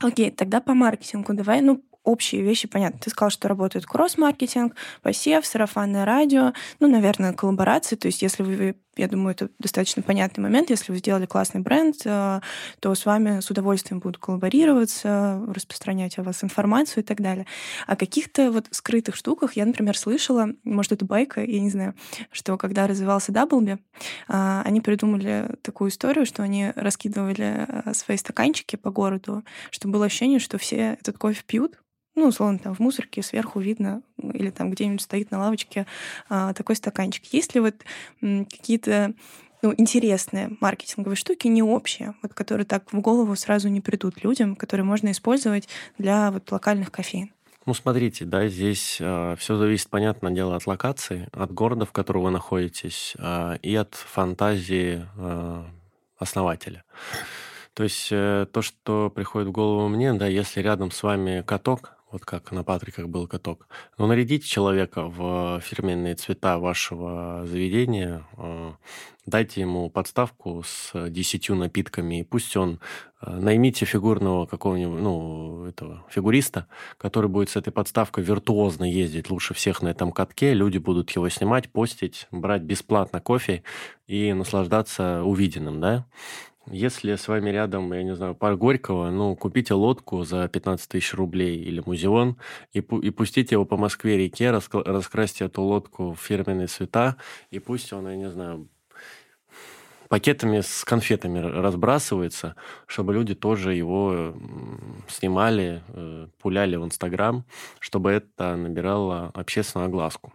Окей, 0.01 0.31
тогда 0.31 0.61
по 0.61 0.75
маркетингу 0.75 1.35
давай, 1.35 1.61
ну, 1.61 1.83
общие 2.05 2.43
вещи 2.43 2.69
понятно. 2.69 3.01
Ты 3.01 3.11
сказал, 3.11 3.31
что 3.31 3.49
работает 3.49 3.87
кросс-маркетинг, 3.87 4.75
посев, 5.03 5.47
сарафанное 5.47 6.05
радио, 6.05 6.53
ну, 6.79 6.89
наверное, 6.89 7.33
коллаборации. 7.33 7.97
То 7.97 8.07
есть 8.07 8.23
если 8.23 8.43
вы, 8.43 8.77
я 8.97 9.09
думаю, 9.09 9.33
это 9.33 9.51
достаточно 9.59 10.03
понятный 10.03 10.43
момент, 10.43 10.71
если 10.71 10.93
вы 10.93 10.99
сделали 10.99 11.27
классный 11.27 11.61
бренд, 11.61 11.97
э, 12.05 12.41
то 12.81 12.95
с 12.95 13.07
вами 13.07 13.41
с 13.41 13.51
удовольствием 13.51 14.01
будут 14.01 14.19
коллаборироваться, 14.19 15.43
распространять 15.49 16.19
о 16.19 16.23
вас 16.23 16.45
информацию 16.45 17.03
и 17.03 17.07
так 17.07 17.21
далее. 17.21 17.47
О 17.87 17.97
каких-то 17.97 18.51
вот 18.51 18.67
скрытых 18.71 19.17
штуках 19.17 19.55
я, 19.55 19.67
например, 19.67 19.97
слышала, 19.97 20.49
может, 20.65 20.93
это 20.93 21.05
байка, 21.05 21.43
я 21.43 21.61
не 21.61 21.71
знаю, 21.71 21.95
что 22.31 22.57
когда 22.57 22.87
развивался 22.87 23.33
Даблби, 23.33 23.79
э, 24.29 24.63
они 24.65 24.81
придумали 24.81 25.57
такую 25.63 25.91
историю, 25.91 26.27
что 26.27 26.43
они 26.43 26.73
раскидывали 26.75 27.67
э, 27.69 27.95
свои 27.95 28.17
стаканчики 28.17 28.77
по 28.77 28.91
городу, 28.91 29.45
чтобы 29.71 29.95
было 29.95 30.07
ощущение, 30.07 30.39
что 30.39 30.59
все 30.59 30.97
этот 31.01 31.19
кофе 31.19 31.43
пьют, 31.47 31.79
ну, 32.15 32.29
условно, 32.29 32.59
там 32.59 32.75
в 32.75 32.79
мусорке 32.81 33.23
сверху 33.23 33.61
видно, 33.61 34.03
или 34.19 34.51
там 34.51 34.71
где-нибудь 34.71 35.03
стоит 35.03 35.31
на 35.31 35.39
лавочке 35.39 35.87
а, 36.29 36.53
такой 36.53 36.77
стаканчик. 36.77 37.25
Есть 37.33 37.55
ли 37.55 37.61
вот 37.61 37.75
какие-то 38.21 39.15
ну, 39.63 39.75
интересные 39.77 40.57
маркетинговые 40.61 41.17
штуки, 41.17 41.49
не 41.49 41.63
общие, 41.63 42.15
вот, 42.23 42.35
которые 42.35 42.67
так 42.67 42.93
в 42.93 43.01
голову 43.01 43.35
сразу 43.35 43.69
не 43.69 43.81
придут 43.81 44.23
людям, 44.23 44.57
которые 44.57 44.85
можно 44.85 45.11
использовать 45.11 45.69
для 45.99 46.31
вот 46.31 46.51
локальных 46.53 46.93
кофеин? 46.93 47.33
Ну, 47.67 47.73
смотрите, 47.73 48.27
да, 48.27 48.47
здесь 48.47 48.99
э, 49.01 49.37
все 49.39 49.57
зависит, 49.57 49.89
понятное 49.89 50.33
дело, 50.33 50.55
от 50.55 50.67
локации, 50.67 51.29
от 51.33 51.51
города, 51.51 51.87
в 51.87 51.93
котором 51.93 52.25
вы 52.25 52.31
находитесь, 52.31 53.15
э, 53.19 53.57
и 53.63 53.75
от 53.75 53.95
фантазии 53.95 55.07
э, 55.17 55.65
основателя. 56.19 56.85
То 57.73 57.83
есть 57.83 58.09
э, 58.11 58.47
то, 58.53 58.61
что 58.61 59.11
приходит 59.11 59.49
в 59.49 59.53
голову 59.53 59.89
мне, 59.89 60.13
да, 60.13 60.27
если 60.27 60.61
рядом 60.61 60.91
с 60.91 61.03
вами 61.03 61.43
каток, 61.43 61.97
вот 62.15 62.25
как 62.25 62.53
на 62.53 62.63
Патриках 62.63 63.09
был 63.09 63.27
каток. 63.27 63.67
Но 63.99 64.07
нарядите 64.07 64.47
человека 64.47 65.09
в 65.09 65.61
фирменные 65.61 66.15
цвета 66.15 66.61
вашего 66.61 67.45
заведения, 67.45 68.25
э, 68.37 68.73
дайте 69.27 69.63
ему 69.63 69.91
подставку 69.91 70.63
с 70.65 70.93
десятью 71.11 71.57
напитками, 71.57 72.21
и 72.21 72.23
пусть 72.23 72.57
он 72.57 72.79
э, 73.21 73.37
наймите 73.37 73.85
фигурного 73.85 74.47
какого-нибудь, 74.47 75.01
ну, 75.01 75.65
этого 75.65 76.05
фигуриста, 76.09 76.69
который 76.99 77.29
будет 77.29 77.51
с 77.51 77.57
этой 77.57 77.73
подставкой 77.73 78.23
виртуозно 78.23 78.85
ездить 78.85 79.29
лучше 79.29 79.53
всех 79.53 79.83
на 79.83 79.89
этом 79.89 80.13
катке, 80.13 80.55
люди 80.55 80.79
будут 80.79 81.11
его 81.11 81.29
снимать, 81.29 81.69
постить, 81.73 82.29
брать 82.31 82.63
бесплатно 82.63 83.21
кофе 83.21 83.65
и 84.07 84.33
наслаждаться 84.33 85.25
увиденным, 85.25 85.81
да. 85.81 86.07
Если 86.67 87.15
с 87.15 87.29
вами 87.29 87.51
рядом, 87.51 87.93
я 87.93 88.03
не 88.03 88.15
знаю, 88.15 88.35
парк 88.35 88.59
Горького, 88.59 89.11
ну, 89.11 89.37
купите 89.37 89.75
лодку 89.75 90.25
за 90.25 90.49
15 90.49 90.89
тысяч 90.89 91.13
рублей 91.13 91.59
или 91.59 91.83
музеон 91.85 92.37
и, 92.73 92.79
и 92.79 93.11
пустите 93.11 93.57
его 93.57 93.67
по 93.67 93.77
Москве-реке, 93.77 94.51
раскрасьте 94.51 95.45
эту 95.45 95.63
лодку 95.63 96.13
в 96.13 96.21
фирменные 96.21 96.67
цвета, 96.67 97.17
и 97.51 97.59
пусть 97.59 97.93
он, 97.93 98.09
я 98.09 98.17
не 98.17 98.31
знаю, 98.31 98.69
пакетами 100.09 100.61
с 100.61 100.85
конфетами 100.85 101.39
разбрасывается, 101.39 102.57
чтобы 102.87 103.13
люди 103.13 103.35
тоже 103.35 103.75
его 103.75 104.35
снимали, 105.09 105.83
э, 105.89 106.29
пуляли 106.41 106.77
в 106.77 106.85
Инстаграм, 106.85 107.45
чтобы 107.79 108.11
это 108.11 108.57
набирало 108.57 109.31
общественную 109.35 109.89
огласку. 109.89 110.33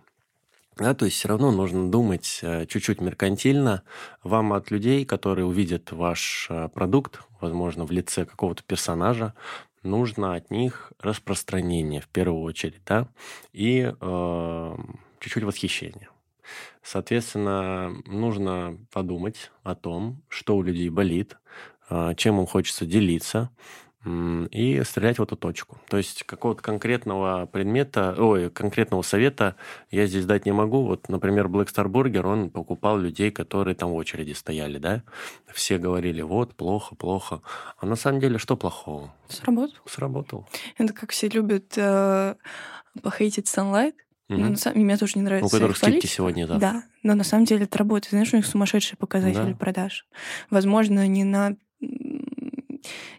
Да, 0.79 0.93
то 0.93 1.03
есть 1.03 1.17
все 1.17 1.27
равно 1.27 1.51
нужно 1.51 1.91
думать 1.91 2.39
э, 2.41 2.65
чуть-чуть 2.65 3.01
меркантильно. 3.01 3.83
Вам 4.23 4.53
от 4.53 4.71
людей, 4.71 5.03
которые 5.03 5.45
увидят 5.45 5.91
ваш 5.91 6.47
э, 6.49 6.69
продукт, 6.69 7.19
возможно, 7.41 7.85
в 7.85 7.91
лице 7.91 8.25
какого-то 8.25 8.63
персонажа, 8.63 9.33
нужно 9.83 10.35
от 10.35 10.49
них 10.51 10.93
распространение 11.01 11.99
в 11.99 12.07
первую 12.07 12.43
очередь, 12.43 12.81
да, 12.85 13.09
и 13.51 13.93
э, 13.99 14.75
чуть-чуть 15.19 15.43
восхищение. 15.43 16.07
Соответственно, 16.81 17.93
нужно 18.05 18.77
подумать 18.93 19.51
о 19.63 19.75
том, 19.75 20.21
что 20.29 20.55
у 20.55 20.61
людей 20.61 20.89
болит, 20.89 21.37
э, 21.89 22.13
чем 22.15 22.39
им 22.39 22.45
хочется 22.45 22.85
делиться, 22.85 23.49
и 24.05 24.81
стрелять 24.85 25.19
в 25.19 25.23
эту 25.23 25.35
точку. 25.35 25.77
То 25.89 25.97
есть 25.97 26.23
какого-то 26.23 26.61
конкретного 26.61 27.45
предмета, 27.47 28.15
ой, 28.17 28.49
конкретного 28.49 29.01
совета 29.01 29.55
я 29.91 30.05
здесь 30.05 30.25
дать 30.25 30.45
не 30.45 30.53
могу. 30.53 30.83
Вот, 30.83 31.09
например, 31.09 31.47
Black 31.47 31.67
Star 31.67 31.87
Burger, 31.87 32.25
он 32.25 32.49
покупал 32.49 32.97
людей, 32.97 33.29
которые 33.29 33.75
там 33.75 33.89
в 33.89 33.95
очереди 33.95 34.31
стояли, 34.31 34.77
да? 34.77 35.03
Все 35.53 35.77
говорили, 35.77 36.21
вот, 36.21 36.55
плохо, 36.55 36.95
плохо. 36.95 37.41
А 37.77 37.85
на 37.85 37.97
самом 37.97 38.21
деле 38.21 38.37
что 38.37 38.55
плохого? 38.55 39.13
Сработал. 39.27 39.79
Сработал. 39.85 40.47
Это 40.77 40.93
как 40.93 41.11
все 41.11 41.27
любят 41.27 41.73
э, 41.75 42.35
похейтить 43.03 43.47
Sunlight. 43.47 43.95
Угу. 44.29 44.39
Ну, 44.39 44.49
на 44.51 44.55
самом... 44.55 44.79
Мне 44.79 44.95
тоже 44.95 45.13
не 45.15 45.23
нравится. 45.23 45.47
У 45.47 45.49
которых 45.49 45.75
скидки 45.75 46.05
сегодня, 46.05 46.47
да. 46.47 46.57
Да, 46.57 46.83
но 47.03 47.15
на 47.15 47.25
самом 47.25 47.45
деле 47.45 47.65
это 47.65 47.77
работает. 47.77 48.11
Знаешь, 48.11 48.33
у 48.33 48.37
них 48.37 48.45
сумасшедшие 48.45 48.97
показатели 48.97 49.51
да. 49.51 49.57
продаж. 49.57 50.07
Возможно, 50.49 51.05
не 51.07 51.25
на 51.25 51.57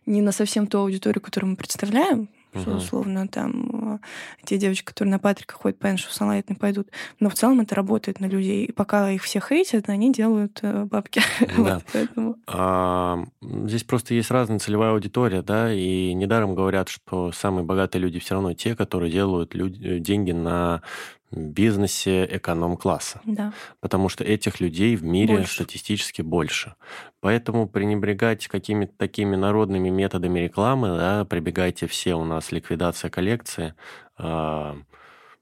не 0.07 0.23
на 0.23 0.33
совсем 0.33 0.67
ту 0.67 0.79
аудиторию, 0.79 1.21
которую 1.21 1.51
мы 1.51 1.57
представляем, 1.57 2.29
uh-huh. 2.53 2.63
что 2.63 2.71
условно 2.77 3.29
там 3.29 3.95
э, 3.95 3.99
те 4.45 4.59
девочки, 4.59 4.85
которые 4.85 5.13
на 5.13 5.19
Патрика 5.19 5.55
ходят, 5.55 5.79
понятно, 5.79 6.03
что 6.03 6.11
в 6.11 6.21
Sunlight 6.21 6.45
не 6.49 6.55
пойдут. 6.55 6.89
Но 7.19 7.31
в 7.31 7.35
целом 7.35 7.61
это 7.61 7.75
работает 7.75 8.21
на 8.21 8.27
людей. 8.27 8.67
И 8.67 8.73
пока 8.73 9.11
их 9.11 9.23
все 9.23 9.41
хейтят, 9.41 9.89
они 9.89 10.13
делают 10.13 10.61
э, 10.63 10.85
бабки. 10.85 11.23
Да. 11.61 11.75
вот, 11.75 11.85
поэтому. 11.93 12.37
а, 12.47 13.25
здесь 13.41 13.85
просто 13.85 14.15
есть 14.15 14.31
разная 14.31 14.59
целевая 14.59 14.93
аудитория, 14.93 15.43
да, 15.43 15.73
и 15.73 16.13
недаром 16.15 16.55
говорят, 16.55 16.89
что 16.89 17.33
самые 17.33 17.65
богатые 17.65 18.01
люди 18.03 18.19
все 18.19 18.35
равно 18.35 18.55
те, 18.55 18.75
которые 18.75 19.11
делают 19.11 19.55
люди, 19.55 19.99
деньги 19.99 20.33
на 20.33 20.83
бизнесе 21.31 22.25
эконом-класса. 22.25 23.21
Да. 23.25 23.53
Потому 23.81 24.09
что 24.09 24.25
этих 24.25 24.61
людей 24.61 24.97
в 24.97 25.05
мире 25.05 25.37
больше. 25.37 25.55
статистически 25.55 26.23
больше. 26.23 26.75
Поэтому 27.21 27.69
пренебрегать 27.69 28.49
какими-то 28.49 28.93
такими 28.97 29.37
народными 29.37 29.91
методами 29.91 30.41
рекламы, 30.41 30.89
да, 30.89 31.25
прибегайте 31.25 31.87
все 31.87 32.15
у 32.15 32.25
нас 32.25 32.51
ликвидация 32.53 33.11
коллекции, 33.11 33.75
э, 34.19 34.75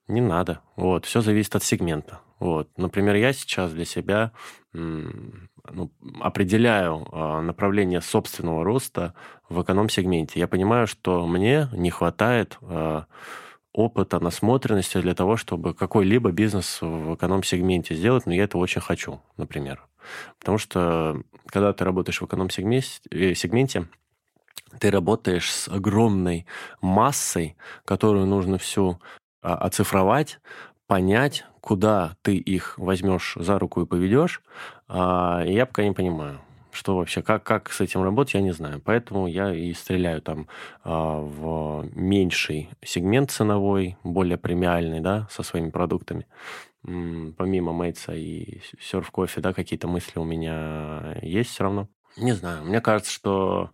не 0.08 0.20
надо. 0.20 0.60
Вот, 0.76 1.06
все 1.06 1.20
зависит 1.20 1.56
от 1.56 1.62
сегмента. 1.62 2.20
Вот. 2.38 2.68
Например, 2.76 3.14
я 3.16 3.32
сейчас 3.32 3.72
для 3.72 3.84
себя 3.84 4.32
ну, 4.72 5.90
определяю 6.20 7.06
э, 7.10 7.40
направление 7.40 8.00
собственного 8.00 8.64
роста 8.64 9.14
в 9.48 9.62
эконом-сегменте. 9.62 10.38
Я 10.38 10.46
понимаю, 10.46 10.86
что 10.86 11.26
мне 11.26 11.68
не 11.72 11.90
хватает 11.90 12.58
э, 12.62 13.02
опыта, 13.78 14.18
насмотренности 14.18 15.00
для 15.00 15.14
того, 15.14 15.36
чтобы 15.36 15.72
какой-либо 15.72 16.32
бизнес 16.32 16.78
в 16.80 17.14
эконом-сегменте 17.14 17.94
сделать, 17.94 18.26
но 18.26 18.34
я 18.34 18.44
это 18.44 18.58
очень 18.58 18.80
хочу, 18.80 19.20
например. 19.36 19.86
Потому 20.40 20.58
что, 20.58 21.22
когда 21.46 21.72
ты 21.72 21.84
работаешь 21.84 22.20
в 22.20 22.26
эконом-сегменте, 22.26 23.88
ты 24.80 24.90
работаешь 24.90 25.52
с 25.52 25.68
огромной 25.68 26.44
массой, 26.80 27.56
которую 27.84 28.26
нужно 28.26 28.58
всю 28.58 29.00
а, 29.42 29.54
оцифровать, 29.54 30.40
понять, 30.88 31.44
куда 31.60 32.16
ты 32.22 32.36
их 32.36 32.78
возьмешь 32.78 33.34
за 33.36 33.60
руку 33.60 33.82
и 33.82 33.86
поведешь, 33.86 34.42
а, 34.88 35.44
я 35.46 35.66
пока 35.66 35.84
не 35.84 35.92
понимаю 35.92 36.40
что 36.78 36.96
вообще, 36.96 37.22
как, 37.22 37.42
как 37.42 37.72
с 37.72 37.80
этим 37.80 38.04
работать, 38.04 38.34
я 38.34 38.40
не 38.40 38.52
знаю. 38.52 38.80
Поэтому 38.84 39.26
я 39.26 39.52
и 39.52 39.74
стреляю 39.74 40.22
там 40.22 40.46
э, 40.84 40.90
в 40.90 41.88
меньший 41.92 42.70
сегмент 42.84 43.32
ценовой, 43.32 43.96
более 44.04 44.38
премиальный, 44.38 45.00
да, 45.00 45.26
со 45.28 45.42
своими 45.42 45.70
продуктами. 45.70 46.26
Помимо 46.82 47.72
Мейтса 47.72 48.14
и 48.14 48.60
серф 48.80 49.10
кофе, 49.10 49.40
да, 49.40 49.52
какие-то 49.52 49.88
мысли 49.88 50.20
у 50.20 50.24
меня 50.24 51.18
есть 51.20 51.50
все 51.50 51.64
равно. 51.64 51.88
Не 52.16 52.32
знаю, 52.32 52.64
мне 52.64 52.80
кажется, 52.80 53.12
что 53.12 53.70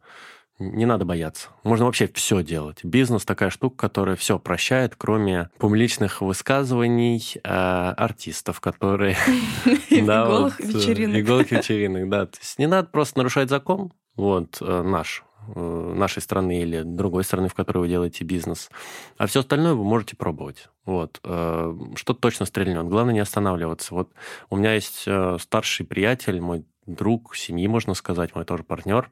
не 0.59 0.86
надо 0.86 1.05
бояться. 1.05 1.48
Можно 1.64 1.86
вообще 1.86 2.09
все 2.14 2.42
делать. 2.42 2.84
Бизнес 2.84 3.24
такая 3.24 3.50
штука, 3.50 3.76
которая 3.76 4.16
все 4.16 4.38
прощает, 4.38 4.94
кроме 4.96 5.50
публичных 5.59 6.20
высказываний 6.20 7.22
э, 7.36 7.48
артистов, 7.48 8.61
которые... 8.61 9.16
Иголых 9.90 10.61
вечеринок. 10.61 11.16
Иголых 11.16 11.50
вечеринок, 11.50 12.09
да. 12.09 12.26
То 12.26 12.38
есть 12.40 12.59
не 12.59 12.66
надо 12.66 12.88
просто 12.88 13.18
нарушать 13.18 13.50
закон, 13.50 13.92
вот, 14.14 14.59
э, 14.61 14.82
наш, 14.82 15.24
э, 15.57 15.94
нашей 15.96 16.22
страны 16.22 16.62
или 16.62 16.82
другой 16.82 17.24
страны, 17.24 17.48
в 17.48 17.55
которой 17.55 17.78
вы 17.78 17.88
делаете 17.88 18.24
бизнес. 18.24 18.70
А 19.16 19.26
все 19.26 19.40
остальное 19.40 19.74
вы 19.74 19.82
можете 19.82 20.14
пробовать. 20.14 20.68
Вот. 20.84 21.18
Что 21.22 22.12
точно 22.12 22.44
стрельнет. 22.44 22.86
Главное 22.86 23.14
не 23.14 23.20
останавливаться. 23.20 23.94
Вот 23.94 24.12
у 24.50 24.57
меня 24.57 24.74
есть 24.74 25.09
старший 25.40 25.86
приятель, 25.86 26.42
мой 26.42 26.66
друг 26.87 27.35
семьи, 27.37 27.66
можно 27.66 27.95
сказать, 27.95 28.35
мой 28.35 28.45
тоже 28.45 28.64
партнер. 28.64 29.11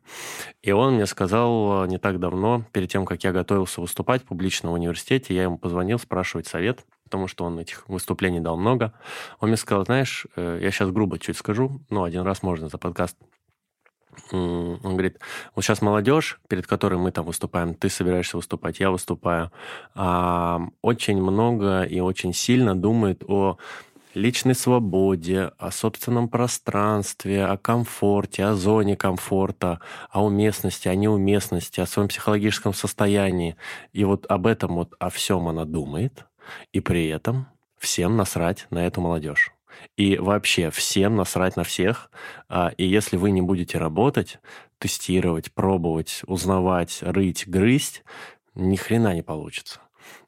И 0.62 0.72
он 0.72 0.94
мне 0.94 1.06
сказал 1.06 1.84
э, 1.84 1.88
не 1.88 1.98
так 1.98 2.18
давно, 2.20 2.64
перед 2.72 2.90
тем, 2.90 3.04
как 3.04 3.24
я 3.24 3.32
готовился 3.32 3.80
выступать 3.80 4.24
публично 4.24 4.70
в 4.70 4.74
университете, 4.74 5.34
я 5.34 5.44
ему 5.44 5.58
позвонил 5.58 5.98
спрашивать 5.98 6.46
совет, 6.46 6.84
потому 7.04 7.28
что 7.28 7.44
он 7.44 7.58
этих 7.58 7.88
выступлений 7.88 8.40
дал 8.40 8.56
много. 8.56 8.92
Он 9.40 9.48
мне 9.48 9.56
сказал, 9.56 9.84
знаешь, 9.84 10.26
э, 10.36 10.58
я 10.62 10.70
сейчас 10.70 10.90
грубо 10.90 11.18
чуть 11.18 11.36
скажу, 11.36 11.80
но 11.90 12.04
один 12.04 12.22
раз 12.22 12.42
можно 12.42 12.68
за 12.68 12.78
подкаст. 12.78 13.16
Он 14.30 14.78
говорит, 14.82 15.18
вот 15.54 15.64
сейчас 15.64 15.80
молодежь, 15.80 16.38
перед 16.48 16.66
которой 16.66 16.96
мы 16.96 17.12
там 17.12 17.24
выступаем, 17.24 17.74
ты 17.74 17.88
собираешься 17.88 18.36
выступать, 18.36 18.78
я 18.78 18.90
выступаю, 18.90 19.50
очень 19.94 21.22
много 21.22 21.84
и 21.84 21.98
очень 22.00 22.34
сильно 22.34 22.74
думает 22.74 23.24
о 23.26 23.56
личной 24.14 24.54
свободе, 24.54 25.52
о 25.58 25.70
собственном 25.70 26.28
пространстве, 26.28 27.44
о 27.44 27.56
комфорте, 27.56 28.44
о 28.44 28.54
зоне 28.54 28.96
комфорта, 28.96 29.80
о 30.10 30.24
уместности, 30.24 30.88
о 30.88 30.94
неуместности, 30.94 31.80
о 31.80 31.86
своем 31.86 32.08
психологическом 32.08 32.74
состоянии. 32.74 33.56
И 33.92 34.04
вот 34.04 34.26
об 34.28 34.46
этом 34.46 34.74
вот, 34.74 34.94
о 34.98 35.10
всем 35.10 35.48
она 35.48 35.64
думает, 35.64 36.26
и 36.72 36.80
при 36.80 37.08
этом 37.08 37.46
всем 37.78 38.16
насрать 38.16 38.66
на 38.70 38.86
эту 38.86 39.00
молодежь. 39.00 39.52
И 39.96 40.16
вообще 40.16 40.70
всем 40.70 41.16
насрать 41.16 41.56
на 41.56 41.64
всех. 41.64 42.10
А, 42.48 42.72
и 42.76 42.84
если 42.84 43.16
вы 43.16 43.30
не 43.30 43.42
будете 43.42 43.78
работать, 43.78 44.38
тестировать, 44.78 45.52
пробовать, 45.52 46.22
узнавать, 46.26 46.98
рыть, 47.02 47.48
грызть, 47.48 48.04
ни 48.54 48.76
хрена 48.76 49.14
не 49.14 49.22
получится. 49.22 49.80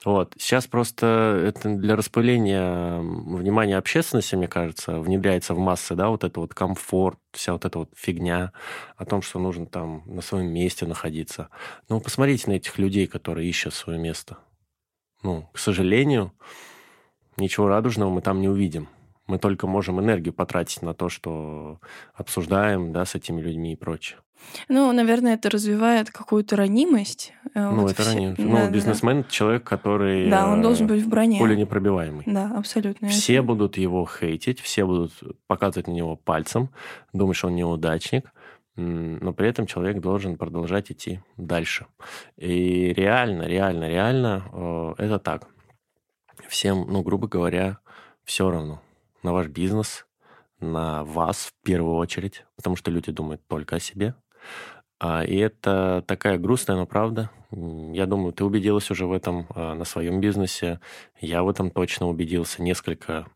Вот. 0.04 0.34
Сейчас 0.38 0.66
просто 0.66 1.44
это 1.46 1.74
для 1.74 1.96
распыления 1.96 2.98
внимания 2.98 3.76
общественности, 3.76 4.34
мне 4.34 4.48
кажется, 4.48 5.00
внедряется 5.00 5.54
в 5.54 5.58
массы, 5.58 5.94
да, 5.94 6.08
вот 6.08 6.24
это 6.24 6.40
вот 6.40 6.54
комфорт, 6.54 7.18
вся 7.32 7.52
вот 7.52 7.64
эта 7.64 7.78
вот 7.78 7.90
фигня 7.94 8.52
о 8.96 9.04
том, 9.04 9.22
что 9.22 9.38
нужно 9.38 9.66
там 9.66 10.02
на 10.06 10.22
своем 10.22 10.48
месте 10.52 10.86
находиться. 10.86 11.48
Ну, 11.88 12.00
посмотрите 12.00 12.50
на 12.50 12.54
этих 12.54 12.78
людей, 12.78 13.06
которые 13.06 13.48
ищут 13.48 13.74
свое 13.74 13.98
место. 13.98 14.38
Ну, 15.22 15.48
к 15.52 15.58
сожалению, 15.58 16.32
ничего 17.36 17.68
радужного 17.68 18.10
мы 18.10 18.20
там 18.20 18.40
не 18.40 18.48
увидим. 18.48 18.88
Мы 19.26 19.38
только 19.38 19.66
можем 19.66 20.00
энергию 20.00 20.34
потратить 20.34 20.82
на 20.82 20.92
то, 20.94 21.08
что 21.08 21.80
обсуждаем, 22.14 22.92
да, 22.92 23.04
с 23.04 23.14
этими 23.14 23.40
людьми 23.40 23.72
и 23.72 23.76
прочее. 23.76 24.18
Ну, 24.68 24.92
наверное, 24.92 25.34
это 25.34 25.48
развивает 25.48 26.10
какую-то 26.10 26.56
ранимость. 26.56 27.32
Э, 27.54 27.70
ну, 27.70 27.82
вот 27.82 27.92
это 27.92 28.02
все... 28.02 28.12
ранимость. 28.12 28.36
Да, 28.36 28.44
ну, 28.44 28.56
да, 28.56 28.70
бизнесмен 28.70 29.22
да. 29.22 29.28
человек, 29.30 29.64
который... 29.64 30.28
Да, 30.28 30.48
он 30.48 30.60
должен 30.60 30.86
быть 30.86 31.02
в 31.02 31.08
броне. 31.08 31.38
Пуля 31.38 31.56
непробиваемый. 31.56 32.24
Да, 32.26 32.52
абсолютно. 32.56 33.08
Все 33.08 33.34
это... 33.36 33.42
будут 33.42 33.78
его 33.78 34.06
хейтить, 34.06 34.60
все 34.60 34.84
будут 34.84 35.12
показывать 35.46 35.88
на 35.88 35.92
него 35.92 36.16
пальцем, 36.16 36.70
думать, 37.12 37.36
что 37.36 37.48
он 37.48 37.54
неудачник, 37.54 38.32
но 38.76 39.32
при 39.32 39.48
этом 39.48 39.66
человек 39.66 40.00
должен 40.00 40.36
продолжать 40.36 40.90
идти 40.90 41.20
дальше. 41.36 41.86
И 42.36 42.92
реально, 42.92 43.42
реально, 43.42 43.88
реально 43.88 44.44
э, 44.52 44.94
это 44.98 45.18
так. 45.18 45.48
Всем, 46.48 46.86
ну, 46.88 47.02
грубо 47.02 47.28
говоря, 47.28 47.78
все 48.24 48.50
равно 48.50 48.82
на 49.24 49.32
ваш 49.32 49.48
бизнес, 49.48 50.06
на 50.60 51.02
вас 51.02 51.46
в 51.46 51.64
первую 51.64 51.96
очередь, 51.96 52.44
потому 52.56 52.76
что 52.76 52.90
люди 52.90 53.10
думают 53.10 53.44
только 53.48 53.76
о 53.76 53.80
себе, 53.80 54.14
а, 55.00 55.22
и 55.22 55.36
это 55.36 56.02
такая 56.06 56.38
грустная, 56.38 56.76
но 56.76 56.86
правда. 56.86 57.30
Я 57.50 58.06
думаю, 58.06 58.32
ты 58.32 58.44
убедилась 58.44 58.90
уже 58.90 59.06
в 59.06 59.12
этом 59.12 59.46
а, 59.50 59.74
на 59.74 59.84
своем 59.84 60.20
бизнесе. 60.20 60.80
Я 61.20 61.42
в 61.42 61.48
этом 61.48 61.70
точно 61.70 62.08
убедился 62.08 62.62
несколько 62.62 63.26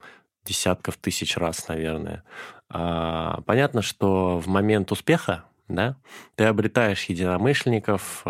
десятков 0.45 0.97
тысяч 0.97 1.37
раз, 1.37 1.69
наверное. 1.69 2.25
А, 2.71 3.43
понятно, 3.43 3.83
что 3.83 4.39
в 4.39 4.47
момент 4.47 4.93
успеха 4.93 5.45
да, 5.69 5.97
ты 6.35 6.45
обретаешь 6.45 7.05
единомышленников, 7.05 8.25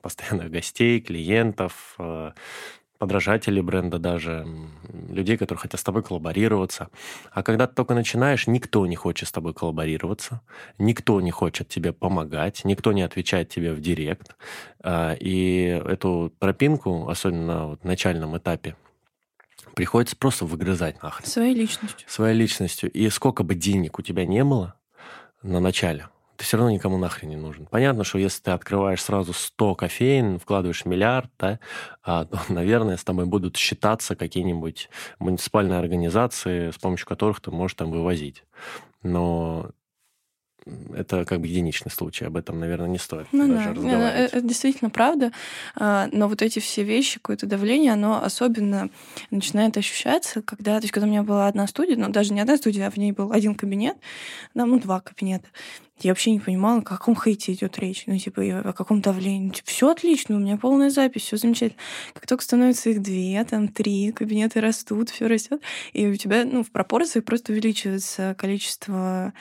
постоянных 0.00 0.50
гостей, 0.50 1.02
клиентов, 1.02 1.98
подражателей 3.00 3.62
бренда 3.62 3.98
даже, 3.98 4.46
людей, 5.08 5.38
которые 5.38 5.62
хотят 5.62 5.80
с 5.80 5.82
тобой 5.82 6.02
коллаборироваться. 6.02 6.90
А 7.32 7.42
когда 7.42 7.66
ты 7.66 7.74
только 7.74 7.94
начинаешь, 7.94 8.46
никто 8.46 8.84
не 8.86 8.94
хочет 8.94 9.26
с 9.26 9.32
тобой 9.32 9.54
коллаборироваться, 9.54 10.42
никто 10.78 11.18
не 11.22 11.30
хочет 11.30 11.66
тебе 11.66 11.94
помогать, 11.94 12.60
никто 12.64 12.92
не 12.92 13.00
отвечает 13.00 13.48
тебе 13.48 13.72
в 13.72 13.80
директ. 13.80 14.36
А, 14.84 15.14
и 15.14 15.80
эту 15.82 16.30
тропинку, 16.38 17.08
особенно 17.08 17.68
в 17.68 17.84
начальном 17.84 18.36
этапе, 18.36 18.76
приходится 19.74 20.14
просто 20.14 20.44
выгрызать 20.44 21.02
нахрен. 21.02 21.26
Своей 21.26 21.54
личностью. 21.54 22.06
Своей 22.06 22.36
личностью. 22.36 22.90
И 22.92 23.08
сколько 23.08 23.44
бы 23.44 23.54
денег 23.54 23.98
у 23.98 24.02
тебя 24.02 24.26
не 24.26 24.44
было 24.44 24.74
на 25.42 25.58
начале, 25.58 26.08
ты 26.40 26.44
все 26.44 26.56
равно 26.56 26.72
никому 26.72 26.96
нахрен 26.96 27.28
не 27.28 27.36
нужен. 27.36 27.66
Понятно, 27.66 28.02
что 28.02 28.16
если 28.16 28.40
ты 28.40 28.52
открываешь 28.52 29.02
сразу 29.02 29.34
100 29.34 29.74
кофеин, 29.74 30.38
вкладываешь 30.38 30.86
миллиард, 30.86 31.30
да, 31.38 31.60
а, 32.02 32.24
то, 32.24 32.40
наверное, 32.48 32.96
с 32.96 33.04
тобой 33.04 33.26
будут 33.26 33.58
считаться 33.58 34.16
какие-нибудь 34.16 34.88
муниципальные 35.18 35.78
организации, 35.78 36.70
с 36.70 36.78
помощью 36.78 37.06
которых 37.06 37.42
ты 37.42 37.50
можешь 37.50 37.74
там 37.74 37.90
вывозить. 37.90 38.44
Но 39.02 39.68
это 40.94 41.26
как 41.26 41.40
бы 41.40 41.46
единичный 41.46 41.90
случай, 41.90 42.24
об 42.24 42.36
этом, 42.36 42.58
наверное, 42.58 42.88
не 42.88 42.98
стоит 42.98 43.26
ну, 43.32 43.46
даже 43.46 43.68
да. 43.68 43.74
разговаривать. 43.74 44.32
Это, 44.32 44.40
действительно 44.40 44.90
правда, 44.90 45.32
а, 45.74 46.08
но 46.12 46.26
вот 46.26 46.40
эти 46.40 46.58
все 46.58 46.84
вещи, 46.84 47.18
какое-то 47.18 47.46
давление, 47.46 47.92
оно 47.92 48.22
особенно 48.22 48.88
начинает 49.30 49.76
ощущаться, 49.76 50.40
когда, 50.42 50.78
то 50.78 50.84
есть, 50.84 50.92
когда 50.92 51.06
у 51.06 51.10
меня 51.10 51.22
была 51.22 51.48
одна 51.48 51.66
студия, 51.66 51.96
но 51.96 52.08
даже 52.08 52.32
не 52.32 52.40
одна 52.40 52.56
студия, 52.56 52.86
а 52.86 52.90
в 52.90 52.96
ней 52.96 53.12
был 53.12 53.32
один 53.32 53.54
кабинет, 53.54 53.96
ну, 54.54 54.78
два 54.78 55.00
кабинета, 55.00 55.48
я 56.04 56.10
вообще 56.12 56.30
не 56.30 56.40
понимала, 56.40 56.80
о 56.80 56.82
каком 56.82 57.16
хейте 57.16 57.52
идет 57.52 57.78
речь. 57.78 58.04
Ну, 58.06 58.16
типа, 58.18 58.42
о 58.42 58.72
каком 58.72 59.00
давлении. 59.00 59.48
Ну, 59.48 59.52
типа, 59.52 59.68
все 59.68 59.90
отлично, 59.90 60.36
у 60.36 60.38
меня 60.38 60.56
полная 60.56 60.90
запись, 60.90 61.22
все 61.22 61.36
замечательно. 61.36 61.80
Как 62.14 62.26
только 62.26 62.44
становится 62.44 62.90
их 62.90 63.02
две, 63.02 63.42
там 63.44 63.68
три, 63.68 64.12
кабинеты 64.12 64.60
растут, 64.60 65.10
все 65.10 65.26
растет, 65.26 65.60
и 65.92 66.06
у 66.06 66.16
тебя, 66.16 66.44
ну, 66.44 66.62
в 66.62 66.70
пропорциях 66.70 67.24
просто 67.24 67.52
увеличивается 67.52 68.34
количество 68.38 69.32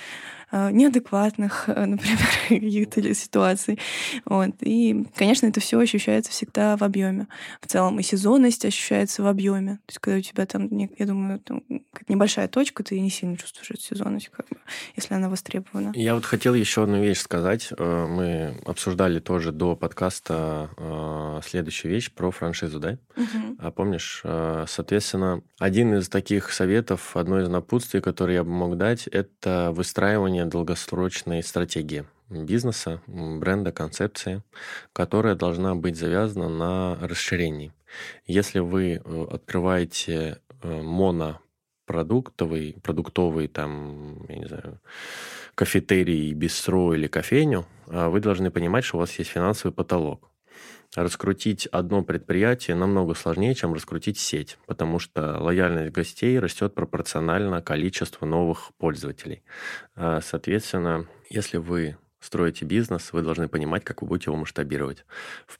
э, 0.51 0.71
неадекватных, 0.71 1.67
например, 1.67 2.19
каких-то 2.47 3.13
ситуаций. 3.13 3.79
Вот. 4.25 4.55
И, 4.61 5.05
конечно, 5.15 5.47
это 5.47 5.59
все 5.59 5.79
ощущается 5.79 6.31
всегда 6.31 6.77
в 6.77 6.83
объеме. 6.83 7.27
В 7.61 7.67
целом 7.67 7.99
и 7.99 8.03
сезонность 8.03 8.65
ощущается 8.65 9.23
в 9.23 9.27
объеме. 9.27 9.79
То 9.85 9.91
есть, 9.91 9.99
когда 9.99 10.17
у 10.17 10.21
тебя 10.21 10.45
там, 10.45 10.67
я 10.71 11.05
думаю, 11.05 11.39
там, 11.39 11.63
небольшая 12.07 12.47
точка, 12.47 12.83
ты 12.83 12.99
не 12.99 13.09
сильно 13.09 13.37
чувствуешь 13.37 13.71
эту 13.71 13.81
сезонность, 13.81 14.29
как 14.29 14.47
бы, 14.49 14.57
если 14.95 15.13
она 15.13 15.29
востребована. 15.29 15.91
Я 15.95 16.15
вот 16.15 16.25
хотел 16.25 16.48
еще 16.57 16.83
одну 16.83 17.01
вещь 17.01 17.19
сказать. 17.19 17.69
Э, 17.77 18.05
мы 18.07 18.59
обсуждали 18.65 19.19
тоже 19.19 19.51
до 19.51 19.75
подкаста 19.75 20.69
э, 20.77 21.41
следующую 21.43 21.91
вещь 21.91 22.11
про 22.11 22.31
франшизу, 22.31 22.79
да? 22.79 22.97
Угу. 23.15 23.71
Помнишь? 23.71 24.21
Э, 24.23 24.65
соответственно, 24.67 25.41
один 25.59 25.95
из 25.95 26.09
таких 26.09 26.51
советов, 26.51 27.15
одно 27.15 27.39
из 27.41 27.49
напутствий, 27.49 28.01
которые 28.01 28.35
я 28.37 28.43
бы 28.43 28.51
мог 28.51 28.77
дать, 28.77 29.07
это 29.07 29.71
выстраивание 29.73 30.45
долгосрочной 30.45 31.43
стратегии 31.43 32.05
бизнеса, 32.29 33.01
бренда, 33.07 33.71
концепции, 33.71 34.43
которая 34.93 35.35
должна 35.35 35.75
быть 35.75 35.97
завязана 35.97 36.47
на 36.47 36.97
расширении. 37.01 37.73
Если 38.27 38.59
вы 38.59 39.01
открываете 39.31 40.37
моно 40.61 41.41
продуктовый, 41.89 42.77
продуктовый 42.83 43.47
там, 43.47 44.23
я 44.29 44.35
не 44.35 44.45
знаю, 44.45 44.79
кафетерий, 45.59 46.31
бистро 46.31 46.93
или 46.93 47.07
кофейню, 47.07 47.65
а 47.87 48.07
вы 48.07 48.21
должны 48.21 48.49
понимать, 48.49 48.85
что 48.85 48.95
у 48.95 49.01
вас 49.01 49.19
есть 49.19 49.31
финансовый 49.31 49.73
потолок. 49.73 50.31
Раскрутить 50.95 51.65
одно 51.65 52.01
предприятие 52.01 52.77
намного 52.77 53.13
сложнее, 53.13 53.53
чем 53.55 53.73
раскрутить 53.73 54.17
сеть, 54.17 54.57
потому 54.67 54.99
что 54.99 55.37
лояльность 55.37 55.91
гостей 55.91 56.39
растет 56.39 56.75
пропорционально 56.75 57.61
количеству 57.61 58.25
новых 58.25 58.71
пользователей. 58.77 59.43
А, 59.95 60.21
соответственно, 60.21 61.09
если 61.29 61.57
вы 61.57 61.97
строите 62.21 62.63
бизнес, 62.63 63.11
вы 63.11 63.21
должны 63.21 63.49
понимать, 63.49 63.83
как 63.83 64.01
вы 64.01 64.07
будете 64.07 64.31
его 64.31 64.37
масштабировать. 64.37 65.03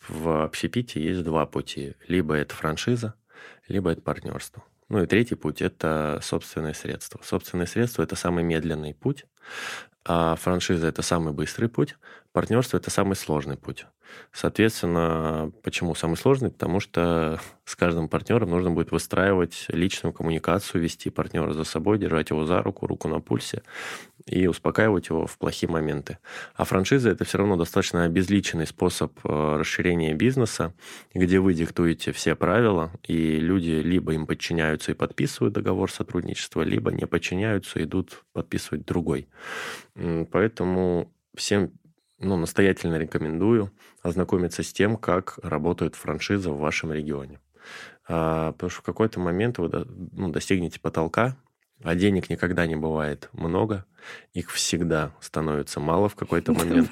В 0.08 0.46
общепите 0.46 1.04
есть 1.04 1.26
два 1.26 1.46
пути. 1.46 1.96
Либо 2.08 2.36
это 2.36 2.56
франшиза, 2.56 3.16
либо 3.68 3.92
это 3.92 4.00
партнерство. 4.00 4.64
Ну 4.90 5.04
и 5.04 5.06
третий 5.06 5.36
путь– 5.36 5.62
это 5.64 6.20
собственные 6.22 6.74
средства. 6.74 7.20
Собственные 7.24 7.68
средства– 7.68 8.02
это 8.04 8.16
самый 8.16 8.44
медленный 8.44 8.96
путь, 8.96 9.26
а 10.04 10.36
франшиза– 10.36 10.88
это 10.90 11.04
самый 11.04 11.32
быстрый 11.32 11.68
путь, 11.68 11.96
партнерство– 12.32 12.78
это 12.80 12.90
самый 12.90 13.16
сложный 13.16 13.56
путь. 13.56 13.86
Соответственно, 14.32 15.52
почему 15.62 15.94
самый 15.94 16.16
сложный? 16.16 16.50
Потому 16.50 16.80
что 16.80 17.40
с 17.66 17.76
каждым 17.76 18.10
партнером 18.10 18.50
нужно 18.50 18.72
будет 18.72 18.92
выстраивать 18.92 19.66
личную 19.68 20.12
коммуникацию, 20.12 20.82
вести 20.82 21.12
партнера 21.12 21.54
за 21.54 21.64
собой, 21.64 22.00
держать 22.00 22.32
его 22.32 22.46
за 22.46 22.64
руку, 22.64 22.88
руку 22.88 23.08
на 23.08 23.20
пульсе 23.20 23.62
и 24.30 24.46
успокаивать 24.48 25.10
его 25.10 25.26
в 25.26 25.38
плохие 25.38 25.70
моменты. 25.70 26.20
А 26.56 26.64
франшиза– 26.64 27.10
это 27.12 27.26
все 27.26 27.40
равно 27.40 27.56
достаточно 27.56 28.04
обезличенный 28.04 28.68
способ 28.68 29.18
э, 29.24 29.58
расширения 29.58 30.14
бизнеса, 30.14 30.74
где 31.14 31.40
вы 31.40 31.56
диктуете 31.56 32.12
все 32.12 32.36
правила, 32.36 32.92
и 33.08 33.40
люди 33.40 33.72
либо 33.72 34.14
им 34.14 34.28
подчиняются 34.28 34.92
и 34.92 34.96
подписывают 34.96 35.56
договор 35.56 35.92
сотрудничества, 35.92 36.62
либо 36.62 36.92
не 36.92 37.08
подчиняются, 37.08 37.84
идут 37.84 38.24
подписывать 38.32 38.86
другой. 38.86 39.28
Поэтому 40.32 41.12
всем 41.36 41.72
ну, 42.20 42.38
настоятельно 42.38 42.98
рекомендую 42.98 43.72
ознакомиться 44.04 44.62
с 44.62 44.72
тем, 44.72 44.98
как 44.98 45.40
работает 45.42 45.96
франшиза 45.96 46.52
в 46.52 46.60
вашем 46.60 46.94
регионе. 46.94 47.40
А, 48.08 48.52
потому 48.52 48.70
что 48.70 48.82
в 48.82 48.86
какой-то 48.86 49.20
момент 49.20 49.58
вы 49.58 49.70
ну, 50.12 50.30
достигнете 50.30 50.80
потолка, 50.80 51.38
а 51.84 51.96
денег 51.96 52.30
никогда 52.30 52.66
не 52.68 52.76
бывает 52.76 53.30
много, 53.34 53.86
их 54.34 54.52
всегда 54.52 55.12
становится 55.20 55.80
мало 55.80 56.10
в 56.10 56.16
какой-то 56.16 56.54
момент. 56.54 56.92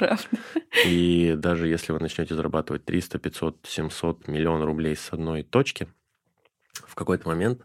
И 0.86 1.36
даже 1.38 1.68
если 1.68 1.92
вы 1.92 2.00
начнете 2.00 2.36
зарабатывать 2.36 2.86
300, 2.86 3.20
500, 3.20 3.58
700 3.64 4.28
миллион 4.28 4.64
рублей 4.64 4.96
с 4.96 5.12
одной 5.12 5.44
точки, 5.44 5.88
в 6.86 6.96
какой-то 6.96 7.28
момент 7.28 7.62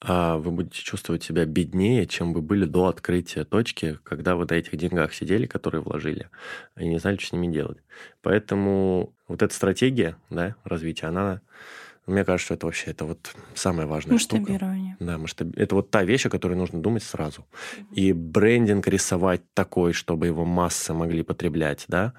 а, 0.00 0.36
вы 0.36 0.50
будете 0.50 0.82
чувствовать 0.82 1.22
себя 1.22 1.44
беднее, 1.44 2.06
чем 2.06 2.32
вы 2.32 2.42
были 2.42 2.64
до 2.64 2.86
открытия 2.86 3.44
точки, 3.44 3.98
когда 4.02 4.36
вы 4.36 4.46
на 4.48 4.54
этих 4.54 4.76
деньгах 4.76 5.14
сидели, 5.14 5.46
которые 5.46 5.82
вложили, 5.82 6.28
и 6.76 6.88
не 6.88 6.98
знали, 6.98 7.16
что 7.16 7.28
с 7.28 7.32
ними 7.32 7.52
делать. 7.52 7.78
Поэтому 8.22 9.14
вот 9.28 9.42
эта 9.42 9.54
стратегия 9.54 10.16
да, 10.28 10.56
развития, 10.64 11.06
она 11.06 11.40
мне 12.10 12.24
кажется, 12.24 12.46
что 12.46 12.54
это 12.54 12.66
вообще 12.66 12.90
это 12.90 13.04
вот 13.04 13.34
самая 13.54 13.86
важная 13.86 14.14
Масштабирование. 14.14 14.94
штука. 14.96 15.04
Да, 15.12 15.18
масштаб... 15.18 15.48
Это 15.56 15.74
вот 15.74 15.90
та 15.90 16.02
вещь, 16.04 16.26
о 16.26 16.30
которой 16.30 16.54
нужно 16.54 16.80
думать 16.80 17.02
сразу. 17.02 17.46
И 17.92 18.12
брендинг 18.12 18.86
рисовать 18.88 19.42
такой, 19.54 19.92
чтобы 19.92 20.26
его 20.26 20.44
массы 20.44 20.92
могли 20.92 21.22
потреблять, 21.22 21.84
да, 21.88 22.14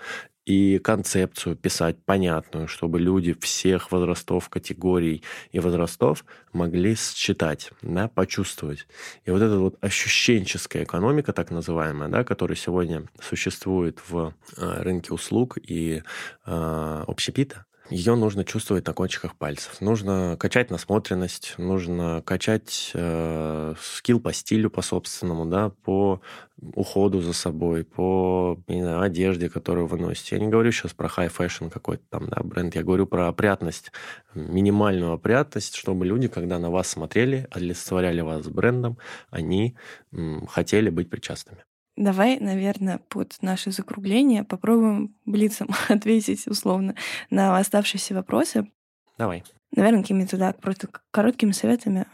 и 0.45 0.79
концепцию 0.79 1.55
писать 1.55 2.03
понятную, 2.03 2.67
чтобы 2.67 2.99
люди 2.99 3.33
всех 3.39 3.91
возрастов, 3.91 4.49
категорий 4.49 5.23
и 5.51 5.59
возрастов 5.59 6.25
могли 6.51 6.95
считать, 6.95 7.71
да, 7.81 8.07
почувствовать. 8.07 8.87
И 9.25 9.31
вот 9.31 9.41
эта 9.41 9.57
вот 9.59 9.77
ощущенческая 9.81 10.83
экономика, 10.83 11.31
так 11.31 11.51
называемая, 11.51 12.09
да, 12.09 12.23
которая 12.23 12.55
сегодня 12.55 13.05
существует 13.21 13.99
в 14.07 14.33
э, 14.57 14.81
рынке 14.81 15.13
услуг 15.13 15.57
и 15.61 16.01
э, 16.45 17.03
общепита, 17.07 17.65
ее 17.91 18.15
нужно 18.15 18.45
чувствовать 18.45 18.87
на 18.87 18.93
кончиках 18.93 19.35
пальцев. 19.35 19.81
Нужно 19.81 20.37
качать 20.39 20.71
насмотренность, 20.71 21.55
нужно 21.57 22.23
качать 22.25 22.91
э, 22.93 23.75
скилл 23.81 24.21
по 24.21 24.31
стилю, 24.31 24.69
по 24.69 24.81
собственному, 24.81 25.45
да, 25.45 25.69
по 25.83 26.21
уходу 26.61 27.21
за 27.21 27.33
собой, 27.33 27.83
по 27.83 28.57
не 28.67 28.81
знаю, 28.81 29.01
одежде, 29.01 29.49
которую 29.49 29.87
вы 29.87 29.97
носите. 29.97 30.37
Я 30.37 30.41
не 30.41 30.49
говорю 30.49 30.71
сейчас 30.71 30.93
про 30.93 31.07
fashion 31.07 31.69
какой-то 31.69 32.03
там 32.09 32.29
да, 32.29 32.41
бренд, 32.43 32.75
я 32.75 32.83
говорю 32.83 33.07
про 33.07 33.27
опрятность, 33.27 33.91
минимальную 34.35 35.11
опрятность, 35.11 35.75
чтобы 35.75 36.05
люди, 36.05 36.29
когда 36.29 36.59
на 36.59 36.69
вас 36.69 36.87
смотрели, 36.87 37.47
олицетворяли 37.51 38.21
вас 38.21 38.45
с 38.45 38.47
брендом, 38.47 38.97
они 39.31 39.75
м, 40.13 40.47
хотели 40.47 40.89
быть 40.89 41.09
причастными. 41.09 41.63
Давай, 42.01 42.39
наверное, 42.39 42.97
под 43.09 43.37
наше 43.43 43.69
закругление 43.69 44.43
попробуем 44.43 45.15
блицем 45.25 45.69
ответить 45.87 46.47
условно 46.47 46.95
на 47.29 47.55
оставшиеся 47.59 48.15
вопросы. 48.15 48.71
Давай. 49.19 49.43
Наверное, 49.75 50.01
какими-то, 50.01 50.35
да, 50.35 50.51
просто 50.51 50.89
короткими 51.11 51.51
советами. 51.51 52.07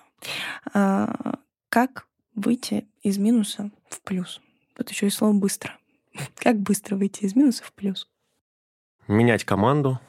А, 0.74 1.40
как 1.70 2.06
выйти 2.36 2.86
из 3.02 3.18
минуса 3.18 3.72
в 3.90 4.02
плюс? 4.02 4.42
Вот 4.78 4.90
еще 4.90 5.08
и 5.08 5.10
слово 5.10 5.32
быстро. 5.32 5.78
Как 6.36 6.58
быстро 6.58 6.98
выйти 6.98 7.24
из 7.24 7.38
минуса 7.38 7.64
в 7.64 7.72
плюс? 7.72 8.10
Менять 9.08 9.46
команду, 9.46 10.02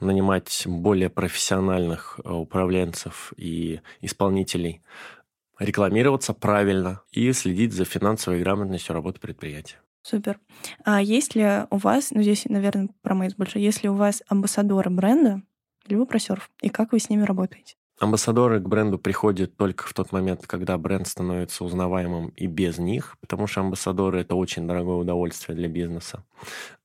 нанимать 0.00 0.64
более 0.66 1.10
профессиональных 1.10 2.18
э, 2.24 2.28
управленцев 2.28 3.32
и 3.36 3.80
исполнителей, 4.00 4.82
рекламироваться 5.64 6.34
правильно 6.34 7.02
и 7.10 7.32
следить 7.32 7.72
за 7.72 7.84
финансовой 7.84 8.40
грамотностью 8.40 8.94
работы 8.94 9.20
предприятия. 9.20 9.76
Супер. 10.02 10.40
А 10.84 11.00
есть 11.00 11.34
ли 11.34 11.64
у 11.70 11.76
вас, 11.76 12.10
ну 12.10 12.22
здесь, 12.22 12.44
наверное, 12.46 12.88
про 13.02 13.14
Мейс 13.14 13.34
больше, 13.34 13.58
есть 13.58 13.82
ли 13.82 13.88
у 13.88 13.94
вас 13.94 14.22
амбассадоры 14.28 14.90
бренда, 14.90 15.42
либо 15.86 16.04
про 16.06 16.18
серф, 16.18 16.50
и 16.60 16.68
как 16.68 16.92
вы 16.92 16.98
с 16.98 17.08
ними 17.08 17.22
работаете? 17.22 17.76
Амбассадоры 18.00 18.58
к 18.58 18.68
бренду 18.68 18.98
приходят 18.98 19.56
только 19.56 19.86
в 19.86 19.94
тот 19.94 20.10
момент, 20.10 20.44
когда 20.48 20.76
бренд 20.76 21.06
становится 21.06 21.62
узнаваемым 21.62 22.30
и 22.30 22.46
без 22.46 22.78
них, 22.78 23.16
потому 23.20 23.46
что 23.46 23.60
амбассадоры 23.60 24.22
это 24.22 24.34
очень 24.34 24.66
дорогое 24.66 24.96
удовольствие 24.96 25.54
для 25.54 25.68
бизнеса. 25.68 26.24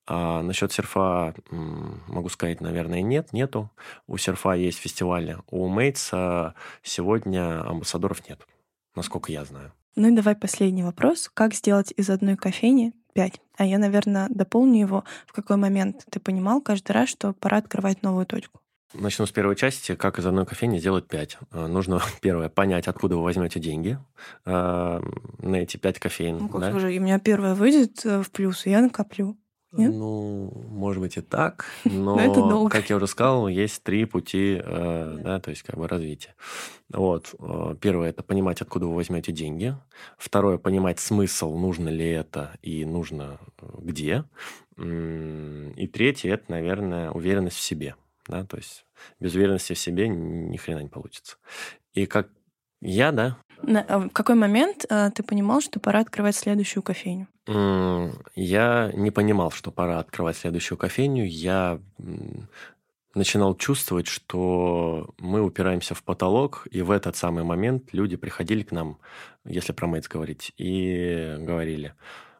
А 0.05 0.43
насчет 0.43 0.71
серфа 0.71 1.33
могу 1.49 2.29
сказать, 2.29 2.61
наверное, 2.61 3.01
нет, 3.01 3.33
нету. 3.33 3.71
У 4.05 4.17
серфа 4.17 4.53
есть 4.53 4.77
фестивали. 4.77 5.37
У 5.49 5.67
Мейтса 5.67 6.53
сегодня 6.83 7.67
амбассадоров 7.67 8.29
нет, 8.29 8.45
насколько 8.97 9.31
я 9.31 9.45
знаю. 9.45 9.71
Ну 9.95 10.09
и 10.09 10.15
давай 10.15 10.35
последний 10.35 10.83
вопрос. 10.83 11.31
Как 11.33 11.53
сделать 11.53 11.93
из 11.95 12.09
одной 12.09 12.35
кофейни 12.35 12.93
пять? 13.13 13.41
А 13.57 13.65
я, 13.65 13.79
наверное, 13.79 14.27
дополню 14.29 14.79
его. 14.79 15.03
В 15.25 15.33
какой 15.33 15.57
момент 15.57 16.05
ты 16.11 16.19
понимал 16.19 16.61
каждый 16.61 16.91
раз, 16.91 17.09
что 17.09 17.33
пора 17.33 17.57
открывать 17.57 18.03
новую 18.03 18.25
точку? 18.25 18.59
Начну 18.93 19.25
с 19.25 19.31
первой 19.31 19.55
части. 19.55 19.95
Как 19.95 20.19
из 20.19 20.25
одной 20.25 20.45
кофейни 20.45 20.77
сделать 20.77 21.07
пять? 21.07 21.37
Э, 21.51 21.67
нужно, 21.67 22.01
первое, 22.21 22.49
понять, 22.49 22.87
откуда 22.87 23.17
вы 23.17 23.23
возьмете 23.23 23.59
деньги 23.59 23.97
э, 24.45 25.01
на 25.39 25.55
эти 25.55 25.77
пять 25.77 25.99
кофеин. 25.99 26.37
Ну, 26.37 26.49
как 26.49 26.61
да? 26.61 26.79
же, 26.79 26.87
у 26.87 27.01
меня 27.01 27.19
первая 27.19 27.55
выйдет 27.55 28.05
э, 28.05 28.21
в 28.21 28.31
плюс, 28.31 28.65
и 28.65 28.69
я 28.69 28.81
накоплю. 28.81 29.37
Нет? 29.71 29.91
Ну, 29.93 30.51
может 30.69 31.01
быть 31.01 31.17
и 31.17 31.21
так, 31.21 31.65
но, 31.85 32.19
это 32.19 32.35
долго. 32.35 32.69
как 32.69 32.89
я 32.89 32.95
уже 32.95 33.07
сказал, 33.07 33.47
есть 33.47 33.83
три 33.83 34.05
пути, 34.05 34.61
э, 34.63 35.19
да, 35.21 35.39
то 35.39 35.49
есть 35.49 35.63
как 35.63 35.77
бы 35.77 35.87
развития. 35.87 36.35
Вот. 36.89 37.35
Первое– 37.81 38.09
это 38.11 38.23
понимать, 38.23 38.61
откуда 38.61 38.85
вы 38.85 38.95
возьмете 38.95 39.31
деньги. 39.31 39.75
Второе– 40.17 40.57
понимать 40.59 40.99
смысл, 40.99 41.57
нужно 41.57 41.89
ли 41.89 42.07
это 42.07 42.57
и 42.61 42.85
нужно 42.85 43.39
где. 43.77 44.23
И 44.77 45.87
третье– 45.91 46.33
это, 46.33 46.45
наверное, 46.49 47.11
уверенность 47.11 47.57
в 47.57 47.61
себе 47.61 47.95
да, 48.27 48.43
то 48.45 48.57
есть 48.57 48.85
без 49.19 49.35
уверенности 49.35 49.73
в 49.73 49.79
себе 49.79 50.07
ни 50.07 50.57
хрена 50.57 50.79
не 50.79 50.89
получится. 50.89 51.37
И 51.93 52.05
как 52.05 52.29
я, 52.81 53.11
да. 53.11 53.37
А 53.63 53.99
в 53.99 54.09
какой 54.09 54.35
момент 54.35 54.85
а, 54.89 55.09
ты 55.11 55.23
понимал, 55.23 55.61
что 55.61 55.79
пора 55.79 55.99
открывать 55.99 56.35
следующую 56.35 56.83
кофейню? 56.83 57.27
Я 58.35 58.91
не 58.93 59.11
понимал, 59.11 59.51
что 59.51 59.71
пора 59.71 59.99
открывать 59.99 60.37
следующую 60.37 60.77
кофейню. 60.77 61.25
Я 61.25 61.79
начинал 63.15 63.55
чувствовать, 63.55 64.07
что 64.07 65.13
мы 65.17 65.41
упираемся 65.41 65.95
в 65.95 66.03
потолок, 66.03 66.67
и 66.71 66.81
в 66.81 66.91
этот 66.91 67.15
самый 67.15 67.43
момент 67.43 67.93
люди 67.93 68.15
приходили 68.15 68.63
к 68.63 68.71
нам, 68.71 68.99
если 69.45 69.73
про 69.73 69.87
Мейтс 69.87 70.07
говорить, 70.07 70.53
и 70.57 71.35
говорили, 71.39 71.93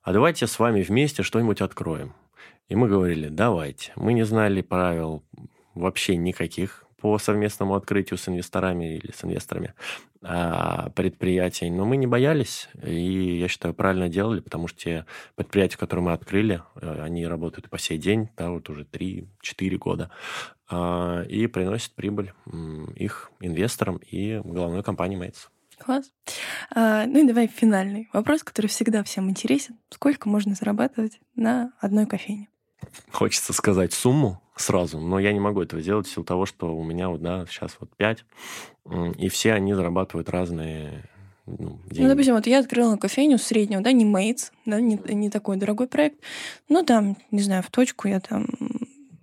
а 0.04 0.14
давайте 0.14 0.48
с 0.48 0.60
вами 0.60 0.84
вместе 0.84 1.24
что-нибудь 1.24 1.62
откроем. 1.62 2.14
И 2.70 2.76
мы 2.76 2.88
говорили, 2.88 3.30
давайте. 3.30 3.92
Мы 3.96 4.14
не 4.14 4.24
знали 4.24 4.62
правил 4.62 5.24
вообще 5.74 6.16
никаких 6.16 6.87
по 7.00 7.18
совместному 7.20 7.76
открытию 7.76 8.18
с 8.18 8.28
инвесторами 8.28 8.98
или 8.98 9.12
с 9.12 9.24
инвесторами 9.24 9.74
а, 10.22 10.90
предприятий. 10.96 11.70
Но 11.70 11.86
мы 11.86 11.98
не 11.98 12.08
боялись, 12.08 12.70
и 12.84 13.38
я 13.40 13.48
считаю, 13.48 13.74
правильно 13.74 14.10
делали, 14.10 14.40
потому 14.40 14.68
что 14.68 14.80
те 14.80 15.06
предприятия, 15.36 15.78
которые 15.78 16.06
мы 16.06 16.14
открыли, 16.14 16.62
э, 16.76 17.02
они 17.04 17.28
работают 17.28 17.70
по 17.70 17.78
сей 17.78 17.98
день, 17.98 18.30
да, 18.36 18.50
вот 18.50 18.70
уже 18.70 18.84
3-4 18.84 19.78
года, 19.78 20.10
а, 20.70 21.24
и 21.24 21.48
приносят 21.48 21.94
прибыль 21.94 22.34
их 22.96 23.32
инвесторам 23.40 23.98
и 23.98 24.42
головной 24.44 24.84
компании 24.84 25.20
Mates. 25.20 25.50
Класс. 25.78 26.12
А, 26.74 27.06
ну 27.06 27.24
и 27.24 27.28
давай 27.28 27.48
финальный 27.48 28.10
вопрос, 28.12 28.44
который 28.44 28.68
всегда 28.68 29.04
всем 29.04 29.30
интересен. 29.30 29.78
Сколько 29.90 30.28
можно 30.28 30.56
зарабатывать 30.56 31.20
на 31.36 31.74
одной 31.80 32.08
кофейне? 32.08 32.50
Хочется 33.12 33.54
сказать 33.54 33.94
сумму, 33.94 34.42
сразу, 34.56 35.00
но 35.00 35.20
я 35.20 35.34
не 35.34 35.40
могу 35.40 35.62
этого 35.62 35.82
сделать 35.82 36.08
в 36.08 36.14
силу 36.14 36.26
того, 36.26 36.46
что 36.46 36.76
у 36.76 36.84
меня 36.84 37.10
вот, 37.10 37.22
да, 37.22 37.46
сейчас 37.50 37.78
вот 37.80 37.90
пять, 37.96 38.26
и 39.18 39.30
все 39.30 39.54
они 39.54 39.74
зарабатывают 39.74 40.30
разные 40.30 41.04
ну, 41.46 41.80
деньги. 41.86 42.02
Ну, 42.02 42.10
допустим, 42.10 42.36
вот 42.36 42.48
я 42.48 42.60
открыла 42.60 42.98
кофейню 42.98 43.38
среднего, 43.38 43.82
да, 43.82 43.92
не 43.92 44.06
Мейтс, 44.06 44.52
да, 44.66 44.80
не, 44.80 45.00
не 45.14 45.30
такой 45.30 45.58
дорогой 45.58 45.88
проект, 45.88 46.18
ну, 46.70 46.84
там, 46.84 47.18
не 47.32 47.42
знаю, 47.42 47.64
в 47.64 47.72
точку 47.72 48.08
я 48.08 48.20
там 48.20 48.48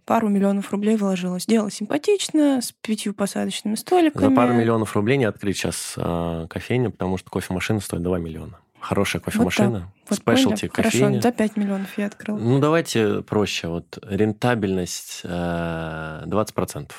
пару 0.04 0.28
миллионов 0.28 0.70
рублей 0.70 0.96
вложила. 0.96 1.38
Сделала 1.38 1.70
симпатично, 1.70 2.60
с 2.60 2.72
пятью 2.72 3.14
посадочными 3.14 3.74
столиками. 3.74 4.22
За 4.22 4.30
пару 4.30 4.54
миллионов 4.54 4.94
рублей 4.94 5.16
не 5.16 5.24
открыть 5.24 5.56
сейчас 5.56 5.94
э, 5.96 6.46
кофейню, 6.48 6.90
потому 6.90 7.16
что 7.16 7.30
кофемашина 7.30 7.80
стоит 7.80 8.02
2 8.02 8.18
миллиона. 8.18 8.58
Хорошая 8.84 9.22
кофемашина, 9.22 9.90
вот 10.10 10.18
спешлти, 10.18 10.66
вот 10.66 10.72
кофейня. 10.72 11.06
Хорошо, 11.06 11.22
за 11.22 11.32
5 11.32 11.56
миллионов 11.56 11.98
я 11.98 12.06
открыла. 12.06 12.36
Ну, 12.36 12.58
давайте 12.58 13.22
проще. 13.22 13.68
Вот 13.68 13.98
рентабельность 14.02 15.22
э, 15.24 16.22
20%. 16.26 16.92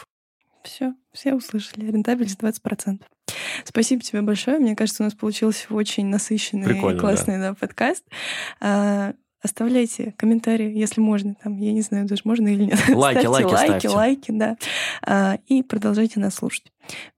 Все, 0.64 0.96
все 1.14 1.36
услышали. 1.36 1.86
Рентабельность 1.86 2.40
20%. 2.40 3.02
Спасибо 3.66 4.02
тебе 4.02 4.24
большое. 4.24 4.58
Мне 4.58 4.76
кажется, 4.76 5.04
у 5.04 5.06
нас 5.06 5.14
получился 5.14 5.68
очень 5.70 6.08
насыщенный 6.08 6.66
Прикольно, 6.66 6.98
и 6.98 7.00
классный 7.00 7.38
да. 7.38 7.50
Да, 7.50 7.54
подкаст. 7.54 8.04
А, 8.60 9.14
оставляйте 9.44 10.16
комментарии, 10.18 10.76
если 10.76 11.02
можно. 11.02 11.36
Там, 11.36 11.58
я 11.58 11.72
не 11.72 11.82
знаю, 11.82 12.08
даже 12.08 12.24
можно 12.26 12.48
или 12.48 12.64
нет. 12.64 12.80
Лайки, 12.90 13.20
ставьте 13.20 13.28
лайки, 13.30 13.46
лайки, 13.46 13.68
ставьте. 13.68 13.90
лайки, 13.90 14.32
да. 14.32 14.58
А, 15.04 15.38
и 15.46 15.62
продолжайте 15.62 16.20
нас 16.20 16.34
слушать. 16.34 16.72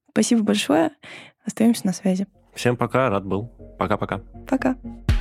Спасибо 0.09 0.43
большое. 0.43 0.91
Остаемся 1.45 1.85
на 1.85 1.93
связи. 1.93 2.27
Всем 2.57 2.75
пока, 2.75 3.09
рад 3.09 3.23
был. 3.23 3.51
Пока-пока. 3.77 4.17
Пока. 4.49 4.71
-пока. 4.71 4.75
пока. 4.81 5.16